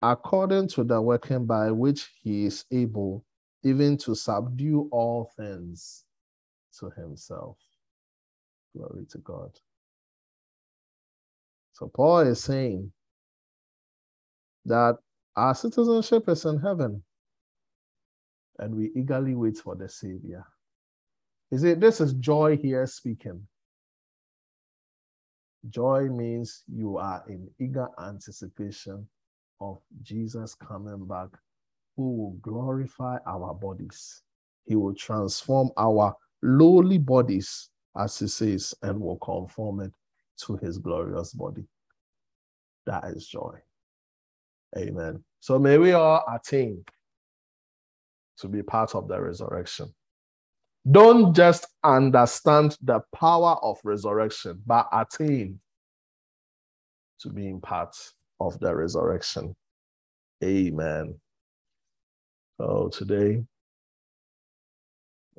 according 0.00 0.68
to 0.68 0.84
the 0.84 0.98
working 1.02 1.44
by 1.44 1.70
which 1.70 2.08
he 2.22 2.46
is 2.46 2.64
able 2.72 3.22
even 3.64 3.98
to 3.98 4.14
subdue 4.14 4.88
all 4.92 5.30
things 5.36 6.04
to 6.78 6.88
himself. 6.96 7.58
Glory 8.74 9.04
to 9.10 9.18
God. 9.18 9.50
So 11.78 11.88
Paul 11.94 12.26
is 12.26 12.42
saying 12.42 12.90
that 14.64 14.96
our 15.36 15.54
citizenship 15.54 16.28
is 16.28 16.44
in 16.44 16.58
heaven 16.58 17.04
and 18.58 18.74
we 18.74 18.90
eagerly 18.96 19.36
wait 19.36 19.58
for 19.58 19.76
the 19.76 19.88
Savior. 19.88 20.44
Is 21.52 21.62
it 21.62 21.78
this 21.78 22.00
is 22.00 22.14
joy 22.14 22.56
here 22.56 22.84
speaking? 22.88 23.46
Joy 25.68 26.08
means 26.08 26.64
you 26.66 26.98
are 26.98 27.22
in 27.28 27.48
eager 27.60 27.86
anticipation 28.04 29.06
of 29.60 29.78
Jesus 30.02 30.56
coming 30.56 31.06
back, 31.06 31.28
who 31.96 32.16
will 32.16 32.36
glorify 32.42 33.18
our 33.24 33.54
bodies. 33.54 34.22
He 34.64 34.74
will 34.74 34.94
transform 34.94 35.70
our 35.76 36.16
lowly 36.42 36.98
bodies, 36.98 37.70
as 37.96 38.18
he 38.18 38.26
says, 38.26 38.74
and 38.82 39.00
will 39.00 39.18
conform 39.18 39.78
it 39.78 39.92
to 40.46 40.56
his 40.56 40.78
glorious 40.78 41.32
body. 41.32 41.64
That 42.86 43.04
is 43.04 43.26
joy. 43.26 43.58
Amen. 44.76 45.24
So 45.40 45.58
may 45.58 45.78
we 45.78 45.92
all 45.92 46.24
attain 46.32 46.84
to 48.38 48.48
be 48.48 48.62
part 48.62 48.94
of 48.94 49.08
the 49.08 49.20
resurrection. 49.20 49.94
Don't 50.90 51.34
just 51.34 51.66
understand 51.84 52.76
the 52.82 53.00
power 53.14 53.56
of 53.62 53.78
resurrection, 53.84 54.62
but 54.66 54.88
attain 54.92 55.60
to 57.20 57.30
being 57.30 57.60
part 57.60 57.96
of 58.40 58.58
the 58.60 58.74
resurrection. 58.74 59.54
Amen. 60.42 61.14
So 62.58 62.90
today, 62.92 63.44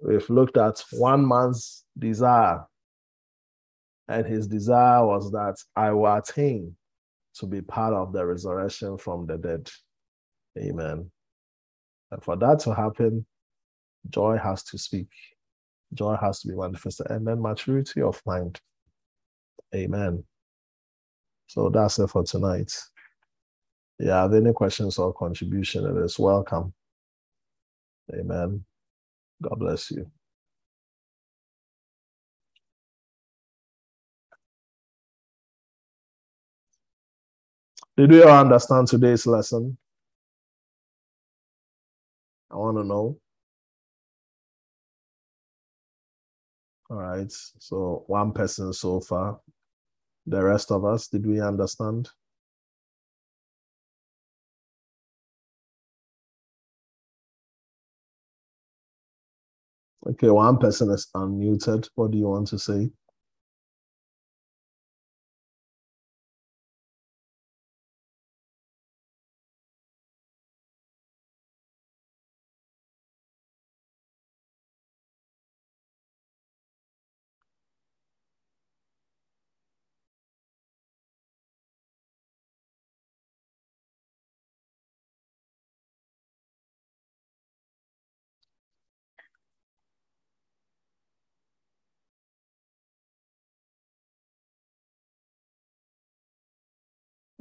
we've 0.01 0.29
looked 0.29 0.57
at 0.57 0.83
one 0.91 1.27
man's 1.27 1.83
desire 1.97 2.65
and 4.09 4.25
his 4.25 4.47
desire 4.47 5.05
was 5.05 5.31
that 5.31 5.55
I 5.75 5.91
will 5.91 6.13
attain 6.13 6.75
to 7.35 7.45
be 7.45 7.61
part 7.61 7.93
of 7.93 8.11
the 8.11 8.25
resurrection 8.25 8.97
from 8.97 9.27
the 9.27 9.37
dead. 9.37 9.69
Amen. 10.57 11.09
And 12.11 12.23
for 12.23 12.35
that 12.37 12.59
to 12.61 12.73
happen, 12.73 13.25
joy 14.09 14.37
has 14.37 14.63
to 14.63 14.79
speak. 14.79 15.09
Joy 15.93 16.17
has 16.19 16.41
to 16.41 16.47
be 16.47 16.55
manifested. 16.55 17.11
And 17.11 17.25
then 17.25 17.41
maturity 17.41 18.01
of 18.01 18.19
mind. 18.25 18.59
Amen. 19.75 20.23
So 21.45 21.69
that's 21.69 21.99
it 21.99 22.07
for 22.07 22.23
tonight. 22.23 22.71
Yeah, 23.99 24.21
have 24.21 24.33
any 24.33 24.53
questions 24.53 24.97
or 24.97 25.13
contribution, 25.13 25.85
it 25.85 26.03
is 26.03 26.17
welcome. 26.17 26.73
Amen. 28.13 28.65
God 29.41 29.59
bless 29.59 29.91
you. 29.91 30.09
Did 37.99 38.11
we 38.11 38.23
all 38.23 38.39
understand 38.39 38.87
today's 38.87 39.27
lesson? 39.27 39.77
I 42.49 42.55
want 42.55 42.77
to 42.77 42.85
know. 42.85 43.19
All 46.89 46.95
right. 46.97 47.29
So 47.29 48.05
one 48.07 48.31
person 48.31 48.71
so 48.71 49.01
far. 49.01 49.41
The 50.27 50.41
rest 50.41 50.71
of 50.71 50.85
us, 50.85 51.09
did 51.09 51.25
we 51.25 51.41
understand? 51.41 52.09
Okay, 60.07 60.29
one 60.29 60.57
person 60.57 60.89
is 60.91 61.09
unmuted. 61.13 61.89
What 61.95 62.11
do 62.11 62.17
you 62.17 62.29
want 62.29 62.47
to 62.47 62.59
say? 62.59 62.91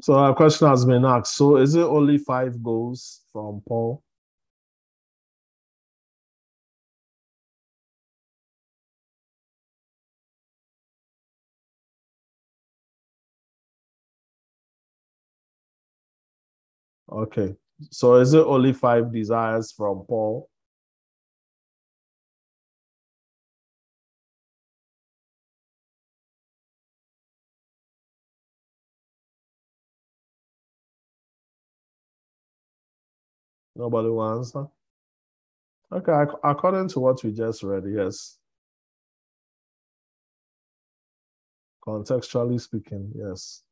So 0.00 0.14
a 0.14 0.34
question 0.34 0.68
has 0.68 0.84
been 0.84 1.04
asked. 1.04 1.34
So 1.34 1.56
is 1.56 1.74
it 1.74 1.82
only 1.82 2.18
five 2.18 2.62
goals 2.62 3.22
from 3.32 3.62
Paul? 3.66 4.02
Okay. 17.10 17.56
So 17.90 18.16
is 18.16 18.34
it 18.34 18.44
only 18.44 18.72
five 18.72 19.12
desires 19.12 19.72
from 19.72 20.04
Paul? 20.08 20.48
Nobody 33.78 34.08
will 34.08 34.36
answer. 34.36 34.66
Okay, 35.92 36.12
according 36.42 36.88
to 36.88 37.00
what 37.00 37.22
we 37.22 37.32
just 37.32 37.62
read, 37.62 37.84
yes. 37.86 38.38
Contextually 41.86 42.60
speaking, 42.60 43.12
yes. 43.14 43.62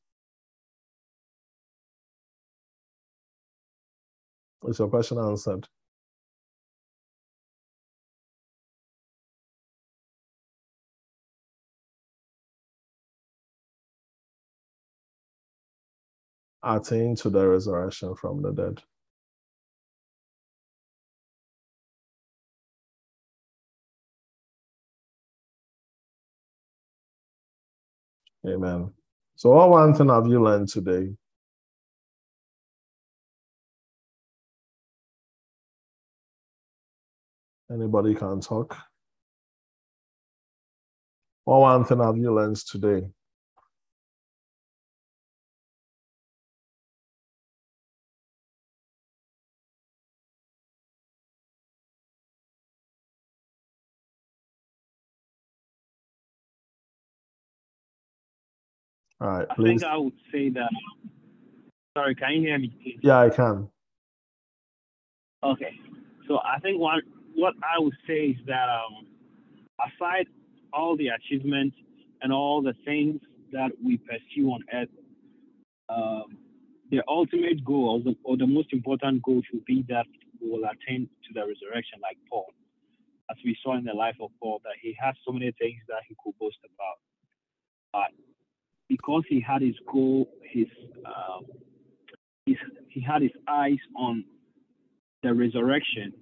Is 4.67 4.79
your 4.79 4.89
question 4.89 5.19
answered? 5.19 5.67
Attain 16.63 17.17
to 17.17 17.29
the 17.31 17.47
resurrection 17.47 18.15
from 18.15 18.41
the 18.41 18.53
dead. 18.53 18.83
Amen. 28.47 28.92
So, 29.34 29.51
what 29.51 29.70
one 29.70 29.94
thing 29.94 30.09
have 30.09 30.26
you 30.26 30.42
learned 30.42 30.68
today? 30.68 31.14
Anybody 37.70 38.14
can 38.14 38.40
talk? 38.40 38.76
What 41.44 41.61
one 41.61 41.84
thing 41.84 41.99
have 41.99 42.16
you 42.16 42.32
learned 42.34 42.57
today? 42.57 43.09
All 59.21 59.29
right, 59.29 59.47
I 59.49 59.55
think 59.55 59.83
I 59.83 59.97
would 59.97 60.12
say 60.31 60.51
that. 60.51 60.71
Sorry, 61.97 62.14
can 62.14 62.33
you 62.33 62.41
hear 62.43 62.59
me? 62.59 62.69
Please? 62.83 62.99
Yeah, 63.03 63.21
I 63.21 63.31
can. 63.31 63.69
Okay, 65.43 65.73
so 66.29 66.39
I 66.39 66.59
think 66.61 66.79
what 66.79 67.03
what 67.35 67.55
I 67.62 67.79
would 67.79 67.97
say 68.07 68.35
is 68.35 68.37
that 68.47 68.69
um, 68.69 69.07
aside 69.81 70.27
all 70.73 70.97
the 70.97 71.09
achievements 71.09 71.77
and 72.23 72.33
all 72.33 72.62
the 72.62 72.75
things 72.85 73.21
that 73.53 73.71
we 73.83 73.99
pursue 73.99 74.49
on 74.51 74.62
earth, 74.73 74.89
um, 75.89 76.39
the 76.91 77.03
ultimate 77.09 77.64
goal 77.64 77.97
or 77.97 78.01
the, 78.01 78.17
or 78.25 78.37
the 78.37 78.47
most 78.47 78.73
important 78.73 79.23
goal 79.23 79.43
should 79.51 79.64
be 79.64 79.85
that 79.89 80.07
we 80.41 80.51
will 80.51 80.64
attain 80.64 81.09
to 81.25 81.35
the 81.35 81.41
resurrection, 81.41 81.99
like 82.03 82.19
Paul, 82.29 82.53
as 83.31 83.37
we 83.45 83.57
saw 83.62 83.77
in 83.77 83.85
the 83.85 83.95
life 83.95 84.17
of 84.21 84.31
Paul, 84.43 84.61
that 84.64 84.75
he 84.81 84.97
has 85.01 85.14
so 85.25 85.33
many 85.33 85.53
things 85.59 85.81
that 85.89 86.03
he 86.09 86.17
could 86.23 86.37
boast 86.39 86.59
about. 86.64 86.99
But 87.93 88.12
because 88.89 89.24
he 89.28 89.41
had 89.41 89.62
his 89.62 89.74
goal, 89.91 90.28
his, 90.43 90.66
um, 91.05 91.45
his 92.47 92.57
he 92.89 93.01
had 93.01 93.22
his 93.22 93.32
eyes 93.49 93.78
on 93.97 94.24
the 95.22 95.34
resurrection, 95.34 96.12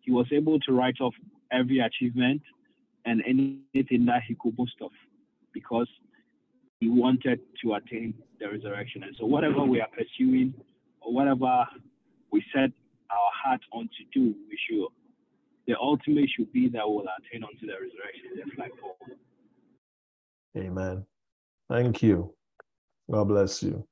he 0.00 0.12
was 0.12 0.26
able 0.32 0.60
to 0.60 0.72
write 0.72 1.00
off 1.00 1.14
every 1.50 1.80
achievement 1.80 2.42
and 3.04 3.22
anything 3.26 4.06
that 4.06 4.22
he 4.28 4.36
could 4.40 4.56
boast 4.56 4.74
of 4.80 4.90
because 5.52 5.88
he 6.80 6.88
wanted 6.88 7.40
to 7.62 7.74
attain 7.74 8.14
the 8.38 8.48
resurrection. 8.48 9.02
And 9.02 9.14
so, 9.18 9.26
whatever 9.26 9.64
we 9.64 9.80
are 9.80 9.88
pursuing 9.88 10.54
or 11.00 11.12
whatever 11.12 11.66
we 12.30 12.44
set 12.54 12.70
our 13.10 13.30
heart 13.44 13.60
on 13.72 13.88
to 13.98 14.18
do, 14.18 14.34
we 14.48 14.58
should, 14.68 14.86
the 15.66 15.74
ultimate 15.80 16.28
should 16.36 16.52
be 16.52 16.68
that 16.68 16.82
we'll 16.84 17.04
attain 17.18 17.44
unto 17.44 17.66
the 17.66 17.72
resurrection, 17.72 18.30
just 18.36 18.58
like 18.58 18.72
Paul. 18.80 18.96
Amen. 20.56 21.04
Thank 21.70 22.02
you. 22.02 22.34
God 23.08 23.28
bless 23.28 23.62
you. 23.62 23.86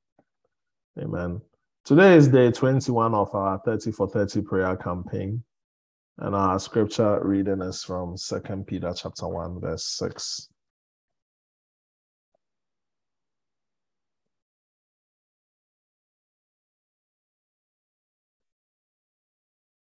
Amen. 1.00 1.40
Today 1.84 2.16
is 2.16 2.26
day 2.26 2.50
21 2.50 3.14
of 3.14 3.32
our 3.32 3.60
30 3.64 3.92
for 3.92 4.08
30 4.08 4.42
prayer 4.42 4.76
campaign. 4.76 5.44
And 6.18 6.34
our 6.34 6.58
scripture 6.58 7.20
reading 7.22 7.62
is 7.62 7.84
from 7.84 8.16
Second 8.16 8.66
Peter 8.66 8.92
chapter 8.96 9.28
1, 9.28 9.60
verse 9.60 9.84
6. 9.84 10.48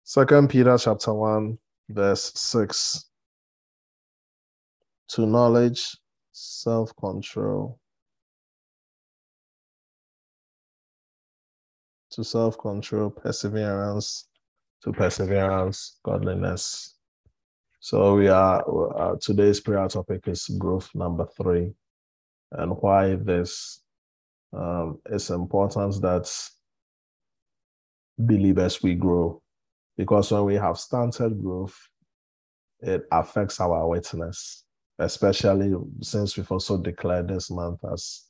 Second 0.05 0.51
Peter 0.51 0.76
chapter 0.76 1.14
1, 1.14 1.59
verse 1.89 2.31
6. 2.35 3.07
To 5.09 5.24
knowledge 5.24 5.97
self 6.41 6.97
control. 6.97 7.78
To 12.12 12.24
self 12.24 12.59
control, 12.59 13.11
perseverance, 13.11 14.26
to 14.82 14.93
perseverance, 14.93 15.99
godliness. 16.03 16.97
So 17.80 18.16
we 18.16 18.28
are 18.28 18.64
uh, 18.97 19.16
today's 19.20 19.61
prayer 19.61 19.86
topic 19.88 20.26
is 20.26 20.47
growth 20.59 20.91
number 20.95 21.26
three, 21.36 21.72
and 22.53 22.72
why 22.80 23.16
this? 23.16 23.82
Um, 24.53 24.99
it's 25.09 25.30
important 25.30 26.01
that 26.03 26.28
believers 28.18 28.82
we 28.82 28.95
grow, 28.95 29.41
because 29.97 30.32
when 30.32 30.45
we 30.45 30.55
have 30.55 30.78
stunted 30.78 31.41
growth, 31.41 31.78
it 32.80 33.05
affects 33.12 33.61
our 33.61 33.86
witness 33.86 34.64
especially 35.01 35.75
since 36.03 36.37
we've 36.37 36.53
also 36.53 36.77
declared 36.77 37.29
this 37.29 37.51
month 37.51 37.81
as 37.93 38.27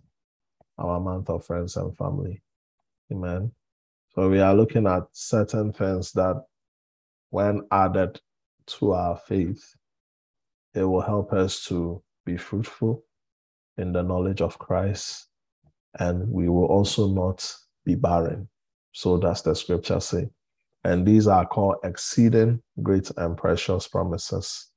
our 0.79 1.01
month 1.01 1.29
of 1.29 1.45
friends 1.45 1.77
and 1.77 1.97
family. 1.97 2.41
Amen. 3.13 3.53
So 4.15 4.31
we 4.31 4.41
are 4.41 4.55
looking 4.55 4.87
at 4.87 5.05
certain 5.13 5.73
things 5.73 6.13
that, 6.13 6.43
when 7.31 7.63
added 7.71 8.21
to 8.67 8.93
our 8.93 9.17
faith, 9.17 9.63
it 10.75 10.85
will 10.85 11.01
help 11.01 11.33
us 11.33 11.65
to 11.67 12.03
be 12.25 12.37
fruitful 12.37 13.05
in 13.77 13.93
the 13.93 14.03
knowledge 14.03 14.41
of 14.41 14.59
Christ. 14.59 15.27
And 15.99 16.29
we 16.29 16.49
will 16.49 16.67
also 16.67 17.09
not 17.09 17.53
be 17.85 17.97
barren. 17.97 18.49
So 18.93 19.19
does 19.19 19.43
the 19.43 19.55
scripture 19.55 20.01
say. 20.01 20.29
And 20.85 21.07
these 21.07 21.27
are 21.27 21.47
called 21.47 21.77
exceeding 21.85 22.63
great 22.83 23.11
and 23.17 23.37
precious 23.37 23.87
promises. 23.87 24.70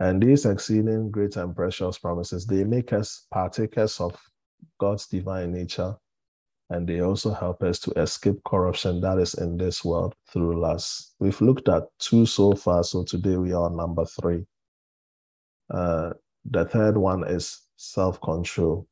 And 0.00 0.22
these 0.22 0.46
exceeding 0.46 1.10
great 1.10 1.36
and 1.36 1.54
precious 1.54 1.98
promises, 1.98 2.46
they 2.46 2.64
make 2.64 2.92
us 2.92 3.26
partakers 3.32 4.00
of 4.00 4.16
God's 4.78 5.06
divine 5.06 5.52
nature. 5.52 5.96
And 6.70 6.86
they 6.86 7.00
also 7.00 7.32
help 7.32 7.62
us 7.62 7.78
to 7.80 7.90
escape 7.92 8.36
corruption 8.44 9.00
that 9.00 9.18
is 9.18 9.34
in 9.34 9.56
this 9.56 9.84
world 9.84 10.14
through 10.30 10.60
lust. 10.60 11.14
We've 11.18 11.40
looked 11.40 11.68
at 11.68 11.84
two 11.98 12.26
so 12.26 12.52
far. 12.52 12.84
So 12.84 13.04
today 13.04 13.36
we 13.36 13.52
are 13.52 13.70
number 13.70 14.04
three. 14.04 14.44
Uh, 15.70 16.10
the 16.44 16.64
third 16.66 16.96
one 16.96 17.26
is 17.26 17.62
self 17.76 18.20
control. 18.20 18.86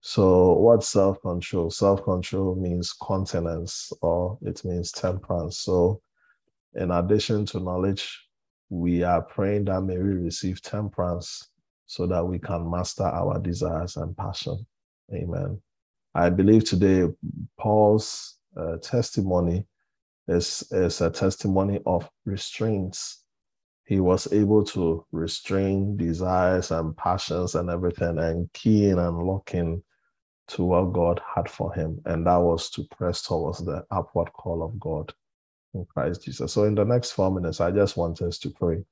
So, 0.00 0.52
what's 0.52 0.88
self 0.88 1.20
control? 1.22 1.70
Self 1.70 2.04
control 2.04 2.56
means 2.56 2.92
continence 2.92 3.92
or 4.02 4.38
it 4.42 4.64
means 4.64 4.92
temperance. 4.92 5.58
So, 5.58 6.02
in 6.74 6.90
addition 6.90 7.46
to 7.46 7.60
knowledge, 7.60 8.28
we 8.70 9.02
are 9.02 9.22
praying 9.22 9.66
that 9.66 9.82
may 9.82 9.98
we 9.98 10.14
receive 10.14 10.62
temperance 10.62 11.48
so 11.86 12.06
that 12.06 12.24
we 12.24 12.38
can 12.38 12.68
master 12.70 13.04
our 13.04 13.38
desires 13.38 13.96
and 13.96 14.16
passion. 14.16 14.66
Amen. 15.12 15.60
I 16.14 16.30
believe 16.30 16.64
today 16.64 17.06
Paul's 17.58 18.38
uh, 18.56 18.76
testimony 18.78 19.66
is, 20.28 20.66
is 20.70 21.00
a 21.00 21.10
testimony 21.10 21.80
of 21.84 22.08
restraints. 22.24 23.24
He 23.84 24.00
was 24.00 24.32
able 24.32 24.64
to 24.66 25.04
restrain 25.12 25.96
desires 25.96 26.70
and 26.70 26.96
passions 26.96 27.54
and 27.54 27.68
everything 27.68 28.18
and 28.18 28.50
key 28.54 28.88
in 28.88 28.98
and 28.98 29.18
lock 29.18 29.54
in 29.54 29.82
to 30.48 30.64
what 30.64 30.92
God 30.92 31.20
had 31.34 31.50
for 31.50 31.72
him, 31.74 32.00
and 32.04 32.26
that 32.26 32.36
was 32.36 32.70
to 32.70 32.84
press 32.84 33.22
towards 33.22 33.64
the 33.64 33.84
upward 33.90 34.32
call 34.32 34.62
of 34.62 34.78
God 34.78 35.12
in 35.74 35.84
Christ 35.86 36.24
Jesus. 36.24 36.52
So, 36.52 36.64
in 36.64 36.74
the 36.74 36.84
next 36.84 37.12
four 37.12 37.30
minutes, 37.30 37.60
I 37.60 37.70
just 37.70 37.96
want 37.96 38.22
us 38.22 38.38
to 38.38 38.50
pray 38.50 38.84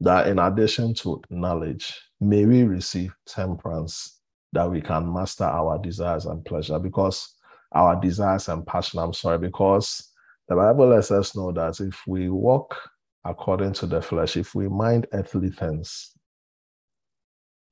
that 0.00 0.28
in 0.28 0.38
addition 0.38 0.94
to 0.94 1.22
knowledge, 1.30 1.94
may 2.20 2.46
we 2.46 2.62
receive 2.62 3.14
temperance 3.26 4.20
that 4.52 4.70
we 4.70 4.80
can 4.80 5.12
master 5.12 5.44
our 5.44 5.78
desires 5.78 6.26
and 6.26 6.44
pleasure 6.44 6.78
because 6.78 7.34
our 7.72 8.00
desires 8.00 8.48
and 8.48 8.66
passion, 8.66 8.98
I'm 8.98 9.12
sorry, 9.12 9.38
because 9.38 10.10
the 10.48 10.56
Bible 10.56 10.88
lets 10.88 11.10
us 11.10 11.36
know 11.36 11.52
that 11.52 11.78
if 11.80 12.02
we 12.06 12.28
walk 12.28 12.76
according 13.24 13.74
to 13.74 13.86
the 13.86 14.02
flesh, 14.02 14.36
if 14.36 14.54
we 14.54 14.68
mind 14.68 15.06
earthly 15.12 15.50
things, 15.50 16.12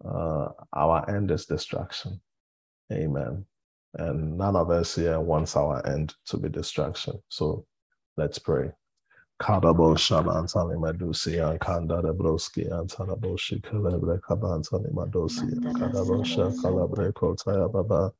uh, 0.04 0.48
our 0.72 1.08
end 1.10 1.30
is 1.30 1.46
destruction. 1.46 2.20
Amen. 2.92 3.44
And 3.94 4.36
none 4.38 4.54
of 4.54 4.70
us 4.70 4.94
here 4.94 5.18
wants 5.18 5.56
our 5.56 5.84
end 5.86 6.14
to 6.26 6.36
be 6.36 6.48
destruction. 6.48 7.20
So 7.28 7.66
let's 8.18 8.38
pray. 8.40 8.72
Kadabo 9.42 9.98
Shaban 9.98 10.46
Tani 10.48 10.76
Madusi 10.76 11.48
and 11.48 11.60
Kanda 11.60 12.02
de 12.02 12.12
Broski 12.12 12.70
and 12.72 12.90
Tanabo 12.90 13.38
Shikalebre 13.38 14.20
Kaban 14.20 14.68
Tani 14.68 14.90
Madosi 14.92 15.52
and 15.52 15.76
Kadabo 15.76 16.24
Shakalabre 16.24 17.12
Kotaya 17.12 17.72
Baba 17.72 18.12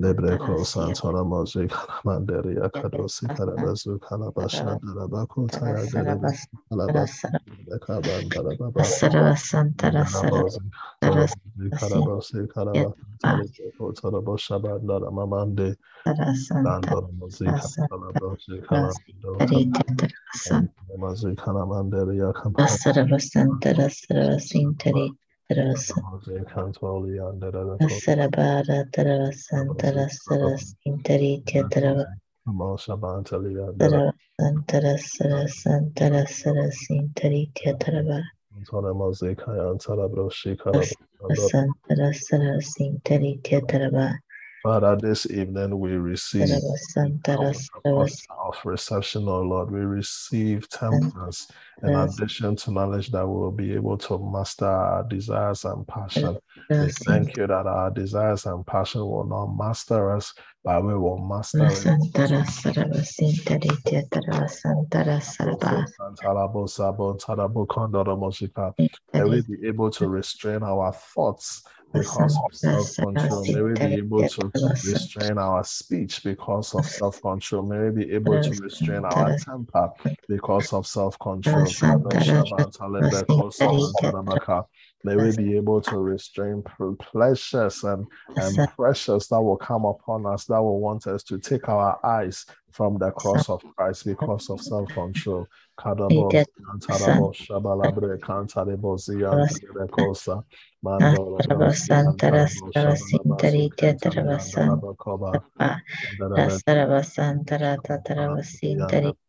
لبرکو 0.00 0.64
سانتورا 0.64 1.22
موزی 1.22 1.68
کلمان 1.68 2.24
دری 2.24 2.58
اکدوسی 2.58 3.26
کربزو 3.26 3.98
کلباش 3.98 4.54
ندربا 4.62 5.26
کلتای 5.26 5.86
دری 5.86 6.16
کلباس 6.70 7.26
کبان 7.86 8.28
دربا 8.28 8.70
بسر 8.70 9.32
بسن 9.32 9.72
ترسر 9.78 10.30
کرباسی 11.80 12.46
کربا 12.54 12.94
کلتورا 13.78 14.20
باش 14.20 14.52
بان 14.52 14.86
درما 14.86 15.26
من 15.26 15.54
دی 15.54 15.76
دندر 16.64 17.04
موزی 17.18 17.44
درسن 17.44 17.86
کلباس 17.90 18.46
موزی 20.98 21.34
کلمان 21.34 21.90
دری 21.90 22.20
درسن 22.20 22.52
بسر 22.58 23.04
بسن 23.12 23.48
ترسر 23.62 24.36
بسین 24.36 24.74
تری 24.74 25.18
Sarabara 27.88 28.86
Tarava 28.92 29.32
Santara 29.32 30.06
Saras 30.08 30.74
Interi 30.86 31.42
Tetrava 31.44 32.06
Santara 34.38 34.96
Saras 34.96 35.52
Santara 35.62 36.26
Saras 36.26 36.78
Interi 36.90 37.50
Tetrava 37.54 38.22
Santara 41.50 42.12
Saras 42.14 42.78
Interi 42.78 43.40
Tetrava 43.42 44.18
Father, 44.62 44.94
this 44.96 45.26
evening 45.30 45.78
we 45.78 45.92
receive 45.92 46.48
of 48.46 48.56
reception, 48.64 49.26
oh 49.26 49.40
Lord. 49.40 49.70
We 49.70 49.80
receive 49.80 50.68
temperance 50.68 51.48
in 51.82 51.88
addition 52.18 52.56
to 52.56 52.70
knowledge 52.72 53.10
that 53.12 53.26
we 53.26 53.32
will 53.40 53.52
be 53.52 53.72
able 53.72 53.96
to 53.98 54.18
master 54.18 54.66
our 54.66 55.02
desires 55.04 55.64
and 55.64 55.86
passion. 55.88 56.36
We 56.68 56.76
thank 56.92 57.36
you 57.38 57.46
that 57.46 57.66
our 57.66 57.90
desires 57.90 58.44
and 58.44 58.66
passion 58.66 59.00
will 59.00 59.24
not 59.24 59.46
master 59.56 60.14
us, 60.14 60.34
but 60.62 60.84
we 60.84 60.94
will 60.94 61.18
master 61.18 61.58
it. 61.64 61.94
May 69.14 69.24
we 69.24 69.40
be 69.42 69.66
able 69.68 69.90
to 69.90 70.08
restrain 70.08 70.62
our 70.62 70.92
thoughts 70.92 71.62
because 71.92 72.38
of 72.44 72.54
self 72.54 72.96
control. 72.96 73.44
May 73.44 73.62
we 73.62 73.74
be 73.74 73.94
able 73.94 74.28
to 74.28 74.52
restrain 74.84 75.38
our 75.38 75.64
speech 75.64 76.22
because 76.22 76.74
of 76.74 76.86
self 76.86 77.20
control. 77.20 77.62
May 77.62 77.90
we 77.90 78.04
be 78.04 78.12
able 78.12 78.40
to 78.42 78.50
restrain 78.62 79.04
our 79.04 79.36
temper 79.36 79.90
because 80.28 80.72
of 80.72 80.86
self 80.86 81.18
control. 81.18 81.66
May 85.02 85.16
we 85.16 85.36
be 85.36 85.56
able 85.56 85.80
to 85.80 85.98
restrain 85.98 86.62
pleasures 87.00 87.84
and, 87.84 88.06
and 88.36 88.68
pressures 88.76 89.28
that 89.28 89.40
will 89.40 89.56
come 89.56 89.84
upon 89.84 90.26
us 90.26 90.44
that 90.46 90.60
will 90.60 90.80
want 90.80 91.06
us 91.06 91.22
to 91.24 91.38
take 91.38 91.68
our 91.68 91.98
eyes 92.04 92.44
from 92.72 92.98
the 92.98 93.10
cross 93.10 93.48
of 93.48 93.62
Christ 93.76 94.06
because 94.06 94.50
of 94.50 94.60
self 94.60 94.88
control. 94.92 95.46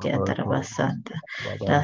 Tetrava 0.00 0.62
Santa 0.62 1.14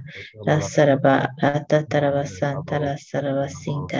Saraba 0.61 1.15
Ratatarabasantara 1.41 2.91
Saravasinta 2.97 3.99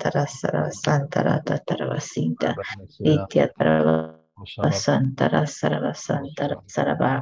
Rasaravasanta, 0.10 0.74
Santa 0.74 1.20
Taravasinta, 1.68 2.50
Ritya 3.06 3.46
Taravasanta, 3.58 5.24
Rasaravasanta, 5.30 6.44
Rasarava. 6.50 7.14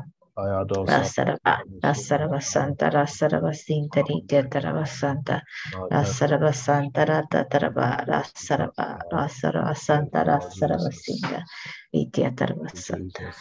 Santa 6.54 7.28
Tatarava 7.30 8.06
Rasarava 8.08 9.00
Rasarava 9.12 9.76
Santa. 9.76 10.24
Rasarava 10.24 10.92
Sinta 10.92 11.44
Ityatarava 11.94 12.76
Santa. 12.76 13.34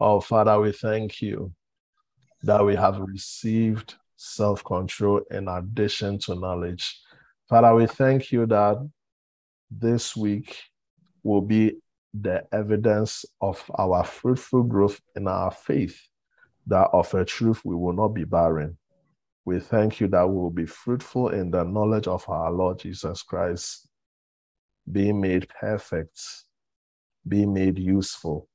Oh, 0.00 0.20
Father, 0.20 0.60
we 0.60 0.72
thank 0.72 1.20
you 1.22 1.52
that 2.42 2.64
we 2.64 2.74
have 2.74 2.98
received 2.98 3.94
self 4.16 4.64
control 4.64 5.20
in 5.30 5.48
addition 5.48 6.18
to 6.20 6.34
knowledge. 6.34 6.98
Father, 7.48 7.74
we 7.74 7.86
thank 7.86 8.32
you 8.32 8.46
that 8.46 8.76
this 9.70 10.16
week 10.16 10.56
will 11.22 11.42
be 11.42 11.76
the 12.20 12.44
evidence 12.52 13.24
of 13.40 13.62
our 13.78 14.04
fruitful 14.04 14.62
growth 14.62 15.00
in 15.14 15.28
our 15.28 15.50
faith, 15.50 16.00
that 16.66 16.88
of 16.92 17.12
a 17.14 17.24
truth 17.24 17.64
we 17.64 17.74
will 17.74 17.92
not 17.92 18.08
be 18.08 18.24
barren. 18.24 18.76
We 19.44 19.60
thank 19.60 20.00
you 20.00 20.08
that 20.08 20.28
we 20.28 20.34
will 20.34 20.50
be 20.50 20.66
fruitful 20.66 21.28
in 21.28 21.50
the 21.50 21.64
knowledge 21.64 22.08
of 22.08 22.28
our 22.28 22.50
Lord 22.50 22.80
Jesus 22.80 23.22
Christ, 23.22 23.88
being 24.90 25.20
made 25.20 25.48
perfect, 25.48 26.20
being 27.26 27.52
made 27.52 27.78
useful, 27.78 28.48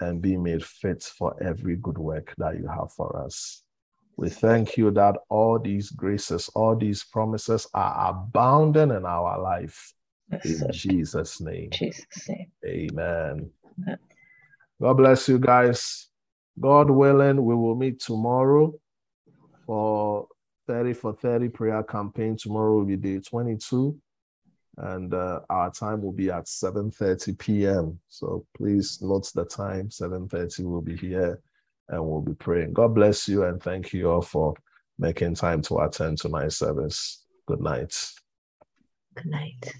and 0.00 0.20
be 0.20 0.36
made 0.36 0.64
fit 0.64 1.02
for 1.02 1.42
every 1.42 1.76
good 1.76 1.98
work 1.98 2.34
that 2.38 2.58
you 2.58 2.66
have 2.66 2.92
for 2.92 3.24
us. 3.24 3.62
We 4.16 4.28
thank 4.28 4.76
you 4.76 4.90
that 4.92 5.16
all 5.28 5.58
these 5.58 5.90
graces, 5.90 6.48
all 6.54 6.76
these 6.76 7.04
promises 7.04 7.66
are 7.74 8.10
abounding 8.10 8.90
in 8.90 9.04
our 9.04 9.40
life. 9.40 9.92
In 10.44 10.72
Jesus' 10.72 11.40
name. 11.40 11.70
Jesus' 11.70 12.28
name. 12.28 12.50
Amen. 12.66 13.50
Amen. 13.82 13.98
God 14.80 14.94
bless 14.94 15.28
you 15.28 15.38
guys. 15.38 16.08
God 16.60 16.90
willing, 16.90 17.44
we 17.44 17.54
will 17.54 17.74
meet 17.74 18.00
tomorrow 18.00 18.72
for 19.66 20.28
30 20.66 20.92
for 20.94 21.14
30 21.14 21.48
prayer 21.48 21.82
campaign. 21.82 22.36
Tomorrow 22.36 22.76
will 22.76 22.84
be 22.84 22.96
day 22.96 23.18
22 23.20 23.98
and 24.78 25.14
uh, 25.14 25.40
our 25.50 25.70
time 25.70 26.02
will 26.02 26.12
be 26.12 26.30
at 26.30 26.46
7.30 26.46 27.38
p.m. 27.38 27.98
So 28.08 28.46
please 28.56 28.98
note 29.00 29.30
the 29.34 29.44
time, 29.44 29.88
7.30 29.88 30.64
we'll 30.64 30.80
be 30.80 30.96
here 30.96 31.40
and 31.88 32.04
we'll 32.04 32.22
be 32.22 32.34
praying. 32.34 32.72
God 32.72 32.94
bless 32.94 33.28
you 33.28 33.44
and 33.44 33.62
thank 33.62 33.92
you 33.92 34.10
all 34.10 34.22
for 34.22 34.54
making 34.98 35.34
time 35.34 35.62
to 35.62 35.78
attend 35.78 36.18
tonight's 36.18 36.58
service. 36.58 37.24
Good 37.46 37.60
night. 37.60 37.94
Good 39.14 39.26
night. 39.26 39.74